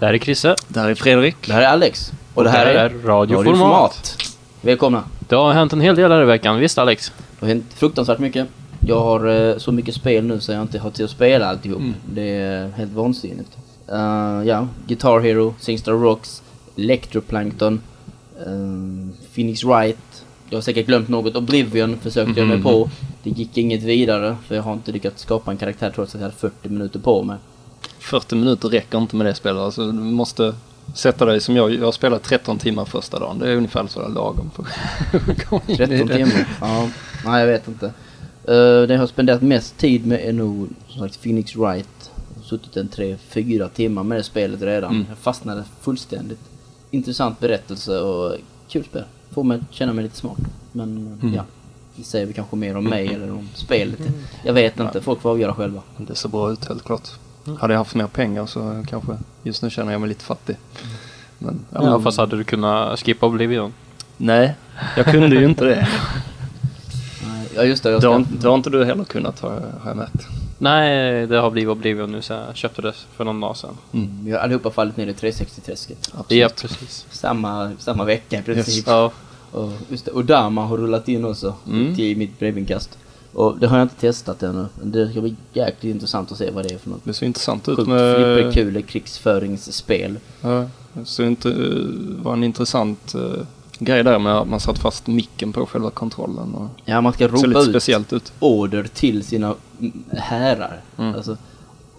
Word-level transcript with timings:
Det 0.00 0.06
här 0.06 0.14
är 0.14 0.18
Chrisse. 0.18 0.56
Det 0.68 0.80
här 0.80 0.90
är 0.90 0.94
Fredrik. 0.94 1.36
Det 1.46 1.52
här 1.52 1.62
är 1.62 1.66
Alex. 1.66 2.12
Och 2.34 2.44
det 2.44 2.50
här 2.50 2.66
är 2.66 2.88
Radioformat. 2.88 4.16
Välkomna. 4.60 5.04
Det 5.28 5.34
har 5.34 5.52
hänt 5.52 5.72
en 5.72 5.80
hel 5.80 5.96
del 5.96 6.12
här 6.12 6.22
i 6.22 6.24
veckan, 6.24 6.58
visst 6.58 6.78
Alex? 6.78 7.12
Det 7.18 7.46
har 7.46 7.48
hänt 7.48 7.66
fruktansvärt 7.74 8.18
mycket. 8.18 8.48
Jag 8.86 9.00
har 9.00 9.50
eh, 9.50 9.58
så 9.58 9.72
mycket 9.72 9.94
spel 9.94 10.24
nu 10.24 10.40
så 10.40 10.52
jag 10.52 10.62
inte 10.62 10.78
har 10.78 10.90
tid 10.90 11.04
att 11.04 11.10
spela 11.10 11.46
alltihop. 11.46 11.82
Det 12.12 12.22
är 12.22 12.68
helt 12.68 12.92
vansinnigt. 12.92 13.58
Uh, 13.92 14.46
ja, 14.46 14.68
Guitar 14.86 15.20
Hero, 15.20 15.54
Singstar 15.60 15.92
Rocks, 15.92 16.42
Electroplankton, 16.76 17.80
uh, 18.46 19.08
Phoenix 19.34 19.64
Wright. 19.64 20.24
Jag 20.50 20.56
har 20.56 20.62
säkert 20.62 20.86
glömt 20.86 21.08
något. 21.08 21.36
Oblivion 21.36 21.98
försökte 22.02 22.40
jag 22.40 22.48
mig 22.48 22.62
på. 22.62 22.90
Det 23.22 23.30
gick 23.30 23.58
inget 23.58 23.82
vidare 23.82 24.36
för 24.48 24.54
jag 24.54 24.62
har 24.62 24.72
inte 24.72 24.92
lyckats 24.92 25.22
skapa 25.22 25.50
en 25.50 25.56
karaktär 25.56 25.92
trots 25.94 26.14
att 26.14 26.20
jag 26.20 26.26
hade 26.26 26.36
40 26.40 26.68
minuter 26.68 26.98
på 26.98 27.22
mig. 27.22 27.36
40 27.98 28.34
minuter 28.34 28.68
räcker 28.68 28.98
inte 28.98 29.16
med 29.16 29.26
det 29.26 29.34
spelet. 29.34 29.60
Alltså, 29.62 29.86
du 29.86 29.92
måste 29.92 30.54
sätta 30.94 31.24
dig 31.24 31.40
som 31.40 31.56
jag. 31.56 31.74
Jag 31.74 31.84
har 31.84 31.92
spelat 31.92 32.22
13 32.22 32.58
timmar 32.58 32.84
första 32.84 33.18
dagen. 33.18 33.38
Det 33.38 33.50
är 33.50 33.56
ungefär 33.56 33.86
så 33.86 34.08
lagom 34.08 34.50
för 34.56 34.62
att 35.32 35.44
komma 35.44 35.62
in 35.66 35.74
i 35.74 35.76
13 35.76 36.06
det. 36.06 36.16
timmar? 36.16 36.48
Ja, 36.60 36.88
nej 37.24 37.40
jag 37.40 37.46
vet 37.46 37.68
inte. 37.68 37.86
Uh, 37.86 38.86
det 38.86 38.92
jag 38.94 38.98
har 38.98 39.06
spenderat 39.06 39.42
mest 39.42 39.78
tid 39.78 40.06
med 40.06 40.20
är 40.28 40.32
nog 40.32 40.68
som 40.88 41.00
sagt 41.00 41.22
Phoenix 41.22 41.56
Wright. 41.56 42.10
Jag 42.34 42.40
har 42.42 42.46
suttit 42.46 42.76
en 42.76 42.88
3-4 42.88 43.68
timmar 43.68 44.02
med 44.02 44.18
det 44.18 44.22
spelet 44.22 44.62
redan. 44.62 44.90
Mm. 44.94 45.06
Jag 45.08 45.18
fastnade 45.18 45.64
fullständigt. 45.80 46.40
Intressant 46.90 47.40
berättelse 47.40 48.00
och 48.00 48.36
kul 48.68 48.84
spel. 48.84 49.04
Får 49.30 49.44
mig 49.44 49.60
känna 49.70 49.92
mig 49.92 50.02
lite 50.04 50.16
smart. 50.16 50.38
Men 50.72 51.18
Mm. 51.22 51.34
ja, 51.34 51.44
det 51.96 52.04
säger 52.04 52.26
vi 52.26 52.32
kanske 52.32 52.56
mer 52.56 52.76
om 52.76 52.84
mig 52.84 53.08
eller 53.08 53.30
om 53.30 53.48
spelet. 53.54 53.98
Jag 54.44 54.52
vet 54.52 54.80
inte, 54.80 55.00
folk 55.00 55.20
får 55.20 55.30
avgöra 55.30 55.54
själva. 55.54 55.82
Det 55.96 56.14
ser 56.14 56.28
bra 56.28 56.52
ut 56.52 56.64
helt 56.64 56.84
klart. 56.84 57.08
Hade 57.58 57.72
jag 57.74 57.78
haft 57.78 57.94
mer 57.94 58.06
pengar 58.06 58.46
så 58.46 58.84
kanske 58.88 59.18
just 59.42 59.62
nu 59.62 59.70
känner 59.70 59.92
jag 59.92 60.00
mig 60.00 60.08
lite 60.08 60.24
fattig. 60.24 60.56
Men, 61.38 61.60
ja, 61.74 61.80
Ja, 61.84 62.00
fast 62.00 62.18
hade 62.18 62.36
du 62.36 62.44
kunnat 62.44 63.00
skippa 63.00 63.26
Oblivion? 63.26 63.72
Nej, 64.16 64.54
jag 64.96 65.06
kunde 65.06 65.36
ju 65.36 65.44
inte 65.44 65.64
det. 65.64 65.88
Nej, 67.26 67.48
Ja 67.54 67.62
just 67.64 67.82
det, 67.82 67.90
jag 67.90 68.00
Det 68.00 68.06
har, 68.08 68.24
det 68.40 68.48
har 68.48 68.54
inte 68.54 68.70
du 68.70 68.84
heller 68.84 69.04
kunnat 69.04 69.40
har, 69.40 69.50
har 69.50 69.90
jag 69.90 69.96
märkt. 69.96 70.26
Nej, 70.58 71.26
det 71.26 71.36
har 71.36 71.50
blivit 71.50 71.68
Oblivion 71.70 72.12
nu 72.12 72.22
så 72.22 72.32
jag 72.32 72.56
köpte 72.56 72.82
det 72.82 72.92
för 73.16 73.24
någon 73.24 73.40
dag 73.40 73.56
sedan. 73.56 73.76
Mm, 73.92 74.24
Vi 74.24 74.32
har 74.32 74.38
allihopa 74.38 74.70
fallit 74.70 74.96
ner 74.96 75.06
i 75.06 75.12
360-träsket. 75.12 76.10
Ja, 76.28 76.48
precis. 76.60 77.06
Samma, 77.10 77.72
samma 77.78 78.04
vecka 78.04 78.38
i 78.38 78.42
princip. 78.42 78.84
Ja, 78.86 79.12
Och, 79.52 79.72
just 79.88 80.04
det, 80.04 80.12
Odama 80.12 80.64
har 80.66 80.76
rullat 80.76 81.08
in 81.08 81.24
också 81.24 81.54
Mm. 81.68 81.94
till 81.96 82.16
mitt 82.16 82.38
brevinkast. 82.38 82.98
Och 83.32 83.58
det 83.58 83.66
har 83.66 83.78
jag 83.78 83.84
inte 83.84 84.00
testat 84.00 84.42
ännu. 84.42 84.66
Men 84.80 84.92
det 84.92 85.10
ska 85.10 85.20
bli 85.20 85.36
jäkligt 85.52 85.94
intressant 85.94 86.32
att 86.32 86.38
se 86.38 86.50
vad 86.50 86.64
det 86.64 86.74
är 86.74 86.78
för 86.78 86.90
något. 86.90 87.04
Det 87.04 87.12
ser 87.12 87.26
intressant 87.26 87.68
ut 87.68 87.86
med... 87.86 88.16
flipperkul 88.16 88.82
krigsföringsspel. 88.82 90.18
Ja, 90.40 90.66
det 90.92 91.04
ser 91.04 91.24
inte, 91.24 91.48
uh, 91.48 92.22
var 92.22 92.32
en 92.32 92.44
intressant 92.44 93.14
uh, 93.14 93.42
grej 93.78 94.04
där 94.04 94.18
med 94.18 94.34
att 94.34 94.48
man 94.48 94.60
satt 94.60 94.78
fast 94.78 95.06
micken 95.06 95.52
på 95.52 95.66
själva 95.66 95.90
kontrollen. 95.90 96.54
Och 96.54 96.68
Ja, 96.84 97.00
man 97.00 97.12
ska 97.12 97.28
ropa 97.28 97.46
lite 97.46 97.60
ut 97.60 97.70
speciellt 97.70 98.12
ut. 98.12 98.32
order 98.38 98.84
till 98.94 99.24
sina 99.24 99.54
mm, 99.78 100.04
härar. 100.10 100.80
Mm. 100.98 101.14
Alltså, 101.14 101.36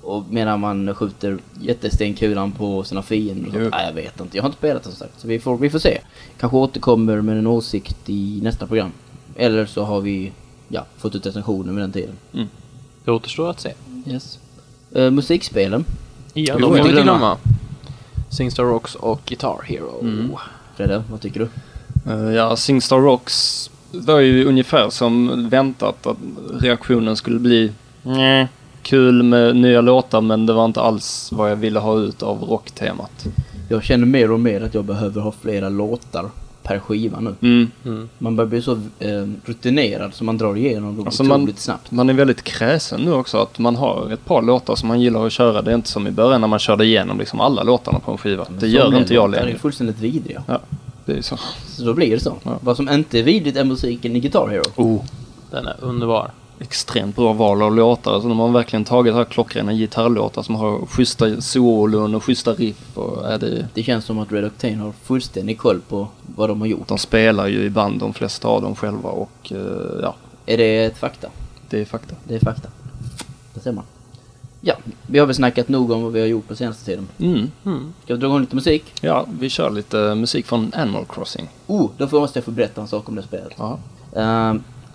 och 0.01 0.23
medan 0.29 0.59
man 0.59 0.95
skjuter 0.95 1.37
jättestenkulan 1.61 2.51
på 2.51 2.83
sina 2.83 3.01
fiender. 3.01 3.69
Nej, 3.71 3.85
jag 3.85 3.93
vet 3.93 4.19
inte. 4.19 4.37
Jag 4.37 4.43
har 4.43 4.49
inte 4.49 4.57
spelat 4.57 4.83
det 4.83 4.89
som 4.89 4.97
sagt. 4.97 5.21
Så 5.21 5.27
vi 5.27 5.39
får, 5.39 5.57
vi 5.57 5.69
får 5.69 5.79
se. 5.79 6.01
Kanske 6.39 6.57
återkommer 6.57 7.21
med 7.21 7.37
en 7.37 7.47
åsikt 7.47 8.09
i 8.09 8.39
nästa 8.43 8.67
program. 8.67 8.91
Eller 9.35 9.65
så 9.65 9.83
har 9.83 10.01
vi 10.01 10.31
ja, 10.71 10.85
fått 10.97 11.15
ut 11.15 11.25
recensioner 11.25 11.73
med 11.73 11.83
den 11.83 11.91
tiden. 11.91 12.15
det 13.05 13.11
återstår 13.11 13.49
att 13.49 13.59
se. 13.59 13.73
Yes. 14.05 14.39
Uh, 14.95 15.09
musikspelen. 15.09 15.85
Ja, 16.33 16.53
de 16.57 16.61
får 16.61 16.77
inte 16.77 16.91
glömma. 16.91 17.03
glömma. 17.03 17.37
Singstar 18.29 18.63
Rocks 18.63 18.95
och 18.95 19.21
Guitar 19.25 19.61
Hero. 19.65 19.99
Mm. 20.01 20.31
Fredde, 20.75 21.03
vad 21.11 21.21
tycker 21.21 21.39
du? 21.39 21.47
Uh, 22.11 22.33
ja, 22.35 22.55
Singstar 22.55 22.97
Rocks 22.99 23.69
var 23.91 24.19
ju 24.19 24.45
ungefär 24.45 24.89
som 24.89 25.49
väntat 25.49 26.07
att 26.07 26.17
reaktionen 26.59 27.15
skulle 27.15 27.39
bli 27.39 27.71
"Nja, 28.03 28.47
kul 28.81 29.23
med 29.23 29.55
nya 29.55 29.81
låtar 29.81 30.21
men 30.21 30.45
det 30.45 30.53
var 30.53 30.65
inte 30.65 30.81
alls 30.81 31.29
vad 31.31 31.51
jag 31.51 31.55
ville 31.55 31.79
ha 31.79 31.99
ut 31.99 32.23
av 32.23 32.43
rocktemat. 32.43 33.25
Jag 33.69 33.83
känner 33.83 34.05
mer 34.05 34.31
och 34.31 34.39
mer 34.39 34.61
att 34.61 34.73
jag 34.73 34.85
behöver 34.85 35.21
ha 35.21 35.31
flera 35.41 35.69
låtar 35.69 36.29
per 36.63 36.79
skiva 36.79 37.19
nu. 37.19 37.35
Mm. 37.41 37.71
Mm. 37.85 38.09
Man 38.17 38.35
börjar 38.35 38.49
bli 38.49 38.61
så 38.61 38.71
eh, 38.99 39.27
rutinerad 39.45 40.13
så 40.13 40.23
man 40.23 40.37
drar 40.37 40.57
igenom 40.57 40.97
dem 40.97 41.05
Alltså, 41.07 41.23
otroligt 41.23 41.45
man- 41.47 41.55
snabbt. 41.57 41.91
Man 41.91 42.09
är 42.09 42.13
väldigt 42.13 42.43
kräsen 42.43 43.01
nu 43.01 43.13
också 43.13 43.37
att 43.37 43.59
man 43.59 43.75
har 43.75 44.09
ett 44.13 44.25
par 44.25 44.41
låtar 44.41 44.75
som 44.75 44.87
man 44.87 45.01
gillar 45.01 45.25
att 45.25 45.31
köra. 45.33 45.61
Det 45.61 45.71
är 45.71 45.75
inte 45.75 45.89
som 45.89 46.07
i 46.07 46.11
början 46.11 46.41
när 46.41 46.47
man 46.47 46.59
körde 46.59 46.85
igenom 46.85 47.19
liksom 47.19 47.39
alla 47.41 47.63
låtarna 47.63 47.99
på 47.99 48.11
en 48.11 48.17
skiva. 48.17 48.45
Men 48.49 48.59
det 48.59 48.67
gör 48.67 48.97
inte 48.97 49.13
jag 49.13 49.29
låtar 49.29 49.41
är 49.41 49.45
längre. 49.45 49.59
fullständigt 49.59 49.99
vidriga. 49.99 50.43
Ja, 50.47 50.59
det 51.05 51.13
är 51.17 51.21
så. 51.21 51.37
Så 51.67 51.83
då 51.83 51.93
blir 51.93 52.11
det 52.11 52.19
så. 52.19 52.35
Ja. 52.43 52.57
Vad 52.61 52.77
som 52.77 52.89
inte 52.89 53.19
är 53.19 53.23
vidrigt 53.23 53.57
är 53.57 53.63
musiken 53.63 54.15
i 54.15 54.19
Guitar 54.19 54.47
Hero. 54.47 54.63
Oh. 54.75 55.01
Den 55.51 55.67
är 55.67 55.75
underbar. 55.79 56.31
Extremt 56.61 57.15
bra 57.15 57.33
val 57.33 57.61
av 57.61 57.75
låtar. 57.75 58.13
Alltså, 58.13 58.29
de 58.29 58.39
har 58.39 58.49
verkligen 58.49 58.85
tagit 58.85 59.13
här 59.13 59.23
klockrena 59.25 59.73
gitarrlåtar 59.73 60.41
som 60.41 60.55
har 60.55 60.85
schyssta 60.85 61.41
solon 61.41 62.15
och 62.15 62.23
schyssta 62.23 62.53
riff. 62.53 62.97
Och, 62.97 63.31
är 63.31 63.37
det, 63.37 63.67
Det 63.73 63.83
känns 63.83 64.05
som 64.05 64.19
att 64.19 64.31
Red 64.31 64.45
Octane 64.45 64.75
har 64.77 64.91
fullständig 64.91 65.57
koll 65.57 65.81
på 65.89 66.07
vad 66.35 66.49
de 66.49 66.61
har 66.61 66.67
gjort. 66.67 66.87
de 66.87 66.97
spelar 66.97 67.47
ju 67.47 67.63
i 67.63 67.69
band 67.69 67.99
de 67.99 68.13
flesta 68.13 68.47
av 68.47 68.61
dem 68.61 68.75
själva 68.75 69.09
och 69.09 69.51
eh, 69.51 69.57
ja, 70.01 70.15
Är 70.45 70.57
det 70.57 70.83
ett 70.85 70.97
fakta? 70.97 71.27
det 71.69 71.79
är 71.81 71.85
fakta. 71.85 72.15
Det 72.23 72.35
är 72.35 72.39
fakta. 72.39 72.69
Det 73.53 73.59
ser 73.59 73.71
man. 73.71 73.83
Ja, 74.61 74.73
vi 75.07 75.19
har 75.19 75.25
väl 75.25 75.35
snackat 75.35 75.69
nog 75.69 75.91
om 75.91 76.03
vad 76.03 76.11
vi 76.11 76.19
har 76.19 76.27
gjort 76.27 76.47
på 76.47 76.55
senaste 76.55 76.85
tiden. 76.85 77.07
Mm. 77.19 77.51
Mm. 77.65 77.93
Ska 78.03 78.13
vi 78.13 78.19
dra 78.19 78.27
igång 78.27 78.39
lite 78.41 78.55
musik? 78.55 78.83
Ja, 79.01 79.25
vi 79.39 79.49
kör 79.49 79.69
lite 79.69 80.15
musik 80.15 80.45
från 80.45 80.71
Animal 80.75 81.05
Crossing. 81.09 81.49
Oh, 81.67 81.89
då 81.97 82.07
får- 82.07 82.19
måste 82.19 82.39
jag 82.39 82.45
få 82.45 82.51
berätta 82.51 82.81
en 82.81 82.87
sak 82.87 83.09
om 83.09 83.15
det 83.15 83.23
spelet. 83.23 83.53
Ja. 83.57 83.79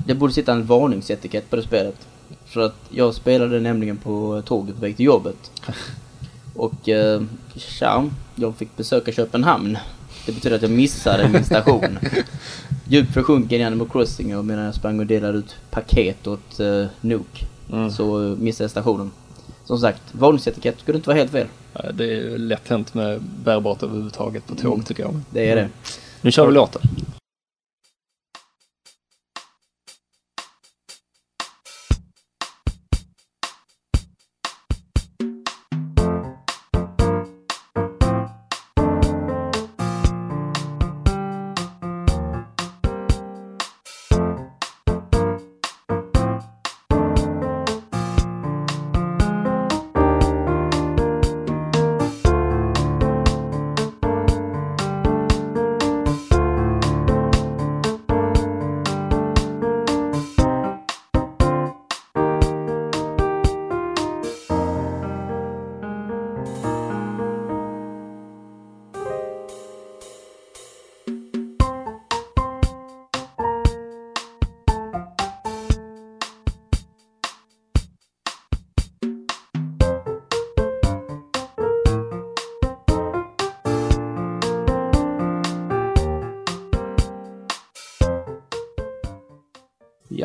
Det 0.06 0.14
borde 0.14 0.32
sitta 0.32 0.52
en 0.52 0.66
varningsetikett 0.66 1.50
på 1.50 1.56
det 1.56 1.62
spelet. 1.62 2.06
För 2.46 2.60
att 2.60 2.76
jag 2.90 3.14
spelade 3.14 3.60
nämligen 3.60 3.96
på 3.96 4.42
tåget 4.46 4.74
på 4.74 4.80
väg 4.80 4.96
till 4.96 5.06
jobbet. 5.06 5.50
Och 6.54 6.88
uh, 6.88 7.22
tja, 7.56 8.04
jag 8.34 8.56
fick 8.56 8.76
besöka 8.76 9.12
Köpenhamn. 9.12 9.78
Det 10.26 10.32
betyder 10.32 10.56
att 10.56 10.62
jag 10.62 10.70
missade 10.70 11.28
min 11.28 11.44
station. 11.44 11.98
Djupt 12.88 13.12
försjunken 13.14 13.60
i 13.60 13.64
Animal 13.64 13.88
Crossing 13.88 14.36
och 14.36 14.44
medan 14.44 14.64
jag 14.64 14.74
sprang 14.74 15.00
och 15.00 15.06
delade 15.06 15.38
ut 15.38 15.54
paket 15.70 16.26
åt 16.26 16.60
uh, 16.60 16.86
Nook 17.00 17.46
Mm. 17.72 17.90
så 17.90 18.18
uh, 18.18 18.38
missade 18.38 18.64
jag 18.64 18.70
stationen. 18.70 19.10
Som 19.64 19.78
sagt, 19.78 20.02
varningsetikett 20.12 20.80
skulle 20.80 20.96
inte 20.96 21.08
vara 21.08 21.18
helt 21.18 21.30
fel. 21.30 21.46
Det 21.94 22.04
är 22.18 22.38
lätt 22.38 22.68
hänt 22.68 22.94
med 22.94 23.22
bärbart 23.44 23.82
överhuvudtaget 23.82 24.46
på 24.46 24.54
tåg 24.54 24.72
Mm. 24.72 24.84
tycker 24.84 25.02
jag. 25.02 25.20
Det 25.30 25.50
är 25.50 25.56
det. 25.56 25.68
Nu 26.20 26.30
kör 26.30 26.46
vi 26.46 26.52
låten. 26.52 26.82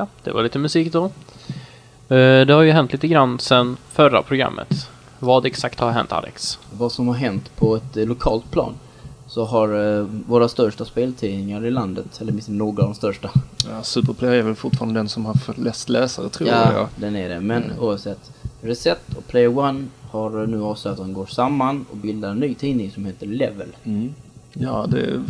Ja, 0.02 0.08
det 0.24 0.32
var 0.32 0.44
lite 0.44 0.60
musik 0.60 0.92
då. 0.94 1.06
Eh, 2.16 2.46
Det 2.46 2.54
har 2.54 2.62
ju 2.62 2.72
hänt 2.72 2.92
lite 2.92 3.08
grann 3.08 3.40
sen 3.40 3.78
förra 3.92 4.22
programmet. 4.22 4.90
Vad 5.20 5.46
exakt 5.46 5.80
har 5.80 5.92
hänt 5.92 6.12
Alex? 6.12 6.60
Vad 6.78 6.92
som 6.92 7.08
har 7.08 7.16
hänt 7.16 7.56
på 7.56 7.76
ett 7.76 7.98
eh, 7.98 8.06
lokalt 8.06 8.52
plan 8.52 8.74
så 9.28 9.46
har 9.46 9.98
eh, 10.00 10.06
våra 10.28 10.48
största 10.48 10.86
speltidningar 10.86 11.66
i 11.66 11.72
landet, 11.72 12.22
eller 12.22 12.32
åtminstone 12.32 12.58
några 12.58 12.84
av 12.84 12.90
de 12.90 12.96
största. 12.96 13.32
Ja, 13.70 13.84
Superplay 13.84 14.38
är 14.40 14.44
väl 14.44 14.56
fortfarande 14.56 15.00
den 15.00 15.10
som 15.10 15.26
har 15.26 15.34
flest 15.34 15.90
läsare 15.90 16.30
tror 16.30 16.50
Ja, 16.50 16.74
jag. 16.74 16.88
den 16.96 17.16
är 17.16 17.30
det. 17.30 17.40
Men 17.40 17.64
oavsett. 17.80 18.32
Reset 18.62 19.00
och 19.18 19.28
Player 19.28 19.58
One 19.58 19.86
har 20.12 20.48
nu 20.48 20.64
avslöjat 20.64 21.00
att 21.00 21.06
de 21.06 21.14
går 21.14 21.26
samman 21.26 21.86
och 21.92 21.98
bildar 21.98 22.30
en 22.30 22.38
ny 22.40 22.54
tidning 22.54 22.92
som 22.92 23.06
heter 23.06 23.28
Level. 23.28 23.68
Mm. 23.84 24.14
Ja, 24.54 24.86
det 24.90 25.24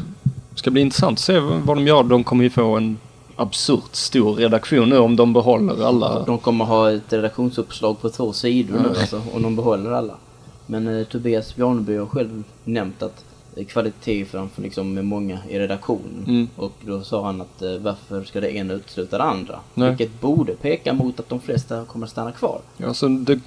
ska 0.56 0.71
bli 0.71 0.81
intressant 0.81 1.15
att 1.15 1.19
se 1.23 1.39
vad 1.39 1.77
de 1.77 1.88
gör. 1.88 2.03
De 2.03 2.23
kommer 2.23 2.44
ju 2.44 2.50
få 2.50 2.77
en 2.77 2.97
absurt 3.41 3.95
stor 3.95 4.35
redaktion 4.35 4.89
nu 4.89 4.97
om 4.97 5.15
de 5.15 5.33
behåller 5.33 5.83
alla. 5.83 6.23
De 6.25 6.38
kommer 6.38 6.65
ha 6.65 6.91
ett 6.91 7.13
redaktionsuppslag 7.13 8.01
på 8.01 8.09
två 8.09 8.33
sidor 8.33 8.79
nu 8.79 8.89
alltså, 8.89 9.21
om 9.33 9.43
de 9.43 9.55
behåller 9.55 9.91
alla. 9.91 10.13
Men 10.65 10.99
eh, 10.99 11.05
Tobias 11.05 11.55
Bjarneby 11.55 11.97
har 11.97 12.05
själv 12.05 12.43
nämnt 12.63 13.03
att 13.03 13.25
är 13.55 13.63
kvalitet 13.63 14.25
framför 14.25 14.61
liksom 14.61 14.93
med 14.93 15.05
många 15.05 15.39
i 15.49 15.59
redaktionen. 15.59 16.25
Mm. 16.27 16.47
Och 16.55 16.73
då 16.85 17.01
sa 17.01 17.25
han 17.25 17.41
att 17.41 17.61
eh, 17.61 17.75
varför 17.79 18.23
ska 18.23 18.41
det 18.41 18.55
ena 18.55 18.73
utesluta 18.73 19.17
det 19.17 19.23
andra? 19.23 19.59
Nej. 19.73 19.89
Vilket 19.89 20.21
borde 20.21 20.53
peka 20.53 20.94
mot 20.94 21.19
att 21.19 21.29
de 21.29 21.39
flesta 21.39 21.85
kommer 21.85 22.05
att 22.05 22.11
stanna 22.11 22.31
kvar. 22.31 22.59
Ja, 22.77 22.94
så 22.94 23.07
det, 23.07 23.39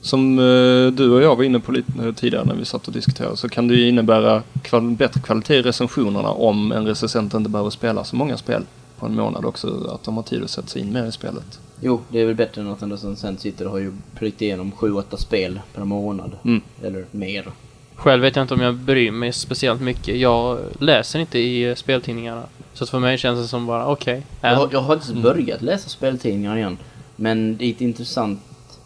som 0.00 0.38
eh, 0.38 0.92
du 0.92 1.10
och 1.10 1.22
jag 1.22 1.36
var 1.36 1.44
inne 1.44 1.60
på 1.60 1.72
lite 1.72 1.92
eh, 2.02 2.12
tidigare 2.12 2.44
när 2.44 2.54
vi 2.54 2.64
satt 2.64 2.86
och 2.86 2.92
diskuterade 2.92 3.36
så 3.36 3.48
kan 3.48 3.68
det 3.68 3.88
innebära 3.88 4.42
kval 4.62 4.90
bättre 4.90 5.20
kvalitet 5.20 5.54
i 5.54 5.62
recensionerna 5.62 6.28
om 6.30 6.72
en 6.72 6.86
recensent 6.86 7.34
inte 7.34 7.50
behöver 7.50 7.70
spela 7.70 8.04
så 8.04 8.16
många 8.16 8.36
spel 8.36 8.62
på 9.02 9.06
en 9.08 9.16
månad 9.16 9.44
också. 9.44 9.90
Att 9.94 10.02
de 10.04 10.16
har 10.16 10.22
tid 10.22 10.42
att 10.44 10.50
sätta 10.50 10.68
sig 10.68 10.82
in 10.82 10.92
mer 10.92 11.04
i 11.06 11.12
spelet. 11.12 11.60
Jo, 11.80 12.00
det 12.08 12.20
är 12.20 12.26
väl 12.26 12.34
bättre 12.34 12.60
än 12.60 12.68
att 12.70 12.82
en 12.82 12.92
recensent 12.92 13.40
sitter 13.40 13.64
och 13.64 13.70
har 13.70 13.78
ju 13.78 13.92
plöjt 14.14 14.42
igenom 14.42 14.72
7-8 14.72 15.16
spel 15.16 15.60
per 15.74 15.84
månad. 15.84 16.30
Mm. 16.44 16.60
Eller 16.82 17.04
mer. 17.10 17.46
Själv 17.94 18.22
vet 18.22 18.36
jag 18.36 18.42
inte 18.44 18.54
om 18.54 18.60
jag 18.60 18.74
bryr 18.74 19.10
mig 19.10 19.32
speciellt 19.32 19.80
mycket. 19.80 20.16
Jag 20.16 20.58
läser 20.78 21.18
inte 21.18 21.38
i 21.38 21.74
speltidningarna. 21.76 22.42
Så 22.74 22.84
att 22.84 22.90
för 22.90 22.98
mig 22.98 23.18
känns 23.18 23.38
det 23.40 23.48
som 23.48 23.66
bara 23.66 23.86
okej. 23.86 24.22
Jag, 24.40 24.54
har- 24.56 24.64
äh, 24.64 24.68
jag 24.72 24.80
har 24.80 24.94
faktiskt 24.96 25.14
börjat 25.22 25.62
läsa 25.62 25.88
speltidningar 25.88 26.56
igen. 26.56 26.78
Men 27.16 27.56
det 27.56 27.64
är, 27.64 27.70
ett 27.70 27.80
intressant, 27.80 28.40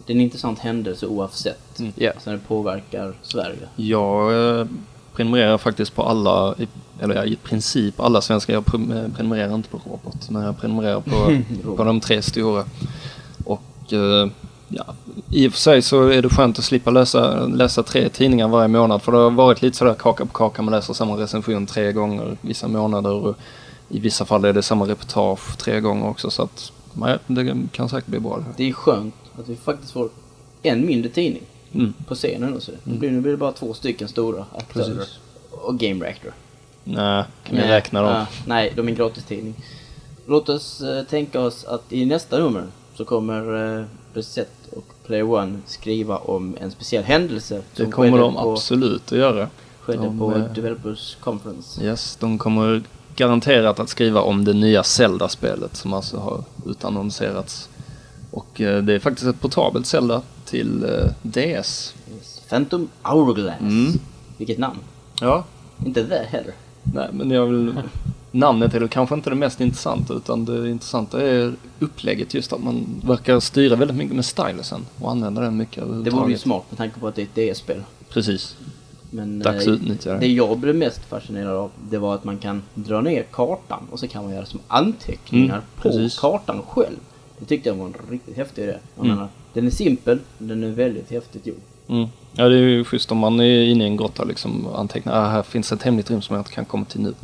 det 0.06 0.12
är 0.12 0.14
en 0.14 0.20
intressant 0.20 0.58
händelse 0.58 1.06
oavsett. 1.06 1.78
Mm. 1.78 1.92
Ja. 1.96 2.12
Så 2.24 2.30
det 2.30 2.38
påverkar 2.38 3.12
Sverige. 3.22 3.58
Jag 3.76 4.58
eh, 4.60 4.66
prenumererar 5.14 5.58
faktiskt 5.58 5.94
på 5.94 6.02
alla, 6.02 6.54
i- 6.58 6.68
eller 7.00 7.14
ja, 7.14 7.24
i 7.24 7.36
princip 7.36 8.00
alla 8.00 8.20
svenska. 8.20 8.52
Jag 8.52 8.64
eh, 8.74 9.08
prenumererar 9.16 9.54
inte 9.54 9.68
på 9.68 9.80
Robot, 9.84 10.30
men 10.30 10.42
jag 10.42 10.58
prenumererar 10.58 11.00
på, 11.00 11.38
på 11.76 11.84
de 11.84 12.00
tre 12.00 12.22
stora. 12.22 12.64
Och 13.44 13.92
eh, 13.92 14.28
ja, 14.68 14.84
i 15.30 15.48
och 15.48 15.52
för 15.52 15.60
sig 15.60 15.82
så 15.82 16.08
är 16.08 16.22
det 16.22 16.28
skönt 16.28 16.58
att 16.58 16.64
slippa 16.64 16.90
läsa, 16.90 17.46
läsa 17.46 17.82
tre 17.82 18.08
tidningar 18.08 18.48
varje 18.48 18.68
månad. 18.68 19.02
För 19.02 19.12
det 19.12 19.18
har 19.18 19.30
varit 19.30 19.62
lite 19.62 19.76
sådär 19.76 19.94
kaka 19.94 20.26
på 20.26 20.32
kaka. 20.32 20.62
Man 20.62 20.74
läser 20.74 20.94
samma 20.94 21.16
recension 21.16 21.66
tre 21.66 21.92
gånger 21.92 22.36
vissa 22.40 22.68
månader. 22.68 23.12
Och 23.12 23.36
I 23.88 24.00
vissa 24.00 24.24
fall 24.24 24.44
är 24.44 24.52
det 24.52 24.62
samma 24.62 24.84
reportage 24.84 25.56
tre 25.58 25.80
gånger 25.80 26.08
också. 26.08 26.30
Så 26.30 26.42
att 26.42 26.72
nej, 26.92 27.18
det 27.26 27.56
kan 27.72 27.88
säkert 27.88 28.06
bli 28.06 28.20
bra. 28.20 28.44
Det 28.56 28.68
är 28.68 28.72
skönt 28.72 29.14
att 29.38 29.48
vi 29.48 29.56
faktiskt 29.56 29.92
får 29.92 30.08
en 30.62 30.86
mindre 30.86 31.10
tidning 31.10 31.42
Mm. 31.72 31.92
på 32.08 32.14
scenen 32.14 32.54
och 32.54 32.62
så. 32.62 32.72
Blir, 32.84 33.10
nu 33.10 33.20
blir 33.20 33.30
det 33.32 33.36
bara 33.38 33.52
två 33.52 33.74
stycken 33.74 34.08
stora 34.08 34.44
aktörer. 34.54 35.04
Och 35.50 35.78
Game 35.78 36.04
Reactor. 36.04 36.32
Nej, 36.88 37.24
kan 37.44 37.56
vi 37.56 37.62
räkna 37.62 38.02
dem? 38.02 38.10
ja, 38.10 38.26
nej, 38.46 38.72
de 38.76 38.86
är 38.86 38.90
en 38.90 38.96
gratistidning. 38.96 39.54
Låt 40.26 40.48
oss 40.48 40.80
eh, 40.80 41.04
tänka 41.04 41.40
oss 41.40 41.64
att 41.64 41.92
i 41.92 42.04
nästa 42.04 42.38
nummer 42.38 42.66
så 42.94 43.04
kommer 43.04 43.78
eh, 43.78 43.84
Reset 44.14 44.50
och 44.72 44.84
Player 45.06 45.30
One 45.30 45.58
skriva 45.66 46.18
om 46.18 46.56
en 46.60 46.70
speciell 46.70 47.04
händelse. 47.04 47.62
Det 47.76 47.86
kommer 47.86 48.18
de 48.18 48.34
på, 48.34 48.52
absolut 48.52 49.12
att 49.12 49.18
göra. 49.18 49.48
Skedde 49.80 50.02
De, 50.02 50.18
på 50.18 50.34
eh, 50.34 50.44
Developers 50.52 51.16
Conference. 51.20 51.84
Yes, 51.84 52.16
de 52.20 52.38
kommer 52.38 52.82
garanterat 53.16 53.80
att 53.80 53.88
skriva 53.88 54.20
om 54.20 54.44
det 54.44 54.52
nya 54.52 54.82
Zelda-spelet 54.82 55.76
som 55.76 55.92
alltså 55.92 56.16
har 56.16 56.44
utannonserats. 56.66 57.68
Och 58.30 58.60
eh, 58.60 58.82
det 58.82 58.92
är 58.94 58.98
faktiskt 58.98 59.26
ett 59.26 59.40
portabelt 59.40 59.86
Zelda 59.86 60.22
till 60.44 60.84
eh, 60.84 61.10
DS. 61.22 61.94
Yes. 62.14 62.42
Phantom 62.48 62.88
Hourglass. 63.02 63.60
Mm. 63.60 63.92
Vilket 64.36 64.58
namn. 64.58 64.78
Ja. 65.20 65.44
Inte 65.84 66.02
det 66.02 66.26
heller. 66.28 66.54
Nej, 66.94 67.08
men 67.12 67.30
jag 67.30 67.46
vill... 67.46 67.74
Namnet 68.30 68.74
är 68.74 68.88
kanske 68.88 69.14
inte 69.14 69.30
det 69.30 69.36
mest 69.36 69.60
intressanta 69.60 70.14
utan 70.14 70.44
det 70.44 70.70
intressanta 70.70 71.22
är 71.22 71.52
upplägget 71.78 72.34
just 72.34 72.52
att 72.52 72.62
man 72.62 72.86
verkar 73.04 73.40
styra 73.40 73.76
väldigt 73.76 73.96
mycket 73.96 74.14
med 74.16 74.24
stylusen 74.24 74.80
och 75.00 75.10
använda 75.10 75.40
den 75.40 75.56
mycket 75.56 75.84
Det 76.04 76.10
vore 76.10 76.30
ju 76.32 76.38
smart 76.38 76.64
med 76.70 76.78
tanke 76.78 77.00
på 77.00 77.08
att 77.08 77.14
det 77.14 77.38
är 77.38 77.44
ett 77.50 77.54
DS-spel. 77.56 77.82
Precis. 78.08 78.56
Men 79.10 79.38
Dags 79.38 79.60
att 79.62 79.66
eh, 79.66 79.72
utnyttja 79.72 80.12
det. 80.12 80.18
det 80.18 80.26
jag 80.26 80.58
blev 80.58 80.74
mest 80.76 81.00
fascinerad 81.04 81.56
av 81.56 81.70
det 81.90 81.98
var 81.98 82.14
att 82.14 82.24
man 82.24 82.38
kan 82.38 82.62
dra 82.74 83.00
ner 83.00 83.22
kartan 83.22 83.82
och 83.90 83.98
så 84.00 84.08
kan 84.08 84.24
man 84.24 84.34
göra 84.34 84.46
som 84.46 84.60
anteckningar 84.68 85.54
Mm, 85.54 85.64
på 85.76 85.82
precis. 85.82 86.18
kartan 86.18 86.62
själv. 86.68 86.96
Det 87.38 87.44
tyckte 87.44 87.68
jag 87.68 87.76
var 87.76 87.86
en 87.86 87.94
riktigt 88.10 88.36
häftig 88.36 88.62
idé. 88.62 88.76
Jag 88.96 89.04
Mm. 89.04 89.16
menar, 89.16 89.28
den 89.52 89.66
är 89.66 89.70
simpel, 89.70 90.18
men 90.38 90.48
den 90.48 90.64
är 90.64 90.70
väldigt 90.74 91.10
häftigt 91.10 91.46
gjord. 91.46 91.56
Mm. 91.88 92.08
Ja, 92.36 92.48
det 92.48 92.54
är 92.54 92.58
ju 92.60 92.84
schysst 92.84 93.12
om 93.12 93.18
man 93.18 93.40
är 93.40 93.62
inne 93.64 93.84
i 93.84 93.86
en 93.86 93.96
grotta 93.96 94.24
liksom 94.24 94.66
antecknar. 94.74 95.12
Ah, 95.24 95.28
här 95.28 95.42
finns 95.42 95.72
ett 95.72 95.82
hemligt 95.82 96.10
rum 96.10 96.22
som 96.22 96.36
jag 96.36 96.40
inte 96.40 96.52
kan 96.52 96.64
komma 96.64 96.84
till 96.84 97.00
nu. 97.00 97.14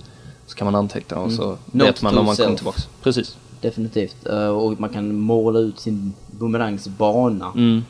Så 0.46 0.56
kan 0.56 0.64
man 0.64 0.74
anteckna 0.74 1.16
och 1.16 1.24
Mm. 1.24 1.36
så 1.36 1.56
Note 1.72 1.86
vet 1.86 2.02
man 2.02 2.18
om 2.18 2.26
man 2.26 2.36
kommer 2.36 2.56
tillbaks. 2.56 2.88
Precis. 3.02 3.36
Definitivt. 3.60 4.26
Eh, 4.26 4.46
Och 4.48 4.80
man 4.80 4.90
kan 4.90 5.14
måla 5.20 5.58
ut 5.58 5.80
sin 5.80 6.12
bumerangs 6.30 6.88
bana. 6.88 7.52
Mm. 7.54 7.84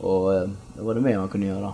Och 0.00 0.34
eh, 0.34 0.48
vad 0.76 0.86
var 0.86 0.94
det 0.94 1.00
mer 1.00 1.18
man 1.18 1.28
kunde 1.28 1.46
göra? 1.46 1.72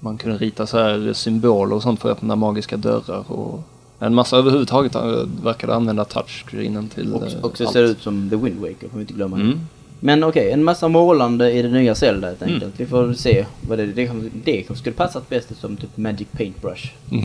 Man 0.00 0.18
kunde 0.18 0.36
rita 0.38 0.66
så 0.66 0.78
här 0.78 1.12
symboler 1.12 1.74
och 1.76 1.82
sånt 1.82 2.00
för 2.00 2.10
att 2.10 2.16
öppna 2.18 2.36
magiska 2.36 2.76
dörrar 2.76 3.32
och 3.32 3.60
en 3.98 4.14
massa 4.14 4.36
överhuvudtaget 4.36 4.94
äh, 4.94 5.02
verkade 5.42 5.74
använda 5.74 6.04
touchscreenen 6.04 6.88
till 6.88 7.14
Och, 7.14 7.26
eh, 7.26 7.32
också 7.44 7.64
allt. 7.64 7.72
ser 7.72 7.82
ut 7.82 8.02
som 8.02 8.30
The 8.30 8.36
Wind 8.36 8.60
Waker, 8.60 8.88
får 8.88 8.96
vi 8.96 9.00
inte 9.00 9.14
glömma. 9.14 9.36
Mm. 9.36 9.60
Men 10.04 10.24
okej, 10.24 10.50
en 10.50 10.64
massa 10.64 10.88
målande 10.88 11.52
i 11.52 11.62
det 11.62 11.68
nya 11.68 11.94
Zelda 11.94 12.26
helt 12.28 12.42
enkelt. 12.42 12.62
Mm. 12.62 12.72
Vi 12.76 12.86
får 12.86 13.12
se 13.12 13.46
vad 13.68 13.78
det 13.78 13.86
det, 13.86 14.10
det 14.44 14.62
kanske 14.62 14.76
skulle 14.82 14.96
passat 14.96 15.28
bäst 15.28 15.60
som 15.60 15.76
typ 15.76 15.96
Magic 15.96 16.28
Paintbrush. 16.32 16.92
Mm. 17.10 17.24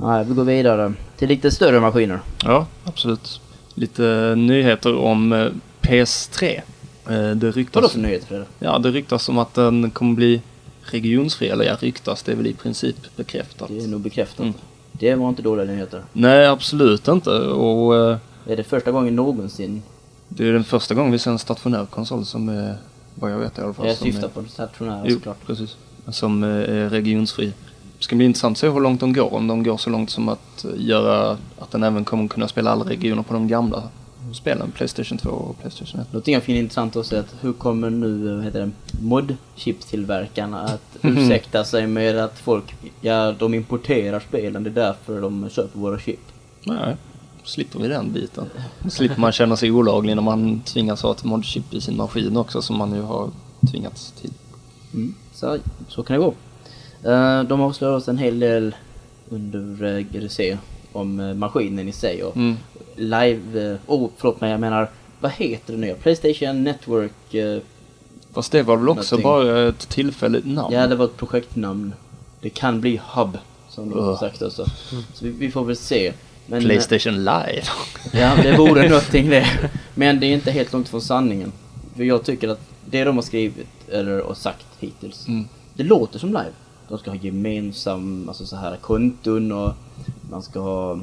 Nej, 0.00 0.24
vi 0.24 0.34
går 0.34 0.44
vidare 0.44 0.92
till 1.16 1.28
lite 1.28 1.50
större 1.50 1.80
maskiner. 1.80 2.20
Ja, 2.44 2.66
absolut. 2.84 3.40
Lite 3.74 4.34
nyheter 4.36 4.96
om 4.96 5.32
eh, 5.32 5.46
PS3. 5.80 6.44
Eh, 6.54 6.60
Det 7.06 7.34
Vadå 7.34 7.50
ryktas, 7.50 7.92
för 7.92 7.98
nyheter 7.98 8.26
Fredrik? 8.26 8.48
ja, 8.58 8.78
det 8.78 8.90
ryktas 8.90 9.28
om 9.28 9.38
att 9.38 9.54
den 9.54 9.90
kommer 9.90 10.14
bli 10.14 10.40
regionsfri. 10.82 11.48
Eller 11.48 11.64
ja, 11.64 11.76
ryktas. 11.80 12.22
Det 12.22 12.32
är 12.32 12.36
väl 12.36 12.46
i 12.46 12.52
princip 12.54 12.96
bekräftat. 13.16 13.68
Det 13.68 13.84
är 13.84 13.88
nog 13.88 14.00
bekräftat. 14.00 14.40
Mm. 14.40 14.54
Det 14.92 15.14
var 15.14 15.28
inte 15.28 15.42
dåliga 15.42 15.66
nyheter. 15.66 16.02
Nej, 16.12 16.46
absolut 16.46 17.08
inte. 17.08 17.30
Och 17.40 17.96
eh, 17.96 18.16
Är 18.46 18.56
det 18.56 18.64
första 18.64 18.90
gången 18.90 19.16
någonsin? 19.16 19.82
Det 20.32 20.48
är 20.48 20.52
den 20.52 20.64
första 20.64 20.94
gången 20.94 21.12
vi 21.12 21.18
ser 21.18 21.30
en 21.30 21.38
stationär 21.38 21.86
konsol 21.86 22.26
som 22.26 22.48
är, 22.48 22.76
vad 23.14 23.32
jag 23.32 23.38
vet 23.38 23.58
i 23.58 23.60
alla 23.60 23.72
fall. 23.72 23.86
Jag 23.86 23.96
syftar 23.96 24.24
är, 24.24 24.28
på 24.28 24.40
det 24.40 24.48
stationära 24.48 25.02
Jo, 25.04 25.14
såklart. 25.14 25.46
precis. 25.46 25.76
Som 26.08 26.42
eh, 26.42 26.48
är 26.48 26.88
regionsfri. 26.88 27.46
Det 27.98 28.04
ska 28.04 28.16
bli 28.16 28.24
intressant 28.24 28.54
att 28.54 28.58
se 28.58 28.68
hur 28.68 28.80
långt 28.80 29.00
de 29.00 29.12
går. 29.12 29.34
Om 29.34 29.46
de 29.46 29.62
går 29.62 29.76
så 29.76 29.90
långt 29.90 30.10
som 30.10 30.28
att 30.28 30.64
eh, 30.64 30.70
göra 30.76 31.38
att 31.58 31.70
den 31.70 31.82
även 31.82 32.04
kommer 32.04 32.28
kunna 32.28 32.48
spela 32.48 32.70
alla 32.70 32.84
regioner 32.84 33.22
på 33.22 33.34
de 33.34 33.48
gamla 33.48 33.82
spelen. 34.32 34.70
Playstation 34.70 35.18
2 35.18 35.30
och 35.30 35.58
Playstation 35.60 36.00
1. 36.00 36.12
Någonting 36.12 36.34
jag 36.34 36.42
finner 36.42 36.60
intressant 36.60 36.96
också 36.96 37.16
är 37.16 37.20
att 37.20 37.34
hur 37.40 37.52
kommer 37.52 37.90
nu, 37.90 38.34
vad 38.36 38.44
heter 38.44 38.60
det, 38.60 38.70
mod-chipstillverkarna 39.02 40.60
att 40.60 40.96
ursäkta 41.02 41.64
sig 41.64 41.86
med 41.86 42.18
att 42.18 42.38
folk, 42.38 42.74
ja 43.00 43.32
de 43.32 43.54
importerar 43.54 44.20
spelen, 44.20 44.64
det 44.64 44.70
är 44.70 44.74
därför 44.74 45.20
de 45.20 45.48
köper 45.50 45.78
våra 45.78 45.98
chip. 45.98 46.20
Nej, 46.64 46.96
slipper 47.44 47.78
vi 47.78 47.88
den 47.88 48.12
biten. 48.12 48.46
slipper 48.90 49.20
man 49.20 49.32
känna 49.32 49.56
sig 49.56 49.70
olaglig 49.70 50.14
när 50.16 50.22
man 50.22 50.60
tvingas 50.60 51.02
ha 51.02 51.10
ett 51.12 51.24
modchip 51.24 51.74
i 51.74 51.80
sin 51.80 51.96
maskin 51.96 52.36
också 52.36 52.62
som 52.62 52.76
man 52.76 52.94
ju 52.94 53.00
har 53.02 53.30
tvingats 53.70 54.12
till. 54.20 54.30
Mm. 54.94 55.14
Så, 55.34 55.58
så 55.88 56.02
kan 56.02 56.20
det 56.20 56.26
gå. 56.26 56.34
Eh, 57.10 57.42
de 57.42 57.60
avslöjar 57.60 57.94
oss 57.94 58.08
en 58.08 58.18
hel 58.18 58.38
del 58.40 58.74
under 59.28 60.00
GDC 60.00 60.58
om 60.92 61.20
eh, 61.20 61.34
maskinen 61.34 61.88
i 61.88 61.92
sig 61.92 62.22
och 62.24 62.36
Mm. 62.36 62.56
live... 62.96 63.78
Oh, 63.86 64.08
förlåt 64.16 64.40
mig, 64.40 64.50
jag 64.50 64.60
menar, 64.60 64.90
vad 65.20 65.30
heter 65.32 65.72
det 65.72 65.78
nu? 65.78 65.94
Playstation 65.94 66.64
Network... 66.64 67.34
eh, 67.34 67.58
Fast 68.32 68.52
det 68.52 68.62
var 68.62 68.76
väl 68.76 68.88
också 68.88 69.16
Någonting. 69.16 69.52
bara 69.54 69.68
ett 69.68 69.88
tillfälligt 69.88 70.46
namn? 70.46 70.74
ja, 70.74 70.86
det 70.86 70.96
var 70.96 71.04
ett 71.04 71.16
projektnamn. 71.16 71.92
Det 72.40 72.50
kan 72.50 72.80
bli 72.80 73.00
Hub, 73.14 73.38
som 73.68 73.90
de 73.90 73.98
har 74.04 74.16
sagt 74.16 74.42
också. 74.42 74.64
Så 75.14 75.24
vi, 75.24 75.30
vi 75.30 75.50
får 75.50 75.64
väl 75.64 75.76
se. 75.76 76.12
Men, 76.50 76.58
eh, 76.60 76.64
Playstation 76.66 77.14
Live. 77.24 77.62
Ja, 78.12 78.36
det 78.42 78.56
vore 78.56 78.88
någonting 78.88 79.30
det. 79.30 79.46
Men 79.94 80.20
det 80.20 80.26
är 80.26 80.34
inte 80.34 80.50
helt 80.50 80.72
långt 80.72 80.88
från 80.88 81.00
sanningen. 81.00 81.52
För 81.96 82.04
jag 82.04 82.24
tycker 82.24 82.48
att 82.48 82.60
det 82.90 83.04
de 83.04 83.16
har 83.16 83.22
skrivit, 83.22 83.66
eller 83.88 84.20
och 84.20 84.36
sagt 84.36 84.66
hittills, 84.78 85.28
Mm. 85.28 85.48
det 85.74 85.82
låter 85.82 86.18
som 86.18 86.28
live. 86.28 86.52
De 86.88 86.98
ska 86.98 87.10
ha 87.10 87.16
gemensam, 87.18 88.28
alltså 88.28 88.46
så 88.46 88.56
här 88.56 88.76
konton 88.76 89.52
och 89.52 89.72
man 90.30 90.42
ska 90.42 90.60
ha 90.60 90.98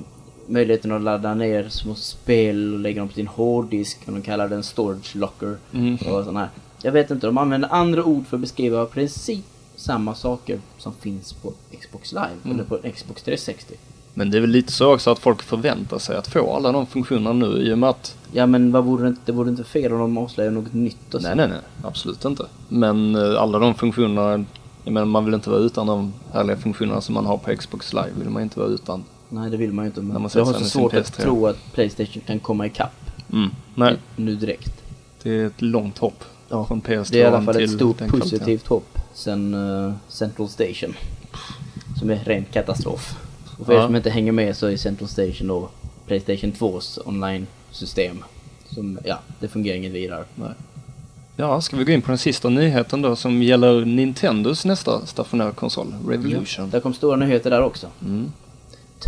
möjligheten 0.48 0.92
att 0.92 1.02
ladda 1.02 1.34
ner 1.34 1.70
små 1.70 1.96
spel 1.96 2.74
och 2.74 2.80
lägga 2.80 3.00
dem 3.02 3.08
på 3.10 3.16
sin 3.16 3.28
hårddisk. 3.28 3.98
Och 4.06 4.14
de 4.14 4.22
kallar 4.22 4.50
den 4.50 4.64
storage 4.64 5.16
locker. 5.16 5.58
Mm. 5.74 5.96
Och 5.96 6.24
sån 6.26 6.38
här. 6.38 6.50
Jag 6.82 6.92
vet 6.92 7.12
inte, 7.12 7.28
de 7.28 7.38
använder 7.38 7.70
andra 7.74 8.04
ord 8.04 8.28
för 8.28 8.38
att 8.38 8.42
beskriva 8.42 8.86
precis 8.86 9.44
samma 9.76 10.16
saker 10.16 10.60
som 10.78 10.94
finns 10.94 11.34
på 11.34 11.54
Xbox 11.82 12.12
live, 12.12 12.28
Mm. 12.46 12.56
eller 12.60 12.64
på 12.70 12.78
Xbox 12.96 13.24
360. 13.24 13.76
Men 14.18 14.32
det 14.32 14.38
är 14.38 14.42
väl 14.42 14.50
lite 14.50 14.72
så 14.74 14.94
också 14.94 15.10
att 15.12 15.20
folk 15.20 15.42
förväntar 15.44 15.98
sig 16.00 16.18
att 16.18 16.28
få 16.28 16.56
alla 16.56 16.72
de 16.72 16.86
funktionerna 16.88 17.34
nu 17.34 17.62
i 17.62 17.74
och 17.74 17.78
med 17.78 17.90
att 17.90 18.16
Ja 18.32 18.46
men 18.46 18.72
vad 18.72 18.84
vore 18.84 19.04
det 19.04 19.08
inte, 19.10 19.22
det 19.26 19.32
vore 19.32 19.50
inte 19.50 19.64
fel 19.64 19.94
om 19.94 20.00
de 20.00 20.18
avslöjar 20.18 20.52
något 20.52 20.74
nytt 20.74 21.14
och 21.14 21.22
så. 21.22 21.28
Nej, 21.28 21.36
nej, 21.36 21.48
nej. 21.48 21.60
Absolut 21.84 22.26
inte. 22.26 22.46
Men 22.70 23.16
eh, 23.16 23.42
alla 23.42 23.60
de 23.60 23.76
funktionerna, 23.76 24.46
jag 24.84 24.94
menar 24.94 25.06
man 25.06 25.26
vill 25.26 25.34
inte 25.34 25.50
vara 25.50 25.60
utan 25.60 25.88
de 25.88 26.14
härliga 26.34 26.58
funktionerna 26.58 27.02
som 27.02 27.16
man 27.16 27.26
har 27.26 27.38
på 27.38 27.56
Xbox 27.56 27.94
Live. 27.94 28.10
vill 28.20 28.30
man 28.30 28.44
inte 28.44 28.60
vara 28.60 28.70
utan. 28.70 29.04
Nej 29.30 29.50
det 29.50 29.58
vill 29.58 29.74
man 29.74 29.86
ju 29.86 29.90
inte. 29.90 30.02
När 30.02 30.14
Men 30.14 30.22
man 30.22 30.32
jag 30.34 30.46
har 30.46 30.54
så 30.54 30.66
svårt 30.66 30.94
att 30.94 31.18
PS3. 31.18 31.22
tro 31.22 31.48
att 31.48 31.74
Playstation 31.74 32.24
kan 32.28 32.40
komma 32.40 32.66
ikapp 32.66 32.92
Mm. 33.34 33.50
Nej, 33.76 33.96
nu 34.16 34.36
direkt. 34.36 34.84
det 35.24 35.30
är 35.32 35.46
ett 35.46 35.62
långt 35.62 35.98
hopp 35.98 36.24
Ja, 36.50 36.66
från 36.66 36.82
PS2 36.82 37.12
Det 37.12 37.22
är 37.22 37.24
i 37.24 37.28
alla 37.28 37.42
fall 37.42 37.62
ett 37.62 37.72
stort 37.72 38.08
positivt 38.08 38.68
hopp 38.68 38.98
sen 39.14 39.54
eh, 39.88 39.94
Central 40.08 40.50
Station. 40.50 40.94
Som 42.00 42.10
är 42.10 42.16
ren 42.26 42.46
katastrof. 42.52 43.16
Och 43.60 43.66
för 43.66 43.74
er 43.74 43.78
Ja. 43.78 43.86
som 43.86 43.96
inte 43.96 44.10
hänger 44.10 44.32
med 44.32 44.58
så 44.58 44.68
är 44.68 44.78
Central 44.78 45.08
Station 45.10 45.48
då 45.48 45.70
Playstation 46.08 46.52
2s 46.52 47.00
online-system. 47.06 48.24
Som, 48.70 49.00
ja, 49.06 49.20
det 49.40 49.48
fungerar 49.48 49.78
inget 49.78 49.92
vidare. 49.92 50.24
Nej. 50.36 50.50
Ja, 51.36 51.62
ska 51.62 51.78
vi 51.78 51.84
gå 51.84 51.92
in 51.92 52.02
på 52.02 52.08
den 52.08 52.18
sista 52.18 52.50
nyheten 52.50 53.02
då 53.02 53.16
som 53.16 53.44
gäller 53.44 53.86
Nintendos 53.86 54.66
nästa 54.66 55.06
stationära 55.06 55.52
konsol, 55.52 55.94
Revolution. 56.08 56.70
Där 56.70 56.80
kom 56.80 56.94
stora 56.94 57.16
nyheter 57.16 57.50
där 57.50 57.62
också. 57.62 57.88
Mm. 58.02 58.32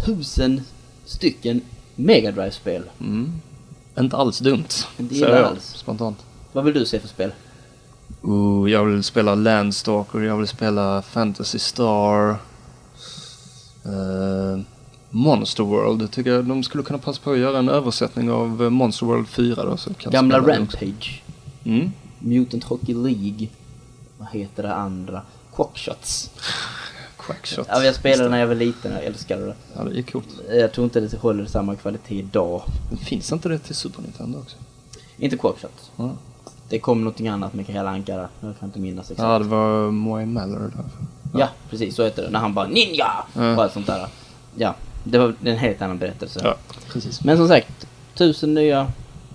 Tusen 0.05 0.61
stycken 1.05 1.61
Mega 1.95 2.31
Drive-spel. 2.31 2.83
Mm. 2.99 3.31
Inte 3.99 4.17
alls 4.17 4.39
dumt, 4.39 4.63
Inte 4.97 5.15
jag 5.15 5.31
alls. 5.43 5.63
spontant. 5.75 6.17
Vad 6.51 6.63
vill 6.65 6.73
du 6.73 6.85
se 6.85 6.99
för 6.99 7.07
spel? 7.07 7.31
Uh, 8.27 8.71
jag 8.71 8.85
vill 8.85 9.03
spela 9.03 9.35
Landstalker, 9.35 10.19
jag 10.19 10.37
vill 10.37 10.47
spela 10.47 11.01
Fantasy 11.01 11.59
Star. 11.59 12.35
Uh, 13.89 14.59
Monster 15.09 15.63
World 15.63 16.11
tycker 16.11 16.31
jag 16.31 16.45
de 16.45 16.63
skulle 16.63 16.83
kunna 16.83 16.99
passa 16.99 17.21
på 17.21 17.31
att 17.31 17.37
göra 17.37 17.59
en 17.59 17.69
översättning 17.69 18.31
av 18.31 18.63
eh, 18.63 18.69
Monster 18.69 19.05
World 19.05 19.27
4 19.27 19.63
då. 19.65 19.77
Så 19.77 19.93
kan 19.93 20.11
Gamla. 20.11 20.39
Rampage. 20.39 21.23
Mm. 21.63 21.91
Mutant 22.19 22.63
Hockey 22.63 22.93
League. 22.93 23.47
Vad 24.17 24.27
heter 24.31 24.63
det 24.63 24.73
andra? 24.73 25.21
Quackshots. 25.55 26.31
Quackshot. 27.17 27.67
Ja, 27.69 27.83
jag 27.83 27.95
spelade 27.95 28.29
när 28.29 28.39
jag 28.39 28.47
var 28.47 28.55
liten, 28.55 28.91
jag 28.91 29.03
älskade 29.03 29.45
det. 29.45 29.55
Ja, 29.75 29.83
det 29.83 29.99
är 29.99 30.03
coolt. 30.03 30.27
Jag 30.49 30.71
tror 30.71 30.83
inte 30.85 30.99
det 30.99 31.17
håller 31.17 31.45
samma 31.45 31.75
kvalitet 31.75 32.19
idag. 32.19 32.61
Men 32.89 32.97
finns 32.97 33.31
inte 33.31 33.49
det 33.49 33.59
till 33.59 33.75
Super 33.75 34.01
Nintendo 34.01 34.39
också? 34.39 34.57
Inte 35.17 35.37
Quackshots. 35.37 35.91
Ja, 35.95 36.11
Det 36.69 36.79
kom 36.79 36.99
någonting 36.99 37.27
annat 37.27 37.53
med 37.53 37.67
Kalle 37.67 37.89
Anka 37.89 38.15
där. 38.15 38.27
Jag 38.41 38.59
kan 38.59 38.69
inte 38.69 38.79
minnas 38.79 39.11
exakt. 39.11 39.19
ja 39.19 39.39
det 39.39 39.45
var 39.45 39.91
Moe 39.91 40.25
Mallory 40.25 40.69
där. 40.75 40.85
Ja, 41.33 41.49
precis 41.69 41.95
så 41.95 42.03
heter 42.03 42.23
det. 42.23 42.29
När 42.29 42.39
han 42.39 42.53
bara 42.53 42.67
Ninja! 42.67 43.07
Ja. 43.33 43.55
Och 43.55 43.63
allt 43.63 43.73
sånt 43.73 43.87
där. 43.87 44.07
Ja, 44.57 44.75
det 45.03 45.17
var 45.17 45.33
en 45.43 45.57
helt 45.57 45.81
annan 45.81 45.97
berättelse. 45.97 46.39
Ja, 46.43 46.55
precis. 46.91 47.23
Men 47.23 47.37
som 47.37 47.47
sagt, 47.47 47.87
tusen 48.15 48.53
nya 48.53 48.87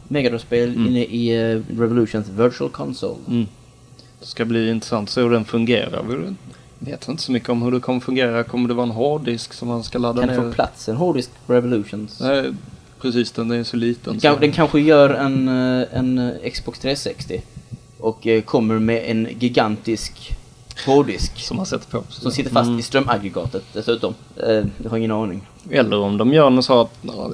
Megadrive-spel 0.09 0.69
Mm. 0.75 0.87
inne 0.87 1.05
i 1.05 1.31
eh, 1.53 1.61
Revolutions 1.79 2.29
Virtual 2.29 2.71
Console. 2.71 3.15
Mm. 3.29 3.47
Det 4.21 4.27
ska 4.27 4.45
bli 4.45 4.71
intressant 4.71 5.09
att 5.09 5.13
se 5.13 5.21
hur 5.21 5.31
den 5.31 5.45
fungerar. 5.45 6.35
Vet 6.79 7.09
inte 7.09 7.23
så 7.23 7.33
mycket 7.33 7.49
om 7.49 7.63
hur 7.63 7.73
det 7.73 7.81
kommer 7.81 8.01
fungera. 8.01 8.45
Kommer 8.45 8.69
det 8.69 8.75
vara 8.75 8.87
en 8.87 8.93
hårddisk 8.93 9.53
som 9.53 9.69
man 9.69 9.83
ska 9.85 9.99
ladda 9.99 10.21
Kan 10.21 10.29
det 10.29 10.37
ner? 10.43 10.49
få 10.51 10.55
plats 10.55 10.89
en 10.89 10.97
hårddisk 10.97 11.31
Revolutions? 11.47 12.21
Nej, 12.21 12.53
precis. 13.01 13.33
Den 13.33 13.51
är 13.51 13.65
så 13.65 13.77
liten. 13.77 14.13
Den, 14.13 14.21
så- 14.21 14.27
kan, 14.29 14.41
den 14.41 14.53
kanske 14.53 14.81
gör 14.81 15.11
en, 15.11 15.49
eh, 15.49 15.87
en 15.93 16.19
eh, 16.19 16.51
Xbox 16.51 16.79
360 16.79 17.43
och 17.99 18.27
kommer 18.45 18.79
med 18.79 19.03
en 19.11 19.29
gigantisk 19.39 20.37
hårddisk 20.87 21.41
Som 21.41 21.57
man 21.57 21.67
sätter 21.67 21.87
på. 21.91 22.03
som 22.09 22.31
sitter 22.33 22.51
fast 22.51 22.67
Mm. 22.69 22.79
i 22.79 22.83
strömaggregatet 22.83 23.63
dessutom. 23.73 24.15
Eh, 24.37 24.63
Jag 24.83 24.91
har 24.91 24.97
ingen 24.97 25.11
aning. 25.11 25.47
Eller 25.71 25.99
om 25.99 26.17
de 26.19 26.33
gör 26.33 26.51
något 26.51 26.65
så 26.65 26.81
att, 26.81 26.91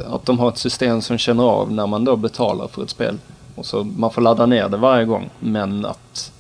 att 0.06 0.26
de 0.26 0.38
har 0.38 0.49
ett 0.49 0.59
system 0.59 1.02
som 1.02 1.18
känner 1.18 1.44
av 1.44 1.73
när 1.73 1.87
man 1.87 2.04
då 2.04 2.16
betalar 2.16 2.68
för 2.68 2.82
ett 2.82 2.90
spel. 2.90 3.18
Och 3.54 3.66
så 3.66 3.85
man 3.85 4.11
får 4.11 4.23
ladda 4.23 4.47
ner 4.47 4.68
det 4.68 4.76
varje 4.76 5.04
gång. 5.04 5.30
Men 5.40 5.85
att 5.87 6.32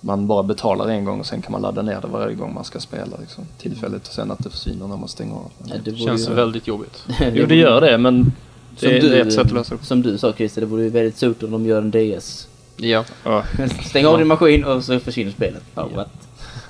man 0.00 0.26
bara 0.26 0.42
betalar 0.42 0.88
en 0.88 1.04
gång 1.04 1.20
och 1.20 1.26
sen 1.26 1.42
kan 1.42 1.52
man 1.52 1.62
ladda 1.62 1.82
ner 1.82 2.00
det 2.00 2.06
varje 2.08 2.34
gång 2.34 2.54
man 2.54 2.64
ska 2.64 2.80
spela. 2.80 3.16
Liksom, 3.20 3.44
tillfälligt 3.58 4.06
och 4.08 4.12
sen 4.14 4.30
att 4.30 4.38
det 4.38 4.50
försvinner 4.50 4.86
när 4.86 4.96
man 4.96 5.08
stänger 5.08 5.34
av. 5.34 5.50
Ja, 5.64 5.74
det 5.84 5.96
Känns 5.96 6.28
ju- 6.28 6.34
väldigt 6.34 6.66
jobbigt. 6.66 7.04
Jo, 7.32 7.46
det 7.46 7.54
gör 7.54 7.80
det, 7.80 7.98
men 7.98 8.32
det, 8.70 8.80
Som 8.80 8.88
är- 8.88 9.00
du, 9.00 9.08
det 9.08 9.16
är 9.20 9.26
ett 9.26 9.32
sätt 9.32 9.46
att 9.46 9.52
lösa 9.52 9.74
det. 9.76 9.84
som 9.86 10.02
du 10.02 10.18
sa 10.18 10.32
Christer, 10.32 10.60
det 10.60 10.66
vore 10.66 10.82
ju 10.82 10.90
väldigt 10.90 11.16
surt 11.16 11.42
om 11.42 11.50
de 11.50 11.66
gör 11.66 11.78
en 11.82 11.90
DS. 11.90 12.48
Ja. 12.76 13.04
Ja. 13.24 13.44
Stäng 13.84 14.06
av 14.06 14.18
din 14.18 14.26
maskin 14.26 14.64
och 14.64 14.84
så 14.84 15.00
försvinner 15.00 15.32
spelet. 15.32 15.62
What? 15.74 16.08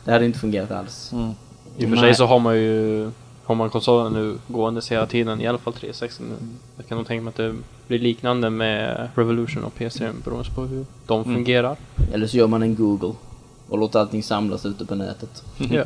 Det 0.08 0.12
hade 0.12 0.24
inte 0.24 0.38
fungerat 0.38 0.70
alls. 0.70 1.12
Mm. 1.12 1.30
I 1.78 1.84
och 1.86 1.90
för 1.90 1.96
sig 1.96 2.14
så 2.14 2.26
har 2.26 2.38
man 2.38 2.56
ju 2.56 3.10
har 3.44 3.54
man 3.54 3.70
konsolen 3.70 4.12
nu 4.12 4.38
gåendes 4.48 4.92
hela 4.92 5.06
tiden, 5.06 5.40
i 5.40 5.46
alla 5.46 5.58
fall 5.58 5.72
360 5.72 6.22
nu. 6.28 6.34
Jag 6.76 6.86
kan 6.88 6.98
nog 6.98 7.06
tänka 7.06 7.22
mig 7.22 7.28
att 7.30 7.36
det 7.36 7.54
blir 7.88 7.98
liknande 7.98 8.50
med 8.50 9.08
Revolution 9.14 9.64
och 9.64 9.72
PS3 9.78 10.12
beroende 10.24 10.50
på 10.54 10.60
hur 10.62 10.84
de 11.06 11.22
Mm. 11.22 11.34
fungerar. 11.34 11.76
Eller 12.12 12.26
så 12.26 12.36
gör 12.36 12.46
man 12.46 12.62
en 12.62 12.74
Google 12.74 13.12
och 13.68 13.78
låter 13.78 13.98
allting 14.00 14.22
samlas 14.22 14.66
ute 14.66 14.84
på 14.84 14.94
nätet. 14.94 15.42
Ja. 15.70 15.84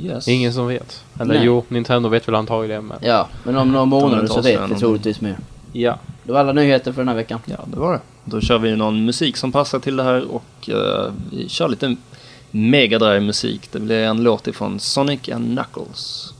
Yes. 0.00 0.28
Ingen 0.28 0.52
som 0.52 0.66
vet. 0.66 1.04
Eller 1.20 1.34
Nej. 1.34 1.42
jo, 1.44 1.64
Nintendo 1.68 2.08
vet 2.08 2.28
väl 2.28 2.34
antagligen 2.34 2.84
men... 2.86 2.98
Ja, 3.02 3.28
men 3.44 3.56
om 3.56 3.72
några 3.72 3.84
månader 3.84 4.26
så 4.26 4.40
vet 4.42 4.70
vi 4.70 4.74
troligtvis 4.74 5.20
mer. 5.20 5.38
Ja. 5.72 5.98
Det 6.24 6.32
var 6.32 6.40
alla 6.40 6.52
nyheter 6.52 6.92
för 6.92 7.00
den 7.00 7.08
här 7.08 7.14
veckan. 7.14 7.40
Ja, 7.46 7.56
det 7.66 7.78
var 7.80 7.92
det. 7.92 8.00
Då 8.24 8.40
kör 8.40 8.58
vi 8.58 8.76
någon 8.76 9.04
musik 9.04 9.36
som 9.36 9.52
passar 9.52 9.78
till 9.78 9.96
det 9.96 10.02
här 10.02 10.24
och 10.30 10.68
eh, 10.70 11.12
vi 11.30 11.48
kör 11.48 11.68
lite 11.68 11.96
Megadrive 12.50 13.20
musik, 13.20 13.72
Det 13.72 13.80
blir 13.80 14.02
en 14.02 14.22
låt 14.22 14.46
ifrån 14.46 14.80
Sonic 14.80 15.28
and 15.28 15.58
Knuckles. 15.58 16.32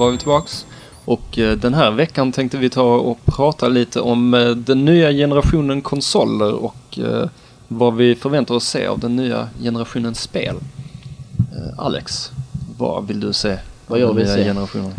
Var 0.00 0.10
vi 0.10 0.18
tillbaks. 0.18 0.66
Och 1.04 1.38
eh, 1.38 1.56
den 1.56 1.74
här 1.74 1.90
veckan 1.90 2.32
tänkte 2.32 2.58
vi 2.58 2.70
ta 2.70 2.94
och 2.94 3.18
prata 3.24 3.68
lite 3.68 4.00
om 4.00 4.34
eh, 4.34 4.50
den 4.50 4.84
nya 4.84 5.12
generationen 5.12 5.82
konsoler 5.82 6.54
och 6.54 6.98
eh, 6.98 7.28
vad 7.68 7.94
vi 7.94 8.14
förväntar 8.14 8.54
oss 8.54 8.68
se 8.68 8.86
av 8.86 8.98
den 8.98 9.16
nya 9.16 9.48
generationens 9.62 10.20
spel. 10.20 10.56
Alex, 11.78 12.30
vad 12.78 13.06
vill 13.06 13.20
du 13.20 13.32
se? 13.32 13.58
Vad 13.86 13.98
jag 13.98 14.14
vill 14.14 14.26
se? 14.26 14.44
Generationen? 14.44 14.92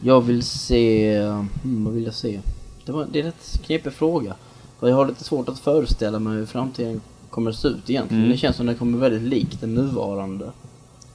Jag 0.00 0.20
vill 0.20 0.42
se... 0.42 1.18
Hmm, 1.62 1.84
vad 1.84 1.94
vill 1.94 2.04
jag 2.04 2.14
se? 2.14 2.40
Det, 2.84 2.92
var, 2.92 3.06
det 3.12 3.18
är 3.18 3.20
en 3.20 3.26
rätt 3.26 3.60
knepig 3.66 3.92
fråga. 3.92 4.34
För 4.80 4.88
jag 4.88 4.96
har 4.96 5.06
lite 5.06 5.24
svårt 5.24 5.48
att 5.48 5.58
föreställa 5.58 6.18
mig 6.18 6.36
hur 6.36 6.46
framtiden 6.46 7.00
kommer 7.30 7.50
att 7.50 7.56
se 7.56 7.68
ut 7.68 7.90
egentligen. 7.90 8.22
Mm. 8.22 8.32
Det 8.32 8.38
känns 8.38 8.56
som 8.56 8.66
den 8.66 8.74
kommer 8.74 8.98
väldigt 8.98 9.22
likt 9.22 9.60
den 9.60 9.74
nuvarande. 9.74 10.50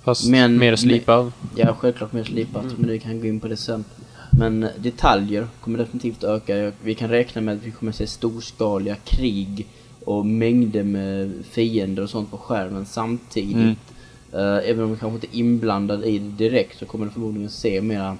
Fast 0.03 0.29
Men- 0.29 0.57
mer 0.57 0.75
slipad. 0.75 1.31
Ja, 1.55 1.75
självklart 1.79 2.13
mer 2.13 2.23
slipat, 2.23 2.63
Mm. 2.63 2.75
men 2.77 2.89
vi 2.89 2.99
kan 2.99 3.19
gå 3.21 3.27
in 3.27 3.39
på 3.39 3.47
det 3.47 3.57
sen. 3.57 3.83
Men 4.39 4.67
detaljer 4.77 5.47
kommer 5.61 5.77
definitivt 5.79 6.23
öka. 6.23 6.71
Vi 6.83 6.95
kan 6.95 7.09
räkna 7.09 7.41
med 7.41 7.55
att 7.57 7.63
vi 7.63 7.71
kommer 7.71 7.91
se 7.91 8.07
storskaliga 8.07 8.95
krig 8.95 9.67
och 10.05 10.25
mängder 10.25 10.83
med 10.83 11.31
fiender 11.51 12.03
och 12.03 12.09
sånt 12.09 12.31
på 12.31 12.37
skärmen 12.37 12.85
samtidigt. 12.85 13.55
Mm. 13.55 13.75
Eh, 14.33 14.69
även 14.69 14.83
om 14.83 14.91
vi 14.93 14.97
kanske 14.99 15.15
inte 15.15 15.37
är 15.37 15.39
inblandade 15.39 16.07
i 16.07 16.19
det 16.19 16.29
direkt 16.49 16.79
så 16.79 16.85
kommer 16.85 17.05
du 17.05 17.11
förmodligen 17.11 17.49
se 17.49 17.81
mera 17.81 18.17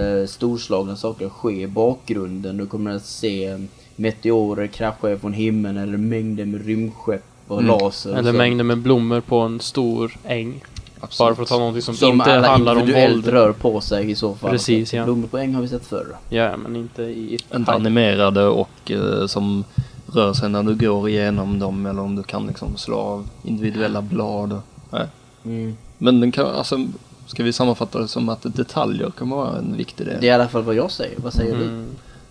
uh, 0.00 0.26
storslagna 0.26 0.96
saker 0.96 1.28
ske 1.28 1.62
i 1.62 1.66
bakgrunden. 1.66 2.56
Du 2.56 2.66
kommer 2.66 2.90
att 2.90 3.04
se 3.04 3.66
meteorer 3.96 4.66
krascha 4.66 5.18
från 5.18 5.32
himlen 5.32 5.76
eller 5.76 5.98
mängder 5.98 6.44
med 6.44 6.66
rymdskepp 6.66 7.22
och 7.48 7.58
Mm. 7.62 7.68
laser. 7.78 8.12
och 8.12 8.18
Eller 8.18 8.32
så. 8.32 8.38
mängder 8.38 8.64
med 8.64 8.78
blommor 8.78 9.20
på 9.20 9.38
en 9.40 9.60
stor 9.60 10.16
äng. 10.24 10.60
Absolut. 11.00 11.28
Bara 11.28 11.34
för 11.34 11.42
att 11.42 11.48
ta 11.48 11.58
någonting 11.58 11.82
som, 11.82 11.94
Som 11.94 12.12
inte 12.12 12.36
alla 12.36 12.48
handlar 12.48 12.76
om 12.76 12.92
våld. 12.92 13.26
rör 13.28 13.52
på 13.52 13.80
sig 13.80 14.10
i 14.10 14.14
så 14.14 14.34
fall. 14.34 14.50
Precis, 14.50 14.94
ja. 14.94 15.04
Blommor 15.04 15.26
på 15.28 15.38
äng 15.38 15.54
har 15.54 15.62
vi 15.62 15.68
sett 15.68 15.86
förr. 15.86 16.16
Ja, 16.28 16.56
men 16.56 16.76
inte 16.76 17.02
i... 17.02 17.38
Inte 17.54 17.72
animerade 17.72 18.44
och 18.46 18.90
eh, 18.90 19.26
som 19.26 19.64
rör 20.12 20.32
sig 20.32 20.48
när 20.48 20.62
du 20.62 20.74
går 20.74 21.08
igenom 21.08 21.58
dem 21.58 21.86
eller 21.86 22.02
om 22.02 22.16
du 22.16 22.22
kan 22.22 22.46
liksom 22.46 22.76
slå 22.76 22.96
av 22.98 23.28
individuella 23.42 24.02
blad. 24.02 24.52
och- 24.52 24.62
Nej. 24.90 25.06
Mm. 25.44 25.76
Men 25.98 26.20
den 26.20 26.32
kan, 26.32 26.46
alltså, 26.46 26.78
ska 27.26 27.42
vi 27.42 27.52
sammanfatta 27.52 27.98
det 27.98 28.08
som 28.08 28.28
att 28.28 28.42
detaljer 28.42 29.10
kan 29.10 29.30
vara 29.30 29.58
en 29.58 29.76
viktig 29.76 30.06
del? 30.06 30.16
Det 30.20 30.26
är 30.26 30.30
i 30.30 30.34
alla 30.34 30.48
fall 30.48 30.62
vad 30.62 30.74
jag 30.74 30.90
säger. 30.90 31.14
Vad 31.20 31.32
säger 31.32 31.56
du? 31.56 31.64
Mm. 31.64 31.86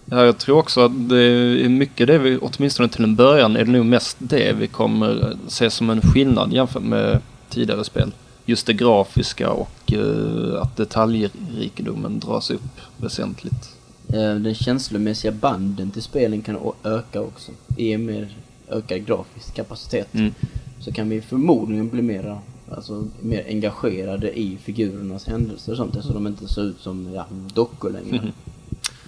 Ja, 0.05 0.25
jag 0.25 0.37
tror 0.37 0.57
också 0.57 0.81
att 0.85 1.09
det 1.09 1.21
är 1.65 1.69
mycket 1.69 2.07
det 2.07 2.17
vi, 2.17 2.37
åtminstone 2.41 2.89
till 2.89 3.03
en 3.03 3.15
början, 3.15 3.55
är 3.55 3.65
det 3.65 3.71
nog 3.71 3.85
mest 3.85 4.17
det 4.19 4.53
vi 4.59 4.67
kommer 4.67 5.33
se 5.47 5.69
som 5.69 5.89
en 5.89 6.01
skillnad 6.01 6.53
jämfört 6.53 6.83
med 6.83 7.19
tidigare 7.49 7.83
spel. 7.83 8.11
Just 8.45 8.67
det 8.67 8.73
grafiska 8.73 9.49
och 9.51 9.93
eh, 9.93 10.61
att 10.61 10.77
detaljrikedomen 10.77 12.19
dras 12.19 12.51
upp 12.51 12.79
väsentligt. 12.97 13.75
Eh, 14.07 14.35
Den 14.35 14.55
känslomässiga 14.55 15.31
banden 15.31 15.91
till 15.91 16.01
spelen 16.03 16.41
kan 16.41 16.57
öka 16.83 17.21
också. 17.21 17.51
I 17.77 17.95
och 17.95 17.99
med 17.99 18.27
ökad 18.69 19.05
grafisk 19.05 19.53
kapacitet. 19.55 20.13
Mm. 20.13 20.33
Så 20.79 20.91
kan 20.91 21.09
vi 21.09 21.21
förmodligen 21.21 21.89
bli 21.89 22.01
mera, 22.01 22.39
alltså, 22.71 23.05
mer 23.21 23.45
engagerade 23.47 24.39
i 24.39 24.57
figurernas 24.57 25.27
händelser 25.27 25.71
och 25.71 25.77
sånt. 25.77 26.03
Så 26.03 26.13
de 26.13 26.27
inte 26.27 26.47
ser 26.47 26.61
ut 26.61 26.79
som 26.79 27.13
ja, 27.13 27.25
dockor 27.53 27.89
längre. 27.89 28.21
Mhm. 28.21 28.31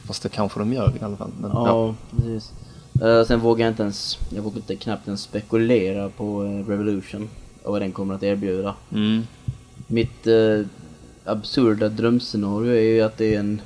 Fast 0.08 0.24
det 0.24 0.30
kanske 0.30 0.60
de 0.60 0.74
gör 0.74 0.94
i 1.02 1.04
alla 1.04 1.18
fall. 1.18 1.32
Men, 1.42 1.52
ja. 1.54 1.68
Ja, 1.68 1.96
precis. 2.18 2.52
Eh, 3.02 3.24
sen 3.24 3.40
vågar 3.40 3.66
jag 3.66 3.72
inte 3.72 3.84
ens, 3.84 4.18
jag 4.36 4.42
vågar 4.44 4.58
inte 4.58 4.76
knappt 4.76 5.08
ens 5.08 5.22
spekulera 5.22 6.10
på 6.10 6.42
Revolution 6.68 7.30
och 7.66 7.72
vad 7.72 7.82
den 7.82 7.92
kommer 7.92 8.16
att 8.16 8.24
erbjuda. 8.24 8.76
Mm. 8.94 9.28
Mitt 9.88 10.28
eh, 10.28 10.66
absurda 11.26 11.90
drömscenario 11.90 12.72
är 12.72 12.82
ju 12.82 13.02
att 13.02 13.18
det 13.18 13.36
är 13.36 13.40
en 13.40 13.62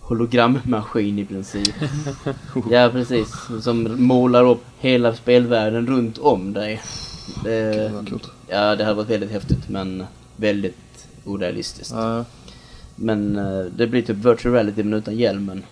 hologrammaskin 0.00 1.18
i 1.18 1.24
princip. 1.24 1.74
ja, 2.70 2.88
precis. 2.92 3.28
Som 3.62 4.02
målar 4.02 4.44
upp 4.44 4.64
hela 4.78 5.14
spelvärlden 5.14 5.86
runt 5.86 6.18
om 6.18 6.52
dig. 6.52 6.82
Det, 7.44 7.92
ja, 8.48 8.76
det 8.76 8.84
hade 8.84 8.94
varit 8.94 9.10
väldigt 9.10 9.30
häftigt 9.30 9.68
men 9.68 10.04
väldigt 10.36 11.08
orealistiskt. 11.24 11.92
Ja, 11.94 12.24
Men 12.96 13.38
eh, 13.38 13.64
det 13.76 13.86
blir 13.86 14.02
typ 14.02 14.16
virtual 14.16 14.54
reality 14.54 14.82
men 14.82 14.94
utan 14.94 15.16
hjälmen. 15.16 15.62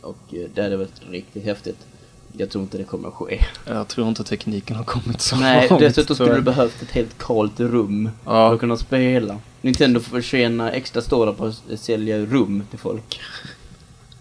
Och 0.00 0.34
eh, 0.34 0.48
det 0.54 0.62
hade 0.62 0.76
varit 0.76 1.00
riktigt 1.10 1.44
häftigt. 1.44 1.86
Jag 2.36 2.50
tror 2.50 2.62
inte 2.64 2.78
det 2.78 2.84
kommer 2.84 3.08
att 3.08 3.14
ske. 3.14 3.38
jag 3.66 3.88
tror 3.88 4.08
inte 4.08 4.24
tekniken 4.24 4.76
har 4.76 4.84
kommit 4.84 5.20
så 5.20 5.36
Nej, 5.36 5.66
långt, 5.70 5.80
dessutom 5.80 6.16
skulle 6.16 6.34
du 6.34 6.40
behövt 6.40 6.82
ett 6.82 6.90
helt 6.90 7.18
kalt 7.18 7.60
rum 7.60 8.10
Ja. 8.24 8.30
för 8.30 8.54
att 8.54 8.60
kunna 8.60 8.76
spela. 8.76 9.38
Nintendo 9.60 10.00
får 10.00 10.20
tjäna 10.20 10.70
extra 10.72 11.02
stålar 11.02 11.32
på 11.32 11.46
att 11.46 11.80
sälja 11.80 12.18
rum 12.18 12.62
till 12.70 12.78
folk. 12.78 13.20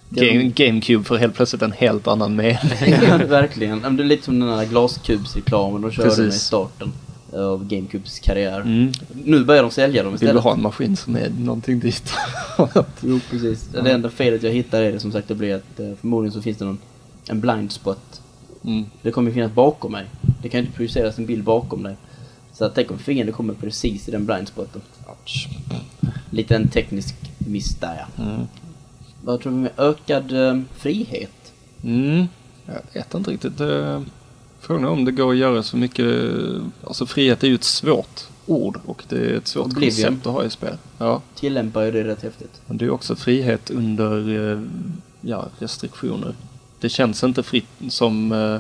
Game, 0.10 0.43
GameCube 0.43 1.04
får 1.04 1.17
helt 1.17 1.36
plötsligt 1.36 1.62
en 1.62 1.71
helt 1.71 2.08
annan 2.08 2.36
mening. 2.36 2.58
ja, 3.10 3.17
verkligen. 3.17 3.82
Det 3.97 4.04
är 4.04 4.08
lite 4.08 4.26
som 4.26 4.39
den 4.39 4.50
här 4.50 4.65
glaskubsreklamen 4.65 5.82
de 5.82 5.91
körde 5.91 6.17
med 6.21 6.28
i 6.28 6.32
starten 6.32 6.91
av 7.34 7.67
GameCubes 7.67 8.19
karriär. 8.19 8.62
Mm. 8.62 8.91
Nu 9.26 9.43
börjar 9.45 9.62
de 9.63 9.71
sälja 9.71 10.04
dem 10.04 10.12
Vill 10.12 10.19
du 10.19 10.26
istället. 10.26 10.43
ha 10.43 10.54
en 10.54 10.62
maskin 10.62 10.97
som 10.97 11.15
är 11.15 11.30
någonting 11.39 11.80
dit? 11.80 12.13
Jo, 13.02 13.19
precis. 13.30 13.67
Det 13.84 13.91
enda 13.91 14.10
felet 14.10 14.43
jag 14.43 14.52
hittar 14.52 14.82
är 14.82 14.91
det 14.91 15.00
som 15.00 15.12
sagt 15.12 15.28
det 15.28 15.36
blir 15.36 15.56
att 15.56 15.80
eh, 15.80 15.91
förmodligen 16.02 16.34
så 16.34 16.41
finns 16.41 16.58
det 16.58 16.65
någon 16.65 16.78
en 17.27 17.41
blind 17.41 17.71
spot. 17.71 18.21
mm. 18.63 18.86
Det 19.01 19.12
kommer 19.12 19.29
ju 19.29 19.34
finnas 19.34 19.51
bakom 19.51 19.91
mig. 19.91 20.05
Det 20.41 20.49
kan 20.49 20.60
ju 20.60 20.65
inte 20.65 20.77
projiceras 20.77 21.17
en 21.17 21.25
bild 21.25 21.43
bakom 21.43 21.84
dig. 21.84 21.95
Så 22.53 22.65
att 22.65 22.75
tänk 22.75 22.91
om 22.91 22.99
fienden 22.99 23.36
kommer 23.36 23.53
precis 23.53 24.07
i 24.07 24.12
den 24.12 24.25
blind 24.25 24.47
spoten. 24.47 24.81
Ouch. 25.07 25.47
Lite 26.29 26.55
en 26.55 26.67
teknisk 26.67 27.15
miss 27.38 27.75
där 27.75 28.05
ja. 28.17 28.23
Mm. 28.23 28.47
Vad 29.23 29.41
tror 29.41 29.51
vi 29.53 29.57
med 29.57 29.71
ökad 29.77 30.31
eh, 30.47 30.62
frihet? 30.75 31.53
Mm. 31.84 32.25
Jag 32.65 32.81
vet 32.93 33.13
inte 33.13 33.31
riktigt. 33.31 33.57
Frågan 34.60 34.84
är 34.84 34.89
om 34.89 35.05
det 35.05 35.12
går 35.12 35.31
att 35.31 35.38
göra 35.38 35.63
så 35.63 35.77
mycket. 35.77 36.05
Alltså 36.88 37.05
frihet 37.05 37.43
är 37.43 37.47
ju 37.47 37.55
ett 37.55 37.63
svårt 37.63 38.27
ord 38.45 38.79
och 38.86 39.03
det 39.10 39.15
är 39.17 39.38
ett 39.38 39.47
svårt 39.47 39.65
Oblivion. 39.65 39.89
koncept 40.07 40.27
att 40.27 40.34
ha 40.34 40.43
i 40.43 40.49
spel. 40.49 40.77
Ja. 40.97 41.21
Tillämpar 41.36 41.84
ju 41.84 41.91
det 41.91 42.03
rätt 42.03 42.23
häftigt. 42.23 42.62
Men 42.67 42.77
det 42.77 42.86
är 42.86 42.89
också 42.89 43.15
frihet 43.15 43.69
under 43.69 44.51
eh, 44.53 44.62
ja, 45.21 45.47
restriktioner. 45.60 46.36
Det 46.82 46.89
känns 46.89 47.24
inte 47.24 47.44
fritt 47.44 47.67
som 47.89 48.32
eh, 48.32 48.58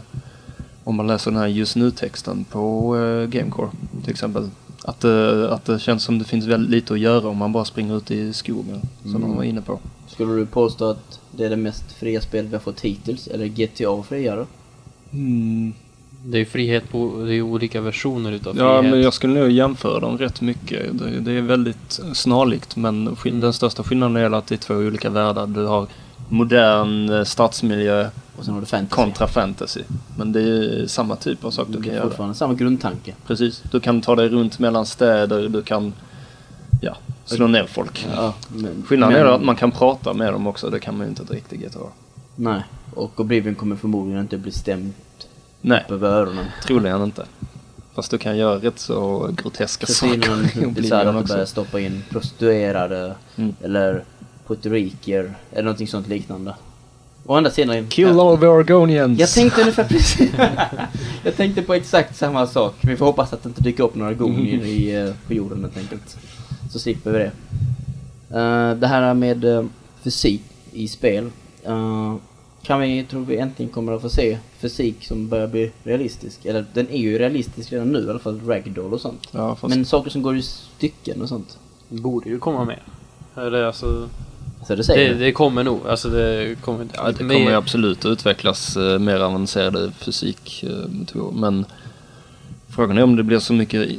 om 0.83 0.95
man 0.95 1.07
läser 1.07 1.31
den 1.31 1.39
här 1.39 1.47
just 1.47 1.75
nu-texten 1.75 2.43
på 2.43 2.95
eh, 2.97 3.29
Gamecore 3.29 3.69
till 4.03 4.11
exempel. 4.11 4.49
Att, 4.83 4.99
det- 4.99 5.53
att 5.53 5.65
det 5.65 5.79
känns 5.79 6.03
som 6.03 6.19
det 6.19 6.25
finns 6.25 6.45
väldigt 6.45 6.71
lite 6.71 6.93
att 6.93 6.99
göra 6.99 7.27
om 7.27 7.37
man 7.37 7.51
bara 7.51 7.65
springer 7.65 7.97
ut 7.97 8.11
i 8.11 8.33
skogen, 8.33 8.81
som 9.01 9.15
Mm. 9.15 9.21
de 9.21 9.35
var 9.37 9.43
inne 9.43 9.61
på. 9.61 9.79
Skulle 10.07 10.33
du 10.35 10.45
påstå 10.45 10.89
att 10.89 11.19
det 11.31 11.45
är 11.45 11.49
det 11.49 11.55
mest 11.57 11.91
fria 11.91 12.21
spelet 12.21 12.49
vi 12.51 12.55
har 12.55 12.59
fått 12.61 12.81
hittills? 12.81 13.27
Eller 13.27 13.45
GTA 13.45 14.03
friare? 14.03 14.45
Mm. 15.13 15.73
Det 16.25 16.37
är 16.37 16.39
ju 16.39 16.45
frihet 16.45 16.89
på, 16.89 17.23
det 17.27 17.35
är 17.35 17.41
olika 17.41 17.81
versioner 17.81 18.31
utav 18.31 18.57
Ja, 18.57 18.77
frihet. 18.79 18.93
men 18.95 19.01
jag 19.03 19.13
skulle 19.13 19.39
nog 19.39 19.51
jämföra 19.51 19.99
dem 19.99 20.17
rätt 20.17 20.41
mycket. 20.41 20.99
Det, 20.99 21.19
det 21.19 21.31
är 21.31 21.41
väldigt 21.41 21.99
snarlikt, 22.13 22.75
men 22.75 23.15
skill- 23.15 23.39
den 23.39 23.53
största 23.53 23.83
skillnaden 23.83 24.15
är 24.17 24.31
att 24.37 24.47
det 24.47 24.55
är 24.55 24.57
två 24.57 24.73
olika 24.75 25.09
världar. 25.09 25.47
Du 25.47 25.65
har 25.65 25.87
modern 26.31 27.09
eh, 27.09 27.23
stadsmiljö 27.23 28.09
Och 28.37 28.45
sen 28.45 28.53
har 28.53 28.61
du 28.61 28.67
fantasy. 28.67 28.95
kontra 29.03 29.27
fantasy. 29.27 29.81
Men 30.17 30.31
det 30.31 30.41
är 30.41 30.87
samma 30.87 31.15
typ 31.15 31.45
av 31.45 31.51
sak 31.51 31.67
du 31.69 31.81
kan 31.83 31.93
göra. 31.93 32.03
fortfarande 32.03 32.35
samma 32.35 32.53
grundtanke. 32.53 33.15
Precis. 33.27 33.63
Du 33.71 33.79
kan 33.79 34.01
ta 34.01 34.15
dig 34.15 34.29
runt 34.29 34.59
mellan 34.59 34.85
städer, 34.85 35.49
du 35.49 35.61
kan 35.61 35.93
ja, 36.81 36.97
slå 37.25 37.47
ner 37.47 37.65
folk. 37.65 38.07
Ja, 38.15 38.33
men, 38.47 38.83
Skillnaden 38.87 39.13
men, 39.17 39.27
är 39.27 39.31
att 39.35 39.43
man 39.43 39.55
kan 39.55 39.71
prata 39.71 40.13
med 40.13 40.33
dem 40.33 40.47
också, 40.47 40.69
det 40.69 40.79
kan 40.79 40.97
man 40.97 41.05
ju 41.05 41.09
inte 41.09 41.55
i 41.55 41.57
GTA. 41.57 41.79
Nej. 42.35 42.61
Och 42.93 43.19
Oblivion 43.19 43.55
kommer 43.55 43.75
förmodligen 43.75 44.21
inte 44.21 44.37
bli 44.37 44.51
stämd 44.51 44.93
Nej, 45.61 45.85
över 45.89 46.09
öronen. 46.09 46.45
troligen 46.65 47.03
inte. 47.03 47.25
Fast 47.95 48.11
du 48.11 48.17
kan 48.17 48.37
göra 48.37 48.55
rätt 48.55 48.79
så 48.79 49.29
groteska 49.43 49.85
ser 49.85 49.93
saker 49.93 51.17
också. 51.17 51.33
börjar 51.33 51.45
stoppa 51.45 51.79
in 51.79 52.03
prostituerade 52.09 53.15
Mm. 53.35 53.55
eller 53.61 54.03
puertoriker 54.51 55.33
eller 55.51 55.63
någonting 55.63 55.87
sånt 55.87 56.07
liknande. 56.07 56.55
Å 57.25 57.35
andra 57.35 57.51
sidan... 57.51 57.87
Kill 57.89 58.19
all 58.19 58.37
the 58.37 58.47
Oregonians! 58.47 59.19
Jag 59.19 59.29
tänkte 59.29 59.61
ungefär 59.61 59.83
precis... 59.89 60.31
jag 61.23 61.35
tänkte 61.35 61.61
på 61.61 61.73
exakt 61.73 62.15
samma 62.15 62.47
sak. 62.47 62.75
Vi 62.81 62.97
får 62.97 63.05
hoppas 63.05 63.33
att 63.33 63.43
det 63.43 63.49
inte 63.49 63.61
dyker 63.61 63.83
upp 63.83 63.95
några 63.95 64.13
gonier 64.13 64.65
i, 64.65 64.95
eh, 64.95 65.13
på 65.27 65.33
jorden 65.33 65.61
helt 65.61 65.77
enkelt. 65.77 66.17
Så 66.71 66.79
slipper 66.79 67.11
vi 67.11 67.19
det. 67.19 67.31
Eh, 68.39 68.75
det 68.75 68.87
här 68.87 69.13
med 69.13 69.45
eh, 69.45 69.63
fysik 70.03 70.41
i 70.71 70.87
spel. 70.87 71.31
eh, 71.63 72.15
kan 72.63 72.79
vi, 72.81 73.03
tror 73.03 73.25
vi 73.25 73.37
äntligen 73.37 73.71
kommer 73.71 73.93
att 73.93 74.01
få 74.01 74.09
se 74.09 74.37
fysik 74.59 75.05
som 75.05 75.27
börjar 75.29 75.47
bli 75.47 75.71
realistisk. 75.83 76.45
Eller 76.45 76.65
den 76.73 76.89
är 76.89 76.97
ju 76.97 77.17
realistisk 77.17 77.71
redan 77.71 77.91
nu 77.91 77.99
i 78.05 78.09
alla 78.09 78.19
fall, 78.19 78.41
ragdoll 78.47 78.93
och 78.93 79.01
sånt. 79.01 79.27
Ja, 79.31 79.55
fast 79.55 79.75
Men 79.75 79.85
saker 79.85 80.09
som 80.09 80.21
går 80.21 80.37
i 80.37 80.41
stycken 80.41 81.21
och 81.21 81.29
sånt. 81.29 81.57
borde 81.89 82.29
ju 82.29 82.39
komma 82.39 82.65
med. 82.65 82.79
Eller 83.35 83.63
alltså, 83.63 84.09
Så 84.67 84.75
det 84.75 84.83
säger 84.83 85.09
det, 85.09 85.13
du? 85.13 85.19
det 85.25 85.31
kommer 85.31 85.63
nog. 85.63 85.87
Alltså 85.87 86.09
det 86.09 86.55
kommer 86.61 86.85
det 86.85 87.13
kommer 87.17 87.33
ju 87.39 87.53
absolut 87.53 87.99
att 87.99 88.11
utvecklas 88.11 88.77
eh, 88.77 88.99
mer 88.99 89.19
avancerade 89.19 89.91
fysikmetoder. 89.91 91.31
Men 91.39 91.65
frågan 92.69 92.97
är 92.97 93.03
om 93.03 93.15
det 93.15 93.23
blir 93.23 93.39
så 93.39 93.53
mycket, 93.53 93.89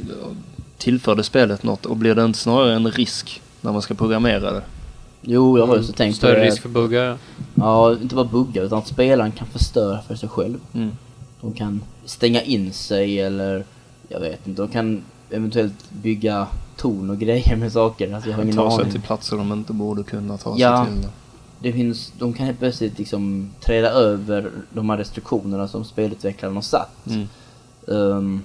tillför 0.77 1.15
det 1.15 1.23
spelet 1.23 1.63
något 1.63 1.85
och 1.85 1.97
blir 1.97 2.15
det 2.15 2.25
inte 2.25 2.39
snarare 2.39 2.75
en 2.75 2.91
risk 2.91 3.41
när 3.61 3.71
man 3.71 3.81
ska 3.81 3.93
programmera 3.93 4.51
det? 4.51 4.61
Jo, 5.21 5.57
jag 5.57 5.67
har 5.67 5.77
ju 5.77 5.83
så 5.83 5.93
tänkt 5.93 5.99
Mm. 5.99 6.13
Större 6.13 6.39
det. 6.39 6.45
risk 6.45 6.61
för 6.61 6.69
buggar. 6.69 7.17
Ja, 7.55 7.91
inte 8.01 8.15
bara 8.15 8.25
buggar 8.25 8.63
utan 8.63 8.77
att 8.77 8.87
spelaren 8.87 9.31
kan 9.31 9.47
förstöra 9.47 10.01
för 10.01 10.15
sig 10.15 10.29
själv. 10.29 10.59
Mm. 10.73 10.91
De 11.41 11.53
kan 11.53 11.81
stänga 12.05 12.41
in 12.41 12.73
sig 12.73 13.19
eller 13.19 13.63
jag 14.07 14.19
vet 14.19 14.47
inte. 14.47 14.61
De 14.61 14.67
kan 14.67 15.01
eventuellt 15.29 15.89
bygga 15.89 16.47
torn 16.83 17.09
och 17.09 17.17
grejer 17.19 17.55
med 17.55 17.71
saker. 17.71 18.13
Alltså 18.13 18.29
jag 18.29 18.37
har 18.37 18.43
ingen 18.43 18.55
Ta 18.55 18.77
sig 18.77 18.91
till 18.91 19.01
platser 19.01 19.37
de 19.37 19.51
inte 19.51 19.73
borde 19.73 20.03
kunna 20.03 20.37
ta 20.37 20.55
Ja. 20.57 20.85
sig 20.85 21.01
till. 21.01 21.09
Det 21.59 21.73
finns, 21.73 22.13
de 22.19 22.33
kan 22.33 22.45
helt 22.45 22.59
plötsligt 22.59 22.97
liksom 22.99 23.49
träda 23.59 23.89
över 23.91 24.51
de 24.69 24.89
här 24.89 24.97
restriktionerna 24.97 25.67
som 25.67 25.85
spelutvecklaren 25.85 26.55
har 26.55 26.61
satt. 26.61 27.07
Mm. 27.07 27.27
Ehm, 27.87 28.41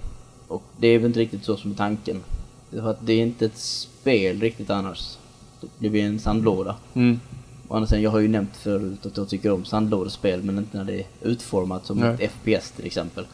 och 0.49 0.63
det 0.77 0.89
är 0.89 0.99
väl 0.99 1.07
inte 1.07 1.21
riktigt 1.21 1.45
så 1.45 1.57
som 1.57 1.71
är 1.71 1.75
tanken. 1.75 2.21
För 2.71 2.91
att 2.91 2.99
det 3.07 3.13
är 3.13 3.23
inte 3.23 3.47
ett 3.47 3.59
spel 3.59 4.41
riktigt 4.41 4.71
annars. 4.71 5.19
Det 5.79 5.91
blir 5.91 6.03
en 6.05 6.19
sandlåda. 6.21 6.77
Mm. 6.95 7.21
Å 7.69 7.75
andra 7.75 7.87
sidan, 7.87 8.03
jag 8.03 8.11
har 8.11 8.19
ju 8.19 8.29
nämnt 8.29 8.57
förut 8.57 9.07
att 9.07 9.17
jag 9.17 9.29
tycker 9.29 9.53
om 9.53 9.65
sandlådespel 9.65 10.43
men 10.43 10.59
inte 10.59 10.77
när 10.77 10.85
det 10.85 10.95
är 11.01 11.07
utformat 11.23 11.87
som 11.87 11.99
Nej. 11.99 12.17
ett 12.21 12.31
FPS 12.33 12.71
till 12.71 12.87
exempel. 12.87 13.27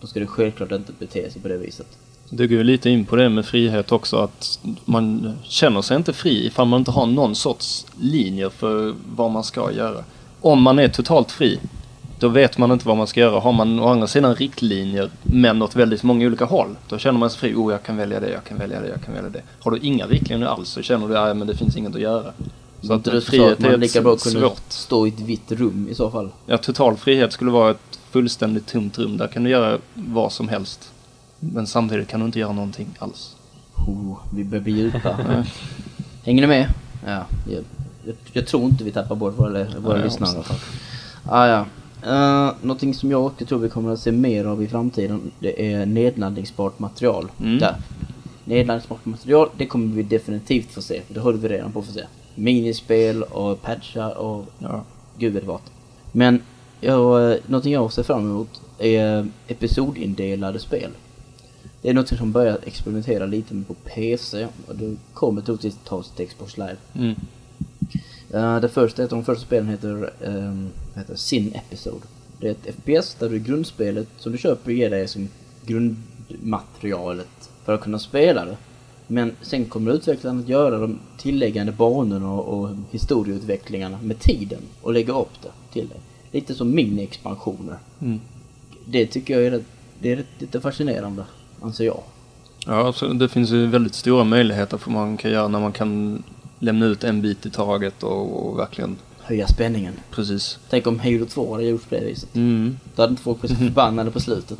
Då 0.00 0.06
ska 0.06 0.20
det 0.20 0.26
självklart 0.26 0.72
inte 0.72 0.92
bete 0.98 1.30
sig 1.30 1.42
på 1.42 1.48
det 1.48 1.58
viset. 1.58 1.98
Det 2.30 2.46
går 2.46 2.58
ju 2.58 2.64
lite 2.64 2.90
in 2.90 3.04
på 3.04 3.16
det 3.16 3.28
med 3.28 3.46
frihet 3.46 3.92
också 3.92 4.16
att 4.16 4.60
man 4.84 5.32
känner 5.42 5.82
sig 5.82 5.96
inte 5.96 6.12
fri 6.12 6.46
ifall 6.46 6.66
man 6.66 6.78
inte 6.78 6.90
har 6.90 7.06
någon 7.06 7.34
sorts 7.34 7.86
linjer 8.00 8.48
för 8.48 8.94
vad 9.16 9.30
man 9.30 9.44
ska 9.44 9.72
göra. 9.72 10.04
Om 10.40 10.62
man 10.62 10.78
är 10.78 10.88
totalt 10.88 11.30
fri, 11.30 11.58
då 12.18 12.28
vet 12.28 12.58
man 12.58 12.72
inte 12.72 12.88
vad 12.88 12.96
man 12.96 13.06
ska 13.06 13.20
göra. 13.20 13.40
Har 13.40 13.52
man 13.52 13.80
å 13.80 13.88
andra 13.88 14.06
sidan 14.06 14.34
riktlinjer 14.34 15.10
men 15.22 15.62
åt 15.62 15.76
väldigt 15.76 16.02
många 16.02 16.26
olika 16.26 16.44
håll, 16.44 16.76
då 16.88 16.98
känner 16.98 17.18
man 17.18 17.30
sig 17.30 17.40
fri. 17.40 17.54
Oh, 17.54 17.72
jag 17.72 17.82
kan 17.82 17.96
välja 17.96 18.20
det, 18.20 18.30
jag 18.30 18.44
kan 18.44 18.58
välja 18.58 18.80
det, 18.80 18.88
jag 18.88 19.02
kan 19.02 19.14
välja 19.14 19.30
det. 19.30 19.42
Har 19.60 19.70
du 19.70 19.78
inga 19.78 20.06
riktlinjer 20.06 20.48
alls 20.48 20.68
så 20.68 20.82
känner 20.82 21.08
du 21.08 21.18
att 21.18 21.36
men 21.36 21.46
det 21.46 21.56
finns 21.56 21.76
inget 21.76 21.94
att 21.94 22.00
göra. 22.00 22.32
Så 22.82 22.92
att 22.92 23.04
sa 23.04 23.20
frihet 23.20 23.52
att 23.52 23.58
man 23.58 23.72
är 23.72 23.76
lika 23.76 24.02
bra 24.02 24.16
kunde 24.16 24.40
svårt. 24.40 24.62
stå 24.68 25.06
i 25.06 25.10
ett 25.10 25.20
vitt 25.20 25.52
rum 25.52 25.88
i 25.90 25.94
så 25.94 26.10
fall? 26.10 26.30
Ja, 26.46 26.58
total 26.58 26.96
frihet 26.96 27.32
skulle 27.32 27.50
vara 27.50 27.70
ett 27.70 27.98
fullständigt 28.10 28.66
tomt 28.66 28.98
rum. 28.98 29.16
Där 29.16 29.26
kan 29.26 29.44
du 29.44 29.50
göra 29.50 29.78
vad 29.94 30.32
som 30.32 30.48
helst. 30.48 30.92
Men 31.40 31.66
samtidigt 31.66 32.08
kan 32.08 32.20
du 32.20 32.26
inte 32.26 32.38
göra 32.38 32.52
någonting 32.52 32.88
alls. 32.98 33.36
Oh, 33.88 34.18
vi 34.34 34.44
börjar 34.44 34.64
bli 34.64 34.72
djupa. 34.72 35.44
Hänger 36.24 36.40
ni 36.40 36.46
med? 36.46 36.68
Ja, 37.06 37.24
jag, 37.46 37.64
jag, 38.04 38.14
jag 38.32 38.46
tror 38.46 38.64
inte 38.64 38.84
vi 38.84 38.92
tappar 38.92 39.16
bort 39.16 39.38
våra, 39.38 39.64
våra 39.78 39.96
Nej, 39.96 40.04
lyssnare 40.04 40.30
i 40.30 40.34
alla 40.34 40.42
hoppas 40.42 40.46
fall. 40.46 40.58
Ah, 41.24 41.46
ja. 41.46 41.66
Uh, 42.06 42.54
någonting 42.62 42.94
som 42.94 43.10
jag 43.10 43.26
också 43.26 43.46
tror 43.46 43.58
vi 43.58 43.68
kommer 43.68 43.92
att 43.92 44.00
se 44.00 44.12
mer 44.12 44.44
av 44.44 44.62
i 44.62 44.68
framtiden, 44.68 45.30
det 45.38 45.72
är 45.72 45.86
nedladdningsbart 45.86 46.78
material. 46.78 47.30
Mm. 47.40 47.58
Där. 47.58 47.76
Nedladdningsbart 48.44 49.04
material, 49.04 49.48
det 49.56 49.66
kommer 49.66 49.94
vi 49.96 50.02
definitivt 50.02 50.70
få 50.70 50.82
se. 50.82 51.02
Det 51.08 51.20
håller 51.20 51.38
vi 51.38 51.48
redan 51.48 51.72
på 51.72 51.78
att 51.78 51.86
få 51.86 51.92
se. 51.92 52.04
Minispel 52.34 53.22
och 53.22 53.62
patchar 53.62 54.18
och 54.18 54.46
Ja. 54.58 54.82
gud 55.18 55.32
vet 55.34 55.44
vad. 55.44 55.60
Men 56.12 56.42
jag, 56.80 57.32
eh, 57.32 57.36
någonting 57.46 57.72
jag 57.72 57.92
ser 57.92 58.02
fram 58.02 58.20
emot 58.20 58.60
är 58.78 59.28
episodindelade 59.48 60.58
spel. 60.58 60.90
Det 61.82 61.88
är 61.88 61.94
något 61.94 62.08
som 62.08 62.32
börjar 62.32 62.58
experimentera 62.66 63.26
lite 63.26 63.54
med 63.54 63.66
på 63.66 63.74
PC 63.74 64.46
och 64.66 64.76
det 64.76 64.96
kommer 65.14 65.42
troligtvis 65.42 65.78
tas 65.84 66.10
till 66.10 66.28
Xbox 66.28 66.56
Live. 66.58 66.76
Mm. 66.94 67.14
Uh, 68.34 68.60
det 68.60 68.68
första, 68.68 69.04
ett 69.04 69.12
av 69.12 69.18
de 69.18 69.24
första 69.24 69.44
spelen 69.44 69.68
heter, 69.68 70.10
um, 70.20 70.68
heter 70.94 71.14
Sin 71.14 71.54
Episode. 71.54 72.06
Det 72.40 72.46
är 72.46 72.50
ett 72.50 72.74
FPS 72.74 73.14
där 73.14 73.28
du 73.28 73.38
grundspelet 73.38 74.08
som 74.16 74.32
du 74.32 74.38
köper 74.38 74.72
ger 74.72 74.90
dig 74.90 75.08
som 75.08 75.28
grundmaterialet 75.66 77.50
för 77.64 77.74
att 77.74 77.80
kunna 77.80 77.98
spela 77.98 78.44
det. 78.44 78.56
Men 79.06 79.32
sen 79.42 79.64
kommer 79.64 79.92
utvecklaren 79.92 80.38
att 80.38 80.48
göra 80.48 80.78
de 80.78 80.98
tilläggande 81.18 81.72
banorna 81.72 82.32
och, 82.32 82.58
och 82.58 82.70
historieutvecklingarna 82.90 83.98
med 84.02 84.18
tiden 84.18 84.60
och 84.82 84.92
lägga 84.92 85.12
upp 85.12 85.42
det 85.42 85.72
till 85.72 85.88
dig. 85.88 85.98
Lite 86.32 86.54
som 86.54 86.74
mini-expansioner. 86.74 87.78
Mm. 88.00 88.20
Det 88.84 89.06
tycker 89.06 89.34
jag 89.34 89.46
är, 89.46 89.50
rätt, 89.50 89.66
det 90.00 90.12
är 90.12 90.16
rätt, 90.16 90.26
lite 90.38 90.60
fascinerande, 90.60 91.24
anser 91.62 91.84
jag. 91.84 92.00
Ja, 92.66 92.92
så 92.92 93.06
det 93.06 93.28
finns 93.28 93.50
ju 93.50 93.66
väldigt 93.66 93.94
stora 93.94 94.24
möjligheter 94.24 94.78
för 94.78 94.90
man 94.90 95.16
kan 95.16 95.30
göra 95.30 95.48
när 95.48 95.60
man 95.60 95.72
kan 95.72 96.22
lämna 96.58 96.86
ut 96.86 97.04
en 97.04 97.22
bit 97.22 97.46
i 97.46 97.50
taget 97.50 98.02
och, 98.02 98.46
och 98.46 98.58
verkligen 98.58 98.96
Höja 99.22 99.46
spänningen. 99.46 99.94
precis. 100.10 100.58
Tänk 100.70 100.86
om 100.86 101.00
Halo 101.00 101.26
2 101.26 101.54
hade 101.54 101.66
gjorts 101.66 101.84
på 101.84 101.94
det 101.94 102.04
viset. 102.04 102.34
Mm. 102.34 102.78
Då 102.96 103.02
hade 103.02 103.10
inte 103.10 103.22
folk 103.22 103.40
blivit 103.40 103.58
så 103.58 103.64
förbannade 103.64 104.10
på 104.10 104.20
slutet. 104.20 104.58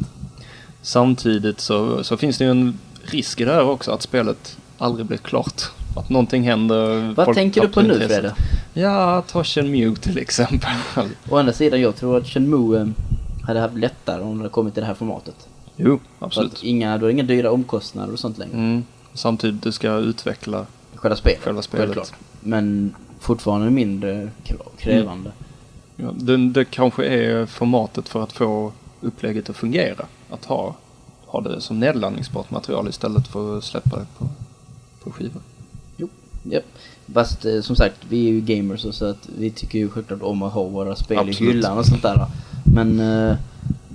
Samtidigt 0.82 1.61
så, 1.61 2.04
så 2.04 2.16
finns 2.16 2.38
det 2.38 2.44
ju 2.44 2.50
en 2.50 2.78
risk 3.02 3.40
i 3.40 3.44
det 3.44 3.52
här 3.52 3.64
också 3.64 3.90
att 3.90 4.02
spelet 4.02 4.56
aldrig 4.78 5.06
blir 5.06 5.18
klart. 5.18 5.62
Att 5.96 6.11
någonting 6.11 6.42
händer. 6.42 7.14
Vad 7.16 7.34
tänker 7.34 7.61
du 7.61 7.68
på 7.68 7.80
nu. 7.80 7.94
Fredde? 7.94 8.34
Ja, 8.72 9.22
ta 9.26 9.44
Shenmue 9.44 9.96
till 9.96 10.18
exempel. 10.18 10.70
Å 11.30 11.37
andra 11.37 11.52
sidan, 11.52 11.80
jag 11.80 11.96
tror 11.96 12.16
att 12.16 12.26
Shenmue 12.26 12.80
eh, 12.80 12.87
hade 13.46 13.61
haft 13.61 13.76
lättare 13.76 14.22
om 14.22 14.30
det 14.30 14.38
hade 14.38 14.48
kommit 14.48 14.76
i 14.76 14.80
det 14.80 14.87
här 14.87 14.94
formatet. 14.94 15.48
Jo, 15.78 15.98
absolut. 16.18 16.62
inga, 16.62 16.98
du 16.98 17.04
har 17.04 17.10
inga 17.10 17.22
dyra 17.22 17.50
omkostnader 17.50 18.12
och 18.12 18.18
sånt 18.18 18.38
längre. 18.38 18.56
Mm. 18.56 18.84
Samtidigt 19.14 19.62
du 19.62 19.72
ska 19.72 19.96
utveckla 19.96 20.66
Själva 20.94 21.16
spelet. 21.16 21.40
själva 21.42 21.62
spelet. 21.62 21.84
självklart. 21.86 22.12
Men 22.40 22.94
fortfarande 23.20 23.70
mindre 23.70 24.30
kra- 24.44 24.76
kränande. 24.78 25.32
Ja, 25.96 26.10
det, 26.16 26.36
det 26.36 26.64
kanske 26.64 27.06
är 27.06 27.46
formatet 27.46 28.08
för 28.08 28.22
att 28.22 28.32
få 28.32 28.72
upplägget 29.00 29.50
att 29.50 29.56
fungera. 29.56 30.06
Att 30.30 30.44
ha, 30.44 30.74
ha 31.26 31.40
det 31.40 31.60
som 31.60 31.80
nedladdningsbart 31.80 32.50
material 32.50 32.88
istället 32.88 33.28
för 33.28 33.58
att 33.58 33.64
släppa 33.64 33.96
det 33.96 34.06
på, 34.18 34.28
på 35.04 35.10
skivor. 35.10 35.42
Japp. 36.42 36.64
Fast 37.14 37.44
eh, 37.44 37.60
som 37.60 37.76
sagt, 37.76 37.96
vi 38.08 38.28
är 38.28 38.32
ju 38.32 38.40
gamers 38.40 38.84
och 38.84 38.94
så 38.94 39.04
att 39.04 39.28
vi 39.38 39.50
tycker 39.50 39.78
ju 39.78 39.88
självklart 39.90 40.22
om 40.22 40.42
att 40.42 40.52
ha 40.52 40.64
våra 40.64 40.96
spel 40.96 41.18
Absolut. 41.18 41.40
i 41.40 41.44
hyllan 41.44 41.78
och 41.78 41.86
sånt 41.86 42.02
där. 42.02 42.26
Men 42.74 43.00
eh, 43.00 43.36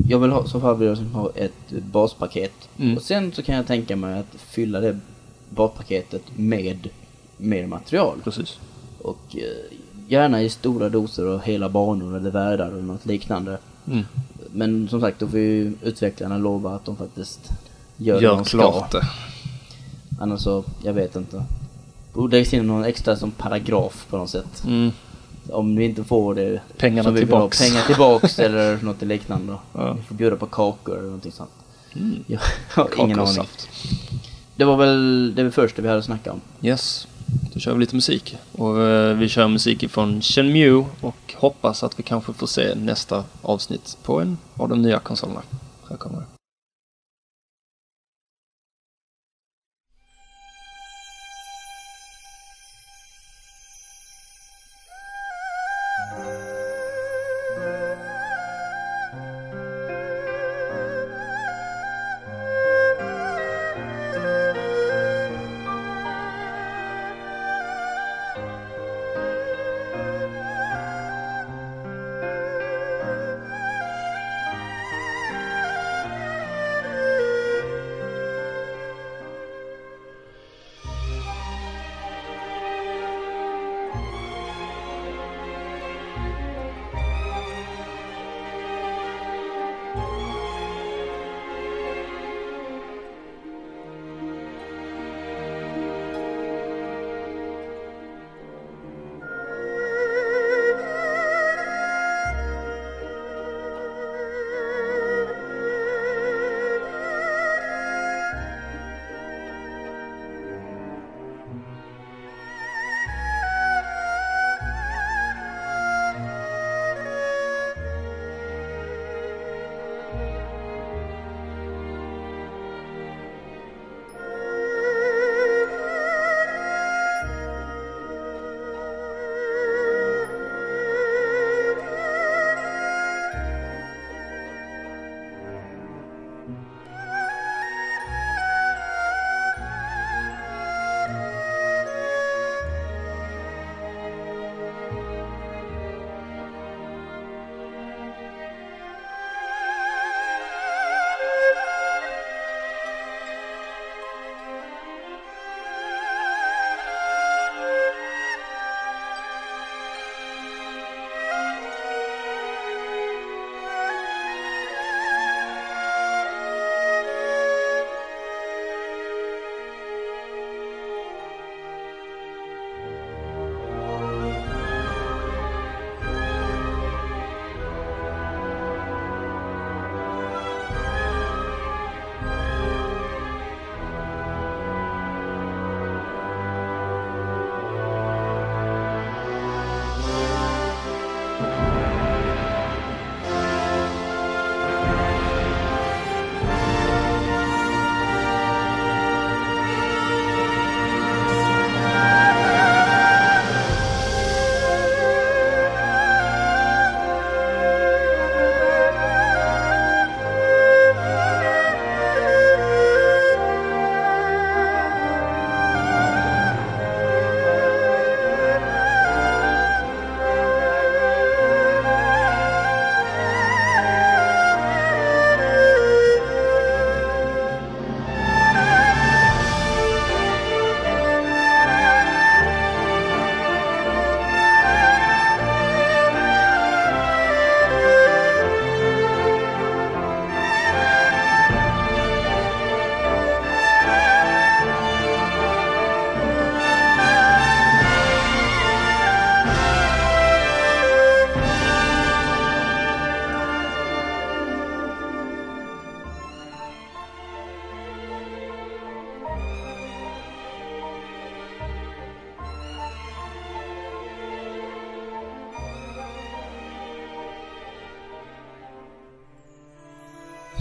jag 0.07 0.19
vill 0.19 0.31
ha, 0.31 0.45
jag 0.63 0.79
liksom 0.79 1.13
ha 1.13 1.31
ett 1.35 1.71
baspaket. 1.71 2.69
Mm. 2.77 2.97
Och 2.97 3.03
sen 3.03 3.31
så 3.31 3.43
kan 3.43 3.55
jag 3.55 3.67
tänka 3.67 3.95
mig 3.95 4.19
att 4.19 4.41
fylla 4.41 4.79
det 4.79 4.99
baspaketet 5.49 6.21
med 6.35 6.89
mer 7.37 7.67
material. 7.67 8.17
Precis. 8.23 8.59
Och 9.01 9.35
eh, 9.35 9.77
gärna 10.07 10.41
i 10.41 10.49
stora 10.49 10.89
doser 10.89 11.25
och 11.25 11.43
hela 11.43 11.69
banor 11.69 12.17
eller 12.17 12.31
världar 12.31 12.67
eller 12.67 12.81
något 12.81 13.05
liknande. 13.05 13.57
Mm. 13.87 14.03
Men 14.51 14.87
som 14.87 15.01
sagt, 15.01 15.19
då 15.19 15.27
får 15.27 15.39
ju 15.39 15.73
utvecklarna 15.81 16.37
lova 16.37 16.75
att 16.75 16.85
de 16.85 16.95
faktiskt 16.95 17.49
gör, 17.97 18.21
Gör 18.21 18.31
det 18.31 18.37
de 18.37 18.45
ska. 18.45 18.57
klart 18.57 18.91
det. 18.91 19.01
Annars 20.19 20.41
så, 20.41 20.63
jag 20.83 20.93
vet 20.93 21.15
inte. 21.15 21.43
Borde 22.13 22.37
läggas 22.37 22.53
in 22.53 22.67
någon 22.67 22.83
extra 22.83 23.15
som 23.15 23.31
paragraf 23.31 24.05
på 24.09 24.17
något 24.17 24.29
sätt. 24.29 24.63
Mm. 24.67 24.91
Om 25.49 25.75
vi 25.75 25.85
inte 25.85 26.03
får 26.03 26.35
det 26.35 26.61
Pengarna 26.77 27.03
som 27.03 27.13
vi 27.13 27.19
tillbaks. 27.19 27.59
pengar 27.59 27.81
tillbaks 27.81 28.39
eller 28.39 28.77
något 28.83 29.01
liknande. 29.01 29.57
Ja. 29.73 29.93
Vi 29.93 30.01
får 30.01 30.15
bjuda 30.15 30.35
på 30.35 30.45
kakor 30.45 30.93
eller 30.93 31.05
någonting 31.05 31.31
sånt. 31.31 31.49
Mm. 31.95 32.23
Jag 32.27 32.39
har 32.69 32.89
ingen 32.97 33.19
aning. 33.19 33.47
Det 34.55 34.65
var 34.65 34.77
väl 34.77 35.35
det 35.35 35.51
första 35.51 35.81
vi 35.81 35.87
hade 35.87 35.99
att 35.99 36.05
snacka 36.05 36.31
om. 36.31 36.41
Yes. 36.61 37.07
Då 37.53 37.59
kör 37.59 37.73
vi 37.73 37.79
lite 37.79 37.95
musik. 37.95 38.37
Och 38.51 38.81
eh, 38.81 39.15
vi 39.15 39.29
kör 39.29 39.47
musik 39.47 39.83
ifrån 39.83 40.21
Shenmue 40.21 40.85
och 41.01 41.33
hoppas 41.35 41.83
att 41.83 41.99
vi 41.99 42.03
kanske 42.03 42.33
får 42.33 42.47
se 42.47 42.75
nästa 42.75 43.23
avsnitt 43.41 43.97
på 44.03 44.19
en 44.21 44.37
av 44.57 44.69
de 44.69 44.81
nya 44.81 44.99
konsolerna. 44.99 45.41
Här 45.89 45.97
kommer 45.97 46.19
det. 46.19 46.25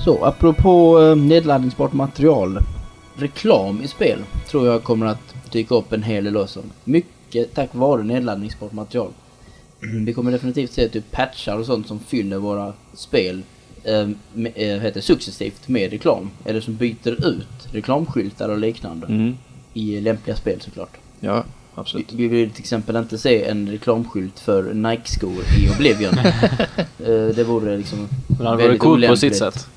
Så, 0.04 0.24
apropå 0.24 1.00
eh, 1.00 1.16
nedladdningsbart 1.16 1.92
material. 1.92 2.58
Reklam 3.16 3.82
i 3.82 3.88
spel 3.88 4.18
tror 4.48 4.66
jag 4.66 4.82
kommer 4.82 5.06
att 5.06 5.34
dyka 5.52 5.74
upp 5.74 5.92
en 5.92 6.02
hel 6.02 6.24
del 6.24 6.36
också. 6.36 6.62
Mycket 6.84 7.54
tack 7.54 7.68
vare 7.72 8.02
nedladdningsbart 8.02 8.72
material. 8.72 9.10
Vi 10.06 10.12
kommer 10.12 10.32
definitivt 10.32 10.72
se 10.72 10.88
typ 10.88 11.10
patchar 11.10 11.56
och 11.58 11.66
sånt 11.66 11.88
som 11.88 11.98
fyller 11.98 12.38
våra 12.38 12.72
spel 12.94 13.42
med, 14.32 14.52
eh, 14.54 14.80
heter 14.80 15.00
successivt 15.00 15.68
med 15.68 15.90
reklam. 15.90 16.30
Eller 16.44 16.60
som 16.60 16.76
byter 16.76 17.26
ut 17.26 17.68
reklamskyltar 17.72 18.48
och 18.48 18.58
liknande. 18.58 19.06
Mm. 19.06 19.36
I 19.74 20.00
lämpliga 20.00 20.36
spel 20.36 20.60
såklart. 20.60 20.96
Ja, 21.20 21.44
Vi, 21.44 21.80
absolut. 21.80 22.12
vi 22.12 22.28
vill 22.28 22.50
till 22.50 22.62
exempel 22.62 22.96
inte 22.96 23.18
se 23.18 23.44
en 23.44 23.68
reklamskylt 23.68 24.40
för 24.40 24.74
Nike-skor 24.74 25.42
i 25.58 25.70
Oblivion. 25.76 26.14
Det 27.36 27.44
vore 27.46 27.76
liksom 27.76 28.08
Men 28.26 28.38
det 28.38 28.48
hade 28.48 28.68
varit 28.68 28.80
coolt 28.80 29.06
på 29.06 29.16
sitt 29.16 29.36
sätt. 29.36 29.68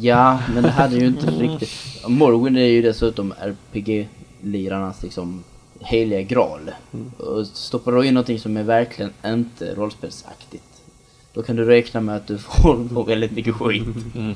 Ja, 0.00 0.38
men 0.54 0.62
det 0.62 0.70
hade 0.70 0.96
ju 0.96 1.06
inte 1.06 1.26
riktigt... 1.26 1.70
Morrowind 2.08 2.58
är 2.58 2.64
ju 2.64 2.82
dessutom 2.82 3.34
RPG-lirarnas 3.40 5.02
liksom 5.02 5.44
heliga 5.80 6.22
graal. 6.22 6.70
Och 7.18 7.46
stoppar 7.46 7.92
du 7.92 8.06
in 8.06 8.14
någonting 8.14 8.38
som 8.38 8.56
är 8.56 8.62
verkligen 8.62 9.10
inte 9.26 9.74
rollspelsaktigt, 9.74 10.82
då 11.34 11.42
kan 11.42 11.56
du 11.56 11.64
räkna 11.64 12.00
med 12.00 12.16
att 12.16 12.26
du 12.26 12.38
får 12.38 12.88
få 12.94 13.02
väldigt 13.02 13.32
mycket 13.32 13.54
skit. 13.54 13.82
Mm. 14.14 14.34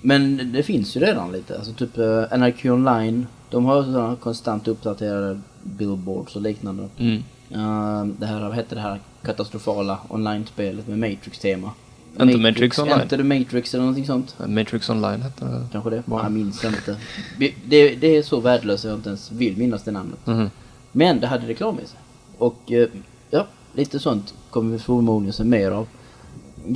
Men 0.00 0.52
det 0.52 0.62
finns 0.62 0.96
ju 0.96 1.00
redan 1.00 1.32
lite, 1.32 1.58
alltså 1.58 1.72
typ 1.72 1.98
uh, 1.98 2.24
Anarchy 2.30 2.70
Online, 2.70 3.26
de 3.50 3.64
har 3.64 3.82
sådana 3.82 4.16
konstant 4.16 4.68
uppdaterade 4.68 5.40
billboards 5.62 6.36
och 6.36 6.42
liknande. 6.42 6.88
Mm. 6.98 7.16
Uh, 7.52 8.06
det 8.18 8.26
här, 8.26 8.40
vad 8.40 8.52
hette 8.52 8.74
det 8.74 8.80
här 8.80 9.00
katastrofala 9.22 9.98
online-spelet 10.08 10.88
med 10.88 10.98
Matrix-tema? 10.98 11.70
Inte 12.20 12.38
Matrix 12.38 12.78
Online. 12.78 13.00
Inte 13.02 13.16
The 13.16 13.22
Matrix 13.22 13.74
eller 13.74 13.84
någonting 13.84 14.06
sånt? 14.06 14.36
Matrix 14.46 14.90
Online 14.90 15.22
hette 15.22 15.44
det. 15.44 15.66
Kanske 15.72 15.90
det? 15.90 16.02
Var. 16.06 16.22
Jag 16.22 16.32
minns 16.32 16.64
inte. 16.64 16.96
Det, 17.64 17.94
det 17.94 18.16
är 18.16 18.22
så 18.22 18.40
värdelöst 18.40 18.84
att 18.84 18.88
jag 18.88 18.98
inte 18.98 19.08
ens 19.08 19.32
vill 19.32 19.56
minnas 19.56 19.82
det 19.82 19.90
namnet. 19.90 20.26
Mhm. 20.26 20.50
Men 20.92 21.20
det 21.20 21.26
hade 21.26 21.46
reklam 21.46 21.78
i 21.84 21.86
sig. 21.86 21.98
Och 22.38 22.72
eh, 22.72 22.88
ja, 23.30 23.46
lite 23.74 23.98
sånt 23.98 24.34
kommer 24.50 24.72
vi 24.72 24.78
förmodligen 24.78 25.32
se 25.32 25.44
mer 25.44 25.70
av. 25.70 25.86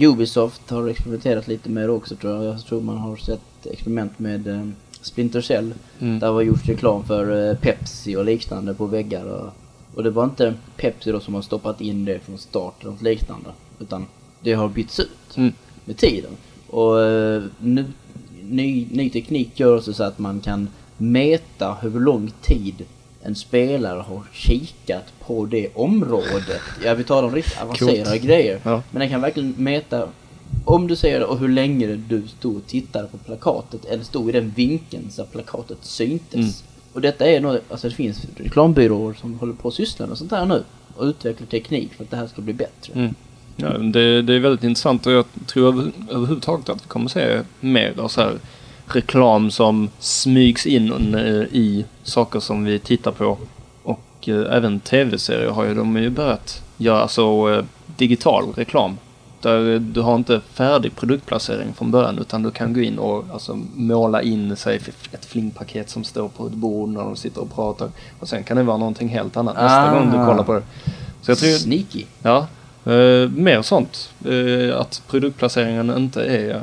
Ubisoft 0.01 0.71
har 0.71 0.89
experimenterat 0.89 1.49
lite 1.49 1.71
mer 1.71 1.91
också 1.91 2.17
tror 2.17 2.33
jag. 2.33 2.45
Jag 2.45 2.65
tror 2.67 2.81
man 2.81 2.99
har 2.99 3.17
sett 3.17 3.67
experiment 3.71 4.19
med 4.19 4.47
eh, 4.49 4.69
Splinter 5.01 5.41
Cell. 5.41 5.75
Mm. 5.99 6.19
Där 6.19 6.33
var 6.33 6.43
gjorts 6.43 6.67
reklam 6.67 7.05
för 7.05 7.51
eh, 7.51 7.57
Pepsi 7.57 8.17
och 8.17 8.25
liknande 8.25 8.75
på 8.75 8.87
väggar. 8.87 9.25
Och, 9.25 9.53
och 9.95 10.03
det 10.03 10.11
var 10.11 10.25
inte 10.25 10.55
Pepsi 10.77 11.13
då 11.13 11.21
som 11.21 11.35
har 11.35 11.43
stoppat 11.43 11.81
in 11.81 12.05
det 12.05 12.19
från 12.19 12.39
start 12.39 12.75
eller 12.81 12.91
något 12.91 13.03
liknande. 13.03 13.51
Utan 13.81 14.07
det 14.43 14.53
har 14.53 14.69
bytts 14.69 15.01
ut 15.01 15.09
Mm. 15.37 15.53
med 15.85 15.97
tiden. 15.97 16.31
Och 16.67 17.01
eh, 17.05 17.43
nu, 17.59 17.85
ny, 18.43 18.87
ny 18.91 19.11
teknik 19.11 19.61
gör 19.61 19.77
också 19.77 19.93
så 19.95 20.05
att 20.05 20.19
man 20.19 20.41
kan 20.41 20.69
mäta 20.97 21.77
hur 21.83 22.01
lång 22.01 22.33
tid 22.43 22.75
en 23.23 23.35
spelare 23.35 24.01
har 24.01 24.23
kikat 24.33 25.05
på 25.27 25.47
det 25.47 25.69
området. 25.75 26.61
Ja, 26.85 26.95
vi 26.95 27.05
talar 27.05 27.29
om 27.29 27.35
riktigt 27.35 27.63
avancerade 27.63 28.05
Coolt. 28.05 28.23
grejer. 28.23 28.61
Ja. 28.65 28.83
Men 28.91 29.01
den 29.01 29.09
kan 29.09 29.21
verkligen 29.21 29.55
mäta 29.59 30.09
om 30.65 30.87
du 30.87 30.97
säger 30.97 31.19
det 31.19 31.25
och 31.27 31.39
hur 31.39 31.49
länge 31.49 31.87
du 31.87 32.23
stod 32.29 32.57
och 32.57 32.67
tittade 32.67 33.09
på 33.09 33.19
plakatet 33.19 33.85
eller 33.85 34.05
stod 34.05 34.29
i 34.29 34.33
den 34.33 34.53
vinkeln 34.57 35.11
så 35.11 35.25
plakatet 35.25 35.79
syntes. 35.81 36.35
Mm. 36.35 36.51
Och 36.93 37.01
detta 37.01 37.27
är 37.27 37.41
nog, 37.41 37.59
alltså 37.71 37.89
det 37.89 37.95
finns 37.95 38.23
reklambyråer 38.37 39.15
som 39.21 39.39
håller 39.39 39.53
på 39.55 39.69
att 39.69 39.75
syssla 39.75 40.07
med 40.07 40.19
sånt 40.19 40.31
här 40.31 40.47
nu 40.47 40.65
och 40.97 41.05
utvecklar 41.05 41.47
teknik 41.47 41.95
för 41.95 42.05
att 42.05 42.11
det 42.11 42.17
här 42.17 42.27
ska 42.27 42.43
bli 42.43 42.53
bättre. 42.53 42.93
Mm. 42.95 43.15
Ja, 43.57 43.69
det, 43.79 44.23
det 44.23 44.35
är 44.35 44.39
väldigt 44.41 44.65
intressant 44.65 45.07
och 45.07 45.13
jag 45.13 45.25
tror 45.47 45.69
över, 45.69 45.93
överhuvudtaget 46.11 46.69
att 46.69 46.85
vi 46.85 46.89
kommer 46.89 47.09
se 47.09 47.41
mer 47.61 47.95
av 48.01 48.09
så 48.09 48.21
här 48.21 48.35
reklam 48.87 49.51
som 49.51 49.91
smygs 49.99 50.67
in 50.67 51.15
eh, 51.15 51.23
i 51.53 51.85
saker 52.03 52.41
som 52.41 52.65
vi 52.65 52.79
tittar 52.79 53.11
på. 53.13 53.39
Och 53.83 54.29
eh, 54.29 54.57
även 54.57 54.81
tv-serier 54.81 55.51
har 55.51 55.65
ju 55.65 55.75
de 55.75 55.97
ju 55.97 56.11
börjat 56.11 56.63
göra 56.77 57.03
alltså 57.03 57.23
eh, 57.53 57.65
digital 57.97 58.45
reklam. 58.57 58.99
Där 59.41 59.79
du 59.79 60.01
har 60.01 60.15
inte 60.17 60.41
färdig 60.53 60.97
produktplacering 60.97 61.73
från 61.75 61.91
början 61.91 62.19
utan 62.19 62.43
du 62.43 62.51
kan 62.51 62.73
gå 62.73 62.81
in 62.81 62.99
och 62.99 63.25
alltså, 63.33 63.59
måla 63.75 64.23
in 64.23 64.57
sig 64.57 64.81
ett 65.13 65.25
flingpaket 65.25 65.91
som 65.91 66.05
står 66.05 66.29
på 66.29 66.47
ett 66.47 66.53
bord 66.53 66.89
när 66.89 67.01
de 67.01 67.17
sitter 67.17 67.41
och 67.41 67.55
pratar. 67.55 67.89
Och 68.21 68.29
sen 68.29 68.45
kan 68.45 68.57
det 68.57 68.63
vara 68.63 68.77
någonting 68.77 69.09
helt 69.09 69.37
annat 69.37 69.55
nästa 69.55 69.91
Ah. 69.91 69.95
gång 69.95 70.07
du 70.11 70.17
kollar 70.27 70.43
på 70.45 70.53
det. 70.53 70.63
Så 71.23 71.31
jag 71.31 71.39
tror, 71.39 71.49
Sneaky. 71.51 72.05
Ja, 72.23 72.47
eh, 72.85 73.31
mer 73.31 73.63
sånt. 73.63 74.11
Eh, 74.25 74.77
att 74.81 75.03
produktplaceringen 75.09 75.91
inte 75.97 76.23
är 76.25 76.61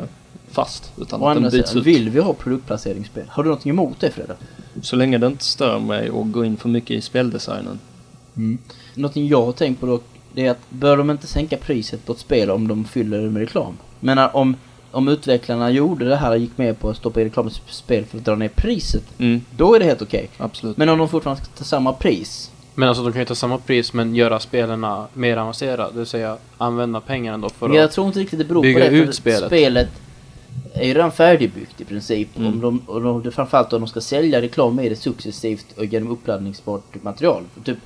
fast 0.51 0.91
utan 0.97 1.23
att 1.23 1.33
den 1.35 1.43
byts 1.43 1.69
sidan, 1.69 1.77
ut. 1.81 1.87
vill 1.87 2.09
vi 2.09 2.19
ha 2.19 2.33
produktplaceringsspel? 2.33 3.23
Har 3.29 3.43
du 3.43 3.49
något 3.49 3.65
emot 3.67 3.99
det 3.99 4.11
Fredrik? 4.11 4.37
Så 4.81 4.95
länge 4.95 5.17
det 5.17 5.27
inte 5.27 5.43
stör 5.43 5.79
mig 5.79 6.09
och 6.11 6.31
går 6.31 6.45
in 6.45 6.57
för 6.57 6.69
mycket 6.69 6.91
i 6.91 7.01
speldesignen. 7.01 7.79
Någonting 8.95 9.27
jag 9.27 9.45
har 9.45 9.51
tänkt 9.51 9.79
på 9.79 9.85
dock, 9.85 10.03
det 10.33 10.45
är 10.45 10.51
att 10.51 10.69
bör 10.69 10.97
de 10.97 11.09
inte 11.11 11.27
sänka 11.27 11.57
priset 11.57 12.05
på 12.05 12.11
ett 12.13 12.19
spel 12.19 12.51
om 12.51 12.67
de 12.67 12.85
fyller 12.85 13.21
det 13.21 13.29
med 13.29 13.39
reklam? 13.39 13.77
Men 13.99 14.17
om, 14.33 14.55
om 14.91 15.07
utvecklarna 15.07 15.71
gjorde 15.71 16.05
det 16.05 16.15
här 16.15 16.31
och 16.31 16.37
gick 16.37 16.57
med 16.57 16.79
på 16.79 16.89
att 16.89 16.97
stoppa 16.97 17.19
in 17.21 17.25
reklam 17.27 17.47
i 17.47 17.51
spel 17.71 18.05
för 18.05 18.17
att 18.17 18.25
dra 18.25 18.35
ner 18.35 18.47
priset, 18.49 19.03
Mm, 19.17 19.41
då 19.57 19.75
är 19.75 19.79
det 19.79 19.85
helt 19.85 20.01
okej. 20.01 20.29
absolut. 20.37 20.77
Men 20.77 20.89
om 20.89 20.97
de 20.97 21.09
fortfarande 21.09 21.43
ska 21.43 21.51
ta 21.57 21.63
samma 21.63 21.93
pris, 21.93 22.51
Men 22.79 22.89
alltså 22.89 23.03
de 23.03 23.11
kan 23.11 23.21
ju 23.21 23.25
ta 23.25 23.35
samma 23.35 23.57
pris 23.57 23.93
men 23.93 24.15
göra 24.15 24.39
spelarna 24.39 25.07
mer 25.13 25.37
avancerade. 25.37 25.91
Det 25.91 25.97
vill 25.97 26.07
säga 26.07 26.37
använda 26.57 27.01
pengarna 27.01 27.37
då 27.37 27.49
för 27.49 27.67
men 27.67 27.77
jag 27.77 27.85
att... 27.85 27.91
tror 27.91 28.07
inte 28.07 28.19
riktigt 28.19 28.39
det 28.39 28.45
beror 28.45 28.61
bygga 28.61 28.85
på 28.85 28.91
det. 28.91 28.97
ut 28.97 29.05
för 29.05 29.13
spelet. 29.13 29.47
spelet 29.47 29.89
är 30.73 30.87
ju 30.87 30.93
redan 30.93 31.11
färdigbyggt 31.11 31.81
i 31.81 31.85
princip. 31.85 32.37
Mm. 32.37 32.53
Om 32.53 32.61
de, 32.61 32.79
och 32.85 33.21
de, 33.21 33.31
framförallt 33.31 33.73
om 33.73 33.81
de 33.81 33.87
ska 33.87 34.01
sälja 34.01 34.41
reklam 34.41 34.79
i 34.79 34.89
det 34.89 34.95
successivt 34.95 35.65
och 35.77 35.85
genom 35.85 36.11
uppladdningsbart 36.11 37.03
material. 37.03 37.43
För 37.53 37.61
typ, 37.61 37.77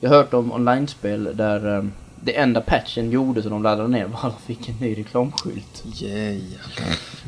jag 0.00 0.10
har 0.10 0.16
hört 0.16 0.34
om 0.34 0.52
online-spel 0.52 1.30
där 1.34 1.76
eh, 1.76 1.84
det 2.20 2.36
enda 2.36 2.60
patchen 2.60 3.10
gjorde 3.10 3.42
som 3.42 3.50
de 3.50 3.62
laddade 3.62 3.88
ner 3.88 4.06
var 4.06 4.28
att 4.28 4.38
de 4.38 4.54
fick 4.54 4.68
en 4.68 4.76
ny 4.80 4.98
reklamskylt. 4.98 5.84
Yay. 6.02 6.40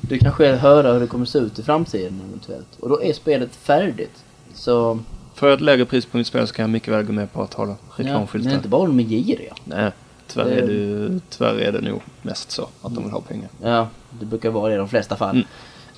Du 0.01 0.19
kan 0.19 0.33
själv 0.33 0.59
höra 0.59 0.93
hur 0.93 1.01
det 1.01 1.07
kommer 1.07 1.25
se 1.25 1.39
ut 1.39 1.59
i 1.59 1.63
framtiden 1.63 2.21
eventuellt. 2.29 2.77
Och 2.81 2.89
då 2.89 3.03
är 3.03 3.13
spelet 3.13 3.57
färdigt. 3.57 4.25
Så... 4.55 4.99
För 5.41 5.55
ett 5.55 5.61
lägre 5.61 5.85
pris 5.85 6.07
på 6.07 6.17
mitt 6.17 6.27
spel 6.27 6.47
så 6.47 6.55
kan 6.55 6.63
jag 6.63 6.71
mycket 6.71 6.95
väl 6.95 7.03
gå 7.05 7.13
med 7.13 7.33
på 7.33 7.43
att 7.43 7.55
hålla 7.55 7.71
Ja, 7.73 7.77
reklamskyltar. 7.97 8.49
men 8.49 8.57
inte 8.57 8.69
bara 8.69 8.87
de 8.87 9.01
är 9.01 9.05
giriga. 9.05 9.55
Nej, 9.65 9.91
tyvärr 10.27 10.45
Det- 10.45 10.57
är, 10.61 10.67
det, 11.09 11.21
tyvärr 11.31 11.55
är 11.55 11.73
det 11.73 11.81
nog 11.81 12.01
mest 12.23 12.51
så 12.51 12.63
att 12.83 12.95
de 12.95 13.03
vill 13.05 13.13
ha 13.13 13.21
pengar. 13.21 13.49
Ja, 13.63 13.89
det 14.21 14.27
brukar 14.27 14.51
vara 14.51 14.69
det 14.69 14.75
i 14.75 14.79
de 14.79 14.89
flesta 14.89 15.17
fall. 15.17 15.35
Mm. 15.37 15.47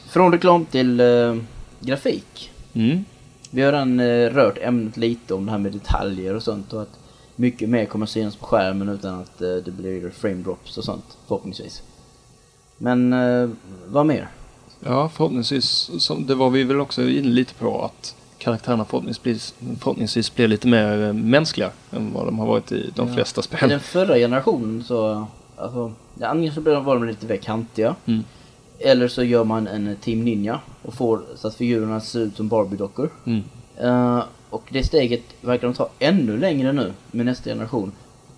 Från 0.09 0.33
reklam 0.33 0.65
till 0.65 1.01
eh, 1.01 1.37
grafik. 1.81 2.51
Mm. 2.73 3.05
Vi 3.51 3.63
har 3.63 3.73
redan 3.73 4.01
eh, 4.01 4.31
rört 4.31 4.59
ämnet 4.61 4.97
lite 4.97 5.35
om 5.35 5.47
det 5.47 5.51
här 5.53 5.59
med 5.59 5.73
detaljer 5.73 6.35
och 6.35 6.43
sånt 6.43 6.73
och 6.73 6.83
att 6.83 6.99
mycket 7.37 7.69
mer 7.69 7.85
kommer 7.87 8.07
synas 8.07 8.37
på 8.37 8.47
skärmen 8.47 8.89
utan 8.89 9.21
att 9.21 9.43
eh, 9.43 9.55
det 9.65 9.71
blir 9.71 10.11
frame 10.11 10.35
drops 10.43 10.79
och 10.79 10.85
sånt 10.85 11.19
förhoppningsvis. 11.29 11.83
Men 12.79 13.15
vad 13.87 14.07
mer? 14.07 14.29
Ja, 14.81 15.09
förhoppningsvis. 15.09 15.91
Som, 15.99 16.27
det 16.27 16.35
var 16.35 16.51
vi 16.51 16.65
väl 16.65 16.81
också 16.81 17.03
inne 17.03 17.29
lite 17.29 17.55
på 17.55 17.85
att 17.85 18.15
karaktärerna 18.43 18.85
förhoppningsvis, 18.85 19.55
förhoppningsvis 19.81 20.35
blir 20.35 20.49
lite 20.49 20.69
mer 20.69 21.03
eh, 21.07 21.13
mänskliga 21.13 21.71
än 21.91 22.13
vad 22.13 22.27
de 22.27 22.39
har 22.39 22.47
varit 22.47 22.73
i 22.73 22.91
de 22.97 23.09
Ja. 23.09 23.15
flesta 23.15 23.41
I 23.41 23.45
spel. 23.45 23.69
den 23.69 23.81
förra 23.81 24.15
generationen 24.17 24.85
så, 24.85 25.27
alltså, 25.57 25.93
antingen 26.21 26.55
så 26.55 26.61
var 26.61 26.95
de 26.95 27.05
lite 27.05 27.27
väl 27.27 27.39
kantiga. 27.39 27.95
Mm. 28.07 28.25
Eller 28.79 29.09
så 29.09 29.23
gör 29.25 29.45
man 29.45 29.67
en 29.67 29.89
eh, 29.89 29.97
Team 29.97 30.25
Ninja 30.25 30.61
och 30.83 30.95
får 30.95 31.23
så 31.37 31.49
att 31.49 31.55
figurerna 31.55 32.01
ser 32.01 32.21
ut 32.21 32.37
som 32.37 32.49
Barbie-dockor. 32.49 33.11
Mm. 33.27 33.43
Eh, 33.81 34.23
och 34.51 34.63
det 34.71 34.83
steget 34.85 35.23
verkar 35.41 35.67
de 35.69 35.75
ta 35.75 35.89
ännu 35.99 36.37
längre 36.39 36.73
nu 36.73 36.93
med 37.11 37.27
nästa 37.27 37.51
generation. 37.51 37.93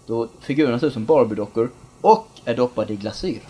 Då 0.06 0.28
figurerna 0.40 0.78
ser 0.78 0.86
ut 0.86 0.92
som 0.92 1.04
Barbie-dockor 1.06 1.70
och 2.00 2.28
är 2.44 2.56
doppade 2.56 2.92
i 2.92 2.96
glasyr. 2.96 3.38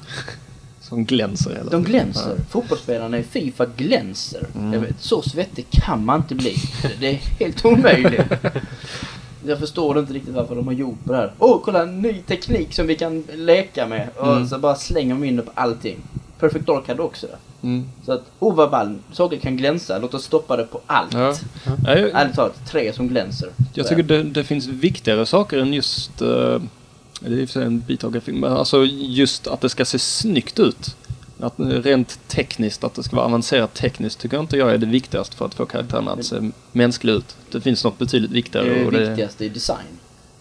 Som 0.95 1.05
glänser 1.05 1.51
hela 1.57 1.71
De 1.71 1.85
glänser. 1.85 2.37
Fotbollsspelarna 2.51 3.19
i 3.19 3.23
Fifa 3.23 3.67
glänser. 3.77 4.47
Mm. 4.55 4.73
Jag 4.73 4.81
vet, 4.81 5.01
så 5.01 5.23
svettig 5.23 5.67
kan 5.71 6.05
man 6.05 6.17
inte 6.21 6.35
bli. 6.35 6.55
Det 7.01 7.07
är 7.09 7.15
helt 7.15 7.65
omöjligt. 7.65 8.21
Jag 9.47 9.59
förstår 9.59 9.99
inte 9.99 10.13
riktigt 10.13 10.35
varför 10.35 10.57
de 10.57 10.67
har 10.67 10.75
gjort 10.75 10.99
det 11.05 11.17
här. 11.17 11.33
Åh, 11.39 11.61
kolla 11.65 11.83
en 11.83 12.03
ny 12.03 12.15
teknik 12.27 12.75
som 12.75 12.87
vi 12.87 12.95
kan 12.97 13.25
leka 13.35 13.87
med. 13.87 14.09
Och 14.17 14.33
Mm. 14.33 14.49
så 14.49 14.59
bara 14.59 14.75
slänger 14.75 15.15
de 15.15 15.25
in 15.25 15.37
det 15.37 15.43
på 15.43 15.51
allting. 15.55 15.97
Perfect 16.39 16.67
Dark 16.67 16.89
hade 16.89 17.03
också 17.03 17.27
det. 17.27 17.67
Mm. 17.67 17.89
Så 18.07 18.13
att, 18.13 18.23
oh 18.39 18.55
vad 18.55 18.71
ball, 18.71 18.99
saker 19.13 19.37
kan 19.37 19.57
glänsa. 19.57 19.99
Låt 19.99 20.15
oss 20.15 20.25
stoppa 20.25 20.57
det 20.57 20.65
på 20.65 20.81
allt. 20.87 21.13
Ja. 21.15 21.35
Ja, 21.67 21.99
jag, 21.99 22.11
Ärligt 22.15 22.35
talat, 22.37 22.67
tre 22.71 22.93
som 22.93 23.09
glänser. 23.09 23.49
jag 23.75 23.87
tycker 23.89 24.03
det, 24.03 24.23
det 24.23 24.45
finns 24.45 24.67
viktigare 24.67 25.27
saker 25.27 25.59
än 25.59 25.73
just... 25.75 26.23
eh, 26.23 26.59
det 27.29 27.35
är 27.35 27.39
i 27.39 27.45
och 27.45 27.49
för 27.49 27.53
sig 27.53 27.65
en 27.67 27.81
bit 27.81 28.05
av 28.05 28.11
grafik, 28.13 28.35
men 28.35 28.53
alltså 28.53 28.85
just 28.93 29.47
att 29.47 29.61
det 29.61 29.69
ska 29.69 29.85
se 29.85 29.99
snyggt 29.99 30.59
ut. 30.59 30.97
Att 31.41 31.55
rent 31.59 32.19
tekniskt, 32.29 32.85
att 32.85 32.95
det 32.95 33.03
ska 33.03 33.17
vara 33.17 33.27
avancerat 33.27 33.75
tekniskt 33.75 34.21
tycker 34.21 34.37
jag 34.37 34.45
inte 34.45 34.57
jag 34.57 34.71
är 34.75 34.79
det 34.79 34.87
viktigaste 34.87 35.37
för 35.37 35.45
att 35.47 35.55
få 35.55 35.67
karaktärerna 35.67 36.13
att 36.13 36.25
se 36.25 36.51
mänskliga 36.73 37.17
ut. 37.17 37.37
Det 37.51 37.61
finns 37.61 37.85
något 37.85 37.99
betydligt 37.99 38.31
viktigare. 38.31 38.69
Det 38.69 38.81
är 38.81 38.87
och 38.87 38.93
det 38.93 39.09
viktigaste 39.09 39.45
i 39.45 39.49
design. 39.49 39.79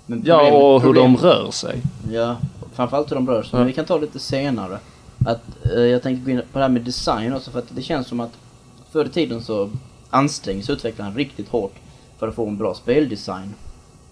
Men 0.06 0.24
ja, 0.26 0.38
problem- 0.40 0.54
och 0.62 0.82
hur 0.82 0.94
de 0.94 1.16
problem- 1.16 1.32
rör 1.32 1.52
sig. 1.52 1.82
Ja, 2.12 2.38
framförallt 2.74 3.12
hur 3.12 3.16
de 3.16 3.28
rör 3.30 3.44
sig. 3.44 3.50
Ja. 3.52 3.58
Men 3.58 3.68
vi 3.68 3.74
kan 3.74 3.86
ta 3.86 3.98
lite 3.98 4.20
senare. 4.20 4.80
Att 5.26 5.44
eh, 5.76 5.82
jag 5.82 6.04
tänkte 6.04 6.26
gå 6.26 6.32
in 6.32 6.42
på 6.52 6.60
det 6.60 6.64
här 6.64 6.70
med 6.70 6.82
design 6.82 7.34
också 7.34 7.52
för 7.52 7.60
att 7.60 7.76
det 7.76 7.82
känns 7.82 8.08
som 8.08 8.20
att 8.20 8.32
förr 8.92 9.06
i 9.06 9.10
tiden 9.10 9.44
så 9.44 9.70
ansträngs 10.10 10.70
utvecklaren 10.70 11.16
riktigt 11.16 11.50
hårt 11.50 11.76
för 12.20 12.28
att 12.28 12.36
få 12.36 12.48
en 12.48 12.58
bra 12.58 12.74
speldesign. 12.74 13.54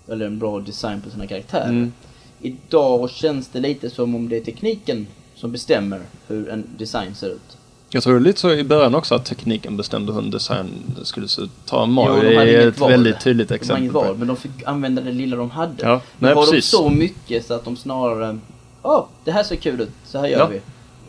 Eller 0.07 0.25
en 0.25 0.39
bra 0.39 0.59
design 0.59 1.01
på 1.01 1.09
sina 1.09 1.27
karaktärer. 1.27 1.69
Mm. 1.69 1.93
Idag 2.41 3.09
känns 3.09 3.47
det 3.47 3.59
lite 3.59 3.89
som 3.89 4.15
om 4.15 4.29
det 4.29 4.37
är 4.37 4.41
tekniken 4.41 5.07
som 5.35 5.51
bestämmer 5.51 5.99
hur 6.27 6.49
en 6.49 6.63
design 6.77 7.15
ser 7.15 7.27
ut. 7.29 7.57
Jag 7.93 8.03
tror 8.03 8.13
det 8.13 8.19
är 8.19 8.23
lite 8.23 8.39
så 8.39 8.51
i 8.53 8.63
början 8.63 8.95
också 8.95 9.15
att 9.15 9.25
tekniken 9.25 9.77
bestämde 9.77 10.13
hur 10.13 10.21
en 10.21 10.31
design 10.31 10.67
skulle 11.03 11.27
se 11.27 11.41
ut. 11.41 11.49
Ta 11.65 11.85
Mario 11.85 12.15
Jo, 12.23 12.29
de 12.29 12.35
är 12.35 12.67
ett 12.67 12.79
val. 12.79 12.89
väldigt 12.91 13.19
tydligt 13.21 13.49
De 13.49 13.55
exempel. 13.55 13.89
på 13.89 14.01
val, 14.01 14.17
men 14.17 14.27
de 14.27 14.37
fick 14.37 14.51
använda 14.65 15.01
det 15.01 15.11
lilla 15.11 15.37
de 15.37 15.49
hade. 15.51 15.73
Ja, 15.83 16.01
nej 16.19 16.33
har 16.33 16.45
de 16.45 16.51
precis. 16.51 16.69
så 16.71 16.89
mycket 16.89 17.45
så 17.45 17.53
att 17.53 17.65
de 17.65 17.77
snarare, 17.77 18.39
åh, 18.81 19.05
det 19.23 19.31
här 19.31 19.43
ser 19.43 19.55
kul 19.55 19.81
ut, 19.81 19.89
så 20.05 20.17
här 20.19 20.27
gör 20.27 20.39
Ja. 20.39 20.47
vi. 20.47 20.61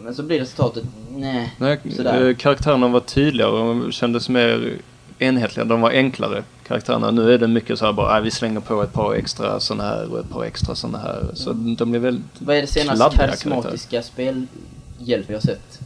Men 0.04 0.14
så 0.14 0.22
blir 0.22 0.40
resultatet, 0.40 0.84
nej. 1.16 1.54
Nej, 1.58 1.78
Sådär. 1.96 2.28
eh, 2.28 2.34
karaktärerna 2.36 2.88
var 2.88 3.00
tydligare 3.00 3.50
och 3.50 3.92
kändes 3.92 4.28
mer 4.28 4.72
enhetliga. 5.18 5.64
De 5.64 5.80
var 5.80 5.90
enklare, 5.90 6.44
karaktärerna. 6.72 7.10
Nu 7.10 7.34
är 7.34 7.38
det 7.38 7.48
mycket 7.48 7.78
så 7.78 7.84
här 7.86 7.92
bara, 7.92 8.16
äh, 8.18 8.22
vi 8.22 8.30
slänger 8.30 8.60
på 8.60 8.82
ett 8.82 8.92
par 8.92 9.14
extra 9.14 9.60
sådana 9.60 9.84
här 9.84 10.12
och 10.12 10.18
ett 10.20 10.30
par 10.30 10.44
extra 10.44 10.74
sådana 10.74 10.98
här. 10.98 11.30
Så 11.34 11.52
de 11.52 11.90
blir 11.90 12.00
väldigt 12.00 12.24
Vad 12.38 12.56
är 12.56 12.60
det 12.60 12.66
senaste 12.66 13.16
karismatiska 13.16 14.02
spelhjälp 14.02 15.30
vi 15.30 15.34
har 15.34 15.40
sett? 15.40 15.80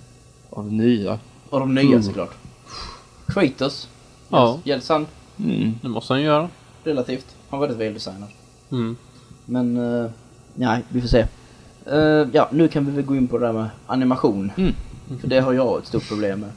av 0.51 0.73
nya. 0.73 1.19
Och 1.51 1.61
de 1.61 1.75
nya 1.75 1.85
Mm. 1.87 2.03
såklart. 2.03 2.31
Kratos. 3.27 3.89
Ja. 4.29 4.59
Gälls 4.65 4.89
han 4.89 5.07
Mm. 5.39 5.75
Det 5.83 5.89
måste 5.89 6.13
han 6.13 6.23
göra. 6.23 6.49
relativt. 6.85 7.27
Han 7.51 7.61
var 7.61 7.67
väldigt 7.67 7.87
väldesignad. 7.87 8.29
Mm. 8.73 8.97
Men, 9.45 9.77
uh, 9.77 10.11
nej, 10.55 10.85
vi 10.89 11.01
får 11.01 11.09
se. 11.09 11.27
Eh, 11.87 12.27
ja, 12.33 12.49
nu 12.53 12.69
kan 12.69 12.85
vi 12.87 12.93
väl 12.93 13.05
gå 13.05 13.17
in 13.17 13.29
på 13.29 13.39
det 13.39 13.47
där 13.47 13.53
med 13.53 13.69
animation. 13.87 14.53
Mm. 14.57 14.75
För 15.21 15.29
det 15.29 15.41
har 15.41 15.53
jag 15.53 15.79
ett 15.79 15.87
stort 15.87 16.09
problem 16.09 16.41
med. 16.41 16.51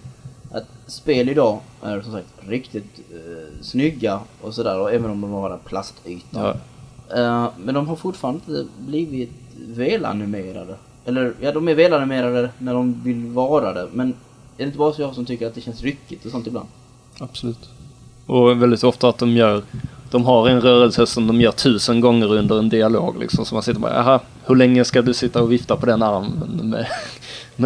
Spel 0.89 1.29
idag 1.29 1.59
är 1.83 2.01
som 2.01 2.11
sagt 2.11 2.27
riktigt 2.47 2.99
uh, 3.13 3.61
snygga 3.61 4.19
och 4.41 4.53
sådär, 4.53 4.89
även 4.89 5.11
om 5.11 5.21
de 5.21 5.31
har 5.31 5.57
plastyta. 5.57 6.39
Ja. 6.39 6.55
Eh, 7.17 7.49
men 7.57 7.75
de 7.75 7.87
har 7.87 7.95
fortfarande 7.95 8.39
inte 8.47 8.65
blivit 8.77 9.31
välanimerade. 9.57 10.75
Eller, 11.05 11.33
ja 11.41 11.51
de 11.51 11.67
är 11.67 11.75
välanimerade 11.75 12.49
när 12.57 12.73
de 12.73 13.03
vill 13.03 13.25
vara 13.25 13.73
det, 13.73 13.87
men 13.93 14.09
är 14.09 14.13
det 14.57 14.63
inte 14.63 14.77
bara 14.77 14.93
så 14.93 15.01
jag 15.01 15.15
som 15.15 15.25
tycker 15.25 15.47
att 15.47 15.55
det 15.55 15.61
känns 15.61 15.81
ryckigt 15.81 16.25
och 16.25 16.31
sånt 16.31 16.47
ibland? 16.47 16.67
Absolut. 17.19 17.69
Och 18.25 18.61
väldigt 18.61 18.83
ofta 18.83 19.09
att 19.09 19.17
de 19.17 19.29
gör 19.29 19.63
de 20.11 20.25
har 20.25 20.49
en 20.49 20.61
rörelse 20.61 21.05
som 21.05 21.27
de 21.27 21.41
gör 21.41 21.51
tusen 21.51 22.01
gånger 22.01 22.33
under 22.33 22.59
en 22.59 22.69
dialog 22.69 23.19
liksom. 23.19 23.45
Så 23.45 23.55
man 23.55 23.63
sitter 23.63 23.79
bara, 23.79 23.95
jaha, 23.95 24.19
hur 24.45 24.55
länge 24.55 24.85
ska 24.85 25.01
du 25.01 25.13
sitta 25.13 25.41
och 25.41 25.51
vifta 25.51 25.75
på 25.75 25.85
den 25.85 26.03
armen 26.03 26.59
med 26.63 26.87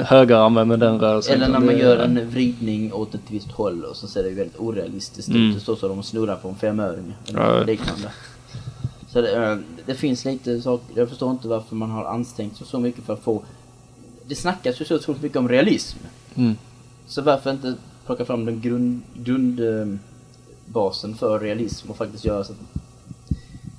högerarmen 0.01 0.67
med 0.67 0.79
den 0.79 0.99
rörelsen? 0.99 1.33
Eller 1.35 1.47
när 1.47 1.59
man 1.59 1.77
gör 1.77 1.97
en 1.97 2.29
vridning 2.29 2.93
åt 2.93 3.15
ett 3.15 3.21
visst 3.27 3.51
håll 3.51 3.83
och 3.85 3.95
så 3.95 4.07
ser 4.07 4.23
det 4.23 4.29
väldigt 4.29 4.59
orealistiskt 4.59 5.29
Mm. 5.29 5.41
ut. 5.49 5.55
Det 5.55 5.61
står 5.61 5.75
så 5.75 5.87
de 5.87 6.03
snurrar 6.03 6.35
på 6.35 6.49
en 6.49 6.55
femöring 6.55 7.13
eller 7.29 7.57
Ja. 7.57 7.63
liknande. 7.63 8.11
Så 9.09 9.21
det, 9.21 9.45
eh, 9.51 9.57
det 9.85 9.95
finns 9.95 10.25
lite 10.25 10.61
saker, 10.61 10.99
jag 10.99 11.09
förstår 11.09 11.31
inte 11.31 11.47
varför 11.47 11.75
man 11.75 11.91
har 11.91 12.05
ansträngt 12.05 12.57
sig 12.57 12.67
så 12.67 12.79
mycket 12.79 13.03
för 13.03 13.13
att 13.13 13.23
få... 13.23 13.43
Det 14.27 14.35
snackas 14.35 14.81
ju 14.81 14.85
så 14.85 14.95
otroligt 14.95 15.21
mycket 15.21 15.37
om 15.37 15.49
realism. 15.49 15.97
Mm. 16.35 16.55
Så 17.07 17.21
varför 17.21 17.51
inte 17.51 17.73
plocka 18.05 18.25
fram 18.25 18.45
den 18.45 18.61
grund, 18.61 19.01
grundbasen 19.13 21.15
för 21.15 21.39
realism 21.39 21.89
och 21.91 21.97
faktiskt 21.97 22.25
göra 22.25 22.43
så 22.43 22.51
att 22.53 22.59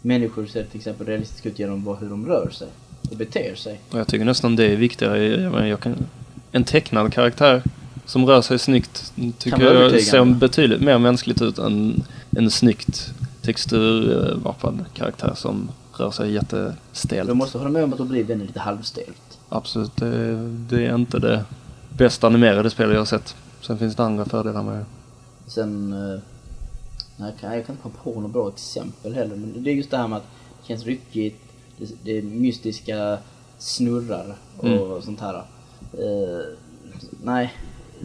människor 0.02 0.46
ser 0.46 0.64
till 0.64 0.76
exempel 0.78 1.06
realistiska 1.06 1.48
ut 1.48 1.58
genom 1.58 1.96
hur 2.00 2.08
de 2.08 2.26
rör 2.26 2.50
sig 2.50 2.68
och 3.10 3.16
beter 3.16 3.54
sig. 3.54 3.80
Och 3.90 3.98
jag 3.98 4.08
tycker 4.08 4.24
nästan 4.24 4.56
det 4.56 4.64
är 4.64 4.76
viktigare. 4.76 5.24
Jag, 5.24 5.52
menar, 5.52 5.66
jag 5.66 5.80
kan, 5.80 5.96
en 6.52 6.64
tecknad 6.64 7.12
karaktär 7.12 7.62
som 8.06 8.26
rör 8.26 8.42
sig 8.42 8.58
snyggt 8.58 9.12
tycker 9.38 9.62
jag 9.62 10.02
ser 10.02 10.24
betydligt 10.24 10.80
mer 10.80 10.98
mänskligt 10.98 11.42
ut 11.42 11.58
än 11.58 12.02
en 12.36 12.50
snyggt 12.50 13.12
texturvarpad 13.42 14.84
karaktär 14.94 15.32
som 15.34 15.70
rör 15.98 16.10
sig 16.10 16.32
jättestelt. 16.32 17.28
Jag 17.28 17.36
måste 17.36 17.58
hålla 17.58 17.70
med 17.70 17.84
om 17.84 17.92
att 17.92 17.98
då 17.98 18.04
blir 18.04 18.24
det 18.24 18.34
lite 18.34 18.60
halvstelt. 18.60 19.38
Absolut, 19.48 19.96
det, 19.96 20.36
det 20.48 20.86
är 20.86 20.94
inte 20.94 21.18
det 21.18 21.44
bästa 21.96 22.26
animerade 22.26 22.70
spel 22.70 22.90
jag 22.90 22.98
har 22.98 23.04
sett. 23.04 23.36
Sen 23.60 23.78
finns 23.78 23.96
det 23.96 24.04
andra 24.04 24.24
fördelar 24.24 24.62
med 24.62 24.78
det. 24.78 24.84
Sen, 25.50 25.92
eh, 25.92 26.20
nej, 27.16 27.30
jag, 27.30 27.40
kan, 27.40 27.56
jag 27.56 27.66
kan 27.66 27.72
inte 27.74 27.82
komma 27.82 27.94
på 28.04 28.20
något 28.20 28.32
bra 28.32 28.48
exempel 28.48 29.14
heller, 29.14 29.36
men 29.36 29.62
det 29.62 29.70
är 29.70 29.74
just 29.74 29.90
det 29.90 29.96
här 29.96 30.08
med 30.08 30.16
att 30.16 30.26
det 30.60 30.68
känns 30.68 30.84
ryckigt, 30.84 31.43
det, 31.78 31.94
det 32.02 32.22
mystiska 32.22 33.18
snurrar 33.58 34.34
och 34.58 34.64
Mm. 34.68 35.02
sånt 35.02 35.20
här. 35.20 35.34
Eh, 35.92 36.44
nej, 37.22 37.52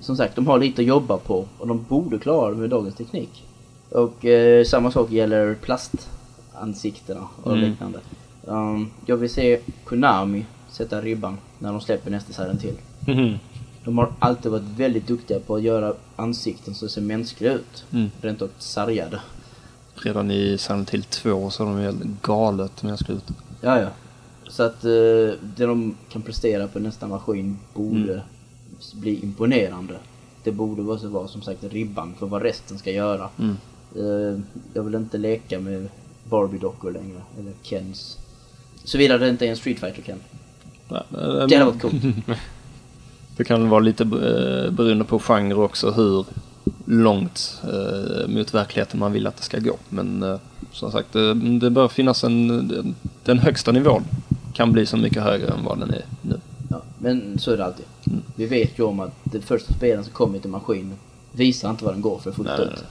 som 0.02 0.18
sagt, 0.18 0.36
de 0.36 0.48
har 0.48 0.60
lite 0.60 0.82
att 0.82 0.88
jobba 0.88 1.18
på 1.18 1.46
och 1.58 1.68
de 1.68 1.84
borde 1.90 2.20
klara 2.20 2.50
det 2.52 2.58
med 2.58 2.70
dagens 2.70 2.96
teknik. 2.96 3.44
Och 3.92 4.26
eh, 4.26 4.64
samma 4.66 4.92
sak 4.92 5.12
gäller 5.12 5.56
plastansiktena 5.56 7.28
och 7.44 7.52
Mm. 7.58 7.70
liknande. 7.70 8.00
Um, 8.46 8.92
jag 9.06 9.18
vill 9.18 9.30
se 9.30 9.60
Konami 9.86 10.46
sätta 10.72 11.02
ribban 11.02 11.38
när 11.60 11.72
de 11.72 11.82
släpper 11.82 12.12
nästa 12.12 12.34
Silent 12.34 12.62
Hill. 12.62 12.78
De 13.84 13.98
har 13.98 14.14
alltid 14.20 14.52
varit 14.52 14.64
väldigt 14.78 15.08
duktiga 15.08 15.40
på 15.40 15.56
att 15.56 15.62
göra 15.62 15.94
ansikten 16.16 16.76
som 16.76 16.90
ser 16.90 17.02
mänskliga 17.02 17.54
ut. 17.54 17.86
Mm. 17.92 18.12
Rent 18.22 18.42
och 18.42 18.50
sargade. 18.58 19.20
Redan 19.96 20.32
i 20.32 20.58
Silent 20.58 20.90
Hill 20.90 21.04
2 21.04 21.50
så 21.50 21.66
har 21.66 21.72
de 21.76 21.82
helt 21.82 22.04
galet 22.22 22.84
mänskligt 22.84 23.18
ut. 23.30 23.36
Ja, 23.62 23.80
ja. 23.80 23.90
Så 24.48 24.64
att 24.64 24.84
eh, 24.86 24.90
det 25.56 25.66
de 25.66 25.96
kan 26.10 26.22
prestera 26.22 26.68
på 26.68 26.80
nästa 26.80 27.08
maskin 27.08 27.58
borde 27.74 28.14
Mm. 28.14 28.22
bli 28.94 29.20
imponerande. 29.24 29.94
Det 30.44 30.52
borde 30.52 30.82
vara, 30.82 31.00
så 31.00 31.08
vara 31.08 31.28
som 31.28 31.42
sagt 31.42 31.64
ribban 31.64 32.14
för 32.20 32.26
vad 32.28 32.42
resten 32.42 32.78
ska 32.78 32.92
göra. 32.92 33.30
Mm. 33.40 33.58
Eh, 33.96 34.40
jag 34.74 34.84
vill 34.84 34.96
inte 34.96 35.18
leka 35.18 35.60
med 35.60 35.88
Barbie-dockor 36.30 36.92
längre, 36.92 37.22
eller 37.40 37.52
Kens. 37.62 38.18
Såvida 38.84 39.18
det 39.18 39.30
inte 39.30 39.46
är 39.46 39.50
en 39.50 39.58
Street 39.58 39.80
fighter 39.80 40.02
Ken. 40.02 40.20
Nej, 40.90 41.04
Det 41.12 41.56
hade 41.56 41.66
varit 41.66 41.82
coolt. 41.82 41.94
Det 43.38 43.44
kan 43.44 43.70
vara 43.70 43.80
lite 43.80 44.04
eh, 44.04 44.72
beroende 44.72 45.04
på 45.06 45.20
genre 45.20 45.54
också 45.56 45.92
hur 45.92 46.26
långt 46.86 47.62
eh, 47.64 48.28
mot 48.28 48.54
verkligheten 48.54 49.00
man 49.00 49.12
vill 49.12 49.28
att 49.28 49.38
det 49.38 49.44
ska 49.44 49.60
gå. 49.60 49.78
Men 49.90 50.24
eh, 50.24 50.40
som 50.72 50.92
sagt, 50.92 51.14
det, 51.14 51.34
det 51.60 51.70
bör 51.70 51.88
finnas 51.88 52.24
en... 52.24 52.68
Den, 52.68 52.96
den 53.24 53.40
högsta 53.40 53.72
nivån 53.72 54.04
kan 54.54 54.72
bli 54.72 54.86
så 54.86 54.98
mycket 54.98 55.24
högre 55.24 55.48
än 55.48 55.64
vad 55.64 55.80
den 55.80 55.90
är 55.90 56.06
nu. 56.22 56.40
Ja, 56.70 56.82
men 56.98 57.40
så 57.40 57.52
är 57.52 57.58
det 57.58 57.66
alltid. 57.66 57.86
Mm. 58.08 58.22
Vi 58.36 58.46
vet 58.46 58.80
ju 58.80 58.84
om 58.84 59.00
att 59.00 59.12
det 59.24 59.42
första 59.42 59.74
spelen 59.74 60.04
som 60.04 60.14
kommer 60.14 60.40
till 60.40 60.50
maskin 60.50 60.94
visar 61.32 61.70
inte 61.70 61.86
vad 61.86 61.94
den 61.94 62.02
går 62.02 62.20
för 62.20 62.32
fullt 62.32 62.50
Nej, 62.58 62.62
ut. 62.62 62.72
nej. 62.76 62.86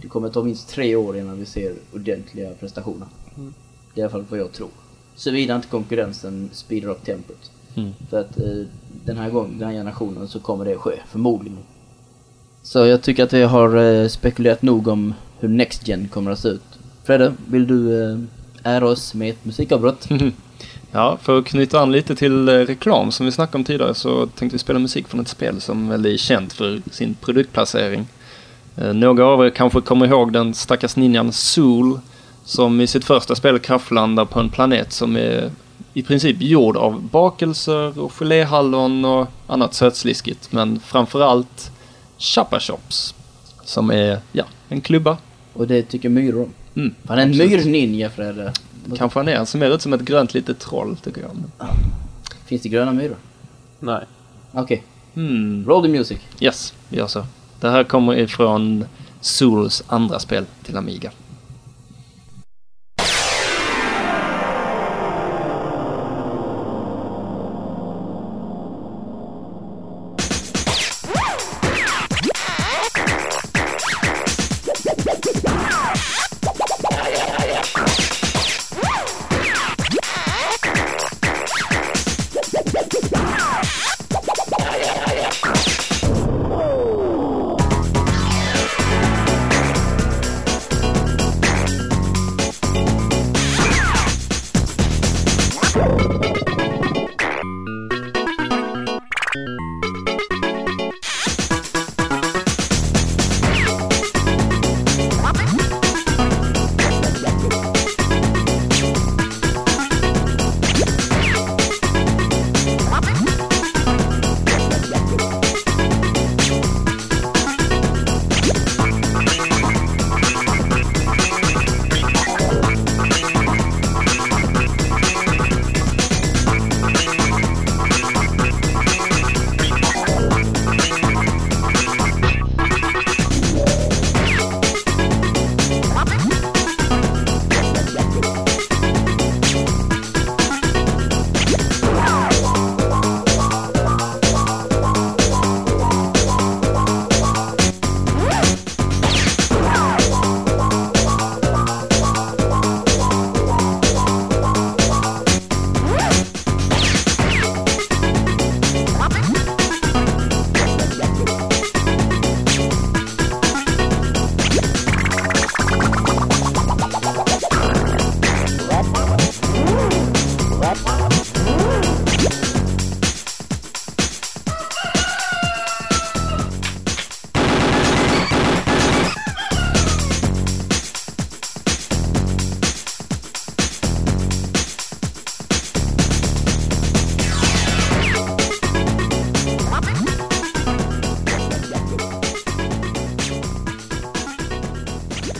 Det 0.00 0.08
kommer 0.08 0.28
ta 0.28 0.42
minst 0.42 0.68
tre 0.68 0.96
år 0.96 1.16
innan 1.16 1.38
vi 1.38 1.46
ser 1.46 1.74
ordentliga 1.94 2.50
prestationer. 2.60 3.06
Mm. 3.36 3.54
Det 3.94 4.00
är 4.00 4.02
i 4.02 4.04
alla 4.04 4.10
fall 4.10 4.24
vad 4.28 4.40
jag 4.40 4.52
tror. 4.52 4.68
Såvida 5.14 5.56
inte 5.56 5.68
konkurrensen 5.68 6.50
speedar 6.52 6.88
upp 6.88 7.04
tempot. 7.04 7.50
Mm. 7.74 7.92
För 8.10 8.20
att 8.20 8.38
eh, 8.38 8.62
den 9.04 9.16
här 9.16 9.30
gången, 9.30 9.58
den 9.58 9.68
här 9.68 9.74
generationen, 9.74 10.28
så 10.28 10.40
kommer 10.40 10.64
det 10.64 10.76
ske, 10.76 11.00
förmodligen. 11.08 11.58
Så 12.64 12.86
jag 12.86 13.02
tycker 13.02 13.24
att 13.24 13.32
vi 13.32 13.42
har 13.42 13.76
eh, 13.76 14.08
spekulerat 14.08 14.62
nog 14.62 14.88
om 14.88 15.14
hur 15.40 15.48
Next 15.48 15.88
Gen 15.88 16.08
kommer 16.08 16.30
att 16.30 16.38
se 16.38 16.48
ut. 16.48 16.62
Fredde, 17.04 17.34
vill 17.46 17.66
du 17.66 18.02
eh, 18.02 18.18
ära 18.62 18.88
oss 18.88 19.14
med 19.14 19.30
ett 19.30 19.44
musikavbrott? 19.44 20.08
Ja, 20.96 21.18
för 21.22 21.38
att 21.38 21.44
knyta 21.44 21.80
an 21.80 21.92
lite 21.92 22.16
till 22.16 22.48
eh, 22.48 22.52
reklam 22.52 23.10
som 23.10 23.26
vi 23.26 23.32
snackade 23.32 23.58
om 23.58 23.64
tidigare 23.64 23.94
så 23.94 24.26
tänkte 24.26 24.54
vi 24.54 24.58
spela 24.58 24.78
musik 24.78 25.08
från 25.08 25.20
ett 25.20 25.28
spel 25.28 25.60
som 25.60 25.88
väl 25.88 26.06
är 26.06 26.16
känt 26.16 26.52
för 26.52 26.80
sin 26.90 27.14
produktplacering. 27.14 28.06
Några 28.94 29.26
av 29.26 29.46
er 29.46 29.50
kanske 29.50 29.80
kommer 29.80 30.06
ihåg 30.06 30.32
den 30.32 30.54
stackars 30.54 30.96
ninjan 30.96 31.32
Zool 31.32 32.00
som 32.44 32.80
i 32.80 32.86
sitt 32.86 33.04
första 33.04 33.34
spel 33.34 33.58
kraftlandar 33.58 34.24
på 34.24 34.40
en 34.40 34.50
planet 34.50 34.92
som 34.92 35.16
är 35.16 35.50
i 35.94 36.02
princip 36.02 36.36
gjord 36.40 36.76
av 36.76 37.02
bakelser 37.02 37.98
och 37.98 38.12
geléhallon 38.12 39.04
och 39.04 39.28
annat 39.46 39.74
sötsliskigt. 39.74 40.52
Men 40.52 40.80
framförallt 40.80 41.70
Chappa 42.24 42.60
Shops 42.60 43.14
som 43.64 43.90
är, 43.90 44.18
ja, 44.32 44.44
en 44.68 44.80
klubba. 44.80 45.16
Och 45.52 45.66
det 45.66 45.82
tycker 45.82 46.08
myror 46.08 46.42
om. 46.42 46.52
Mm, 46.82 46.94
Han 47.08 47.18
är 47.18 47.22
en 47.22 47.30
myrninja, 47.38 48.10
Fredde. 48.10 48.52
Kanske 48.96 49.18
han 49.18 49.28
är. 49.28 49.36
Han 49.36 49.46
ser 49.46 49.58
mer 49.58 49.70
ut 49.74 49.82
som 49.82 49.92
ett 49.92 50.00
grönt 50.00 50.34
litet 50.34 50.58
troll 50.60 50.96
tycker 50.96 51.20
jag. 51.20 51.30
Finns 52.46 52.62
det 52.62 52.68
gröna 52.68 52.92
myror? 52.92 53.16
Nej. 53.80 54.04
Okej, 54.52 54.84
Hmm. 55.14 55.64
roll 55.66 55.82
the 55.82 55.88
music. 55.88 56.18
Yes, 56.40 56.74
vi 56.88 56.96
gör 56.98 57.06
så. 57.06 57.26
Det 57.60 57.70
här 57.70 57.84
kommer 57.84 58.18
ifrån 58.18 58.84
Souls 59.20 59.82
andra 59.86 60.18
spel 60.18 60.44
till 60.62 60.76
Amiga. 60.76 61.10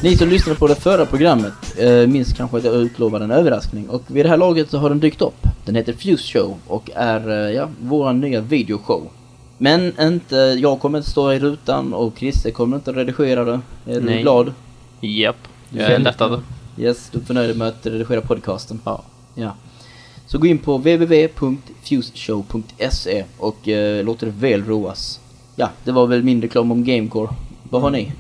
Ni 0.05 0.17
som 0.17 0.29
lyssnade 0.29 0.59
på 0.59 0.67
det 0.67 0.75
förra 0.75 1.07
programmet 1.07 1.53
eh, 1.79 2.07
minns 2.07 2.33
kanske 2.33 2.57
att 2.57 2.65
jag 2.65 2.75
utlovade 2.75 3.25
en 3.25 3.31
överraskning 3.31 3.89
och 3.89 4.03
vid 4.07 4.25
det 4.25 4.29
här 4.29 4.37
laget 4.37 4.71
så 4.71 4.79
har 4.79 4.89
den 4.89 5.01
dykt 5.01 5.23
upp. 5.23 5.47
Den 5.65 5.75
heter 5.75 5.93
Fuse 5.93 6.33
Show 6.33 6.57
och 6.67 6.91
är, 6.95 7.31
eh, 7.31 7.37
ja, 7.55 7.69
vår 7.81 8.13
nya 8.13 8.41
videoshow. 8.41 9.09
Men 9.59 10.01
inte, 10.01 10.37
jag 10.37 10.81
kommer 10.81 10.99
inte 10.99 11.11
stå 11.11 11.33
i 11.33 11.39
rutan 11.39 11.95
och 11.95 12.19
Christer 12.19 12.51
kommer 12.51 12.77
inte 12.77 12.93
redigera 12.93 13.45
det. 13.45 13.61
Är 13.87 13.95
du 13.95 14.01
Nej. 14.01 14.23
glad? 14.23 14.53
Japp. 15.01 15.37
Jag 15.71 15.91
är 15.91 15.99
lättad. 15.99 16.43
Yes, 16.79 17.09
du 17.13 17.19
är 17.19 17.23
förnöjd 17.23 17.59
med 17.59 17.69
att 17.69 17.87
redigera 17.87 18.21
podcasten? 18.21 18.81
Ja. 18.85 19.03
Ja. 19.35 19.55
Så 20.27 20.39
gå 20.39 20.47
in 20.47 20.59
på 20.59 20.79
www.fuseshow.se 20.79 23.25
och 23.39 23.69
eh, 23.69 24.05
låt 24.05 24.23
er 24.23 24.27
väl 24.27 24.65
roas. 24.65 25.21
Ja, 25.57 25.71
det 25.85 25.93
var 25.93 26.07
väl 26.07 26.23
min 26.23 26.43
reklam 26.43 26.73
om 26.73 26.85
Gamecore. 26.85 27.29
Vad 27.71 27.83
har 27.83 27.91
ni? 27.91 28.13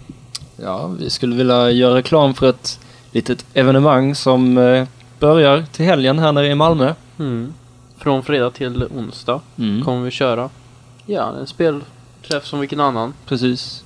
Ja, 0.56 0.86
vi 0.86 1.10
skulle 1.10 1.36
vilja 1.36 1.70
göra 1.70 1.94
reklam 1.94 2.34
för 2.34 2.48
ett 2.50 2.80
litet 3.12 3.46
evenemang 3.54 4.14
som 4.14 4.58
eh, 4.58 4.86
börjar 5.18 5.64
till 5.72 5.84
helgen 5.84 6.18
här 6.18 6.32
nere 6.32 6.46
i 6.48 6.54
Malmö. 6.54 6.94
Mm. 7.18 7.54
Från 7.98 8.22
fredag 8.22 8.50
till 8.50 8.84
onsdag 8.84 9.40
Mm. 9.58 9.84
kommer 9.84 10.02
vi 10.04 10.10
köra. 10.10 10.50
Ja, 11.06 11.34
en 11.40 11.46
spelträff 11.46 12.44
som 12.46 12.60
vilken 12.60 12.80
annan. 12.80 13.14
Precis. 13.26 13.84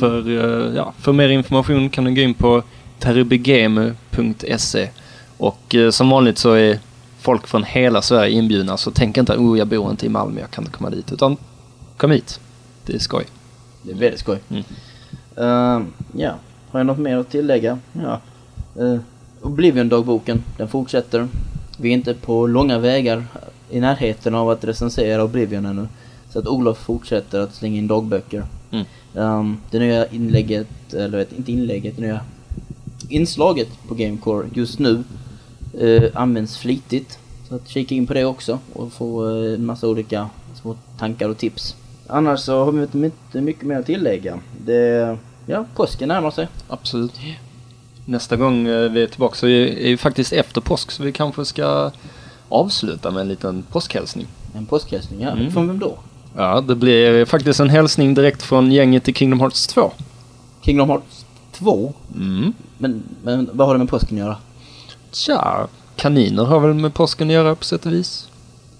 För, 0.00 0.28
eh, 0.28 0.74
ja, 0.76 0.92
för 0.98 1.12
mer 1.12 1.28
information 1.28 1.90
kan 1.90 2.04
du 2.04 2.14
gå 2.14 2.20
in 2.20 2.34
på 2.34 2.62
terribegame.se 2.98 4.88
och 5.36 5.74
eh, 5.74 5.90
som 5.90 6.10
vanligt 6.10 6.38
så 6.38 6.52
är 6.52 6.78
folk 7.20 7.46
från 7.46 7.64
hela 7.64 8.02
Sverige 8.02 8.30
inbjudna 8.30 8.76
så 8.76 8.90
tänk 8.90 9.16
inte 9.16 9.32
oh 9.36 9.58
jag 9.58 9.66
bor 9.68 9.90
inte 9.90 10.06
i 10.06 10.08
Malmö, 10.08 10.40
jag 10.40 10.50
kan 10.50 10.64
inte 10.64 10.76
komma 10.76 10.90
dit. 10.90 11.12
Utan 11.12 11.36
kom 11.96 12.10
hit. 12.10 12.40
Det 12.86 12.94
är 12.94 12.98
skoj. 12.98 13.24
Det 13.82 13.90
är 13.92 13.96
väldigt 13.96 14.20
skoj. 14.20 14.38
Mm. 14.50 14.64
Ehm, 15.40 15.86
ja, 16.16 16.34
har 16.70 16.80
jag 16.80 16.86
något 16.86 16.98
mer 16.98 17.16
att 17.16 17.30
tillägga? 17.30 17.78
Ja. 17.92 18.20
Uh, 18.82 19.00
Oblivion-dagboken, 19.42 20.42
den 20.56 20.68
fortsätter. 20.68 21.28
Vi 21.78 21.88
är 21.88 21.92
inte 21.92 22.14
på 22.14 22.46
långa 22.46 22.78
vägar 22.78 23.24
i 23.70 23.80
närheten 23.80 24.34
av 24.34 24.50
att 24.50 24.64
recensera 24.64 25.24
Oblivion 25.24 25.66
ännu. 25.66 25.88
Så 26.30 26.38
att 26.38 26.46
Olof 26.46 26.78
fortsätter 26.78 27.40
att 27.40 27.54
slänga 27.54 27.78
in 27.78 27.86
dagböcker. 27.86 28.44
Mm. 28.70 28.86
Ehm, 29.14 29.56
det 29.70 29.78
nya 29.78 30.06
inlägget, 30.06 30.94
eller 30.94 31.18
vet, 31.18 31.32
inte 31.32 31.52
inlägget, 31.52 31.96
det 31.96 32.02
nya 32.02 32.20
inslaget 33.08 33.68
på 33.88 33.94
Gamecore 33.94 34.46
just 34.54 34.78
nu 34.78 35.04
eh, 35.80 36.10
används 36.14 36.58
flitigt. 36.58 37.18
Så 37.48 37.54
att 37.54 37.68
kika 37.68 37.94
in 37.94 38.06
på 38.06 38.14
det 38.14 38.24
också 38.24 38.58
och 38.72 38.92
få 38.92 39.28
eh, 39.28 39.54
en 39.54 39.66
massa 39.66 39.88
olika 39.88 40.28
små 40.54 40.76
tankar 40.98 41.28
och 41.28 41.38
tips. 41.38 41.76
Annars 42.06 42.40
så 42.40 42.64
har 42.64 42.72
vi 42.72 42.82
inte 42.82 43.40
mycket 43.40 43.62
mer 43.62 43.78
att 43.78 43.86
tillägga. 43.86 44.38
Det, 44.64 45.18
ja, 45.48 45.64
påsken 45.74 46.08
närmar 46.08 46.30
sig. 46.30 46.48
Absolut. 46.68 47.12
Nästa 48.04 48.36
gång 48.36 48.66
eh, 48.66 48.90
vi 48.90 49.02
är 49.02 49.06
tillbaka 49.06 49.34
så 49.34 49.46
är 49.46 49.66
är 49.66 49.88
ju 49.88 49.96
faktiskt 49.96 50.32
efter 50.32 50.60
påsk 50.60 50.90
så 50.90 51.02
vi 51.02 51.12
kanske 51.12 51.44
ska 51.44 51.90
avsluta 52.48 53.10
med 53.10 53.20
en 53.20 53.28
liten 53.28 53.62
påskhälsning. 53.62 54.26
En 54.56 54.66
påskhälsning, 54.66 55.20
ja. 55.20 55.30
Mm. 55.30 55.52
Från 55.52 55.68
vem 55.68 55.78
då? 55.78 55.98
Ja, 56.36 56.60
det 56.60 56.74
blir 56.74 57.24
faktiskt 57.24 57.60
en 57.60 57.70
hälsning 57.70 58.14
direkt 58.14 58.42
från 58.42 58.72
gänget 58.72 59.04
till 59.04 59.14
Kingdom 59.14 59.40
Hearts 59.40 59.66
2. 59.66 59.92
Kingdom 60.60 60.88
Hearts 60.88 61.24
2? 61.52 61.92
Mm. 62.14 62.52
Men, 62.78 63.02
men 63.22 63.50
vad 63.52 63.66
har 63.66 63.74
det 63.74 63.78
med 63.78 63.88
påsken 63.88 64.18
att 64.18 64.24
göra? 64.24 64.36
Tja, 65.12 65.68
kaniner 65.96 66.44
har 66.44 66.60
väl 66.60 66.74
med 66.74 66.94
påsken 66.94 67.28
att 67.28 67.34
göra 67.34 67.54
på 67.54 67.64
sätt 67.64 67.86
och 67.86 67.92
vis. 67.92 68.28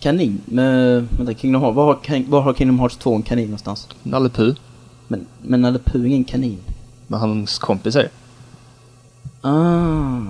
Kanin? 0.01 0.41
Med, 0.45 1.07
vänta, 1.11 1.35
Kingdom 1.35 1.63
Hearts, 1.63 1.77
var 1.77 1.85
har, 1.85 2.31
var 2.31 2.41
har 2.41 2.55
Kingdom 2.55 2.79
Hearts 2.79 2.97
2 2.97 3.15
en 3.15 3.23
kanin 3.23 3.45
någonstans? 3.45 3.89
Nalle 4.03 4.29
Men, 5.09 5.27
men 5.43 5.61
Nalle 5.61 5.79
Puh 5.79 6.03
är 6.03 6.07
ingen 6.07 6.25
kanin. 6.25 6.59
med 7.07 7.21
hans 7.21 7.59
kompisar. 7.59 8.09
Ah. 9.41 10.21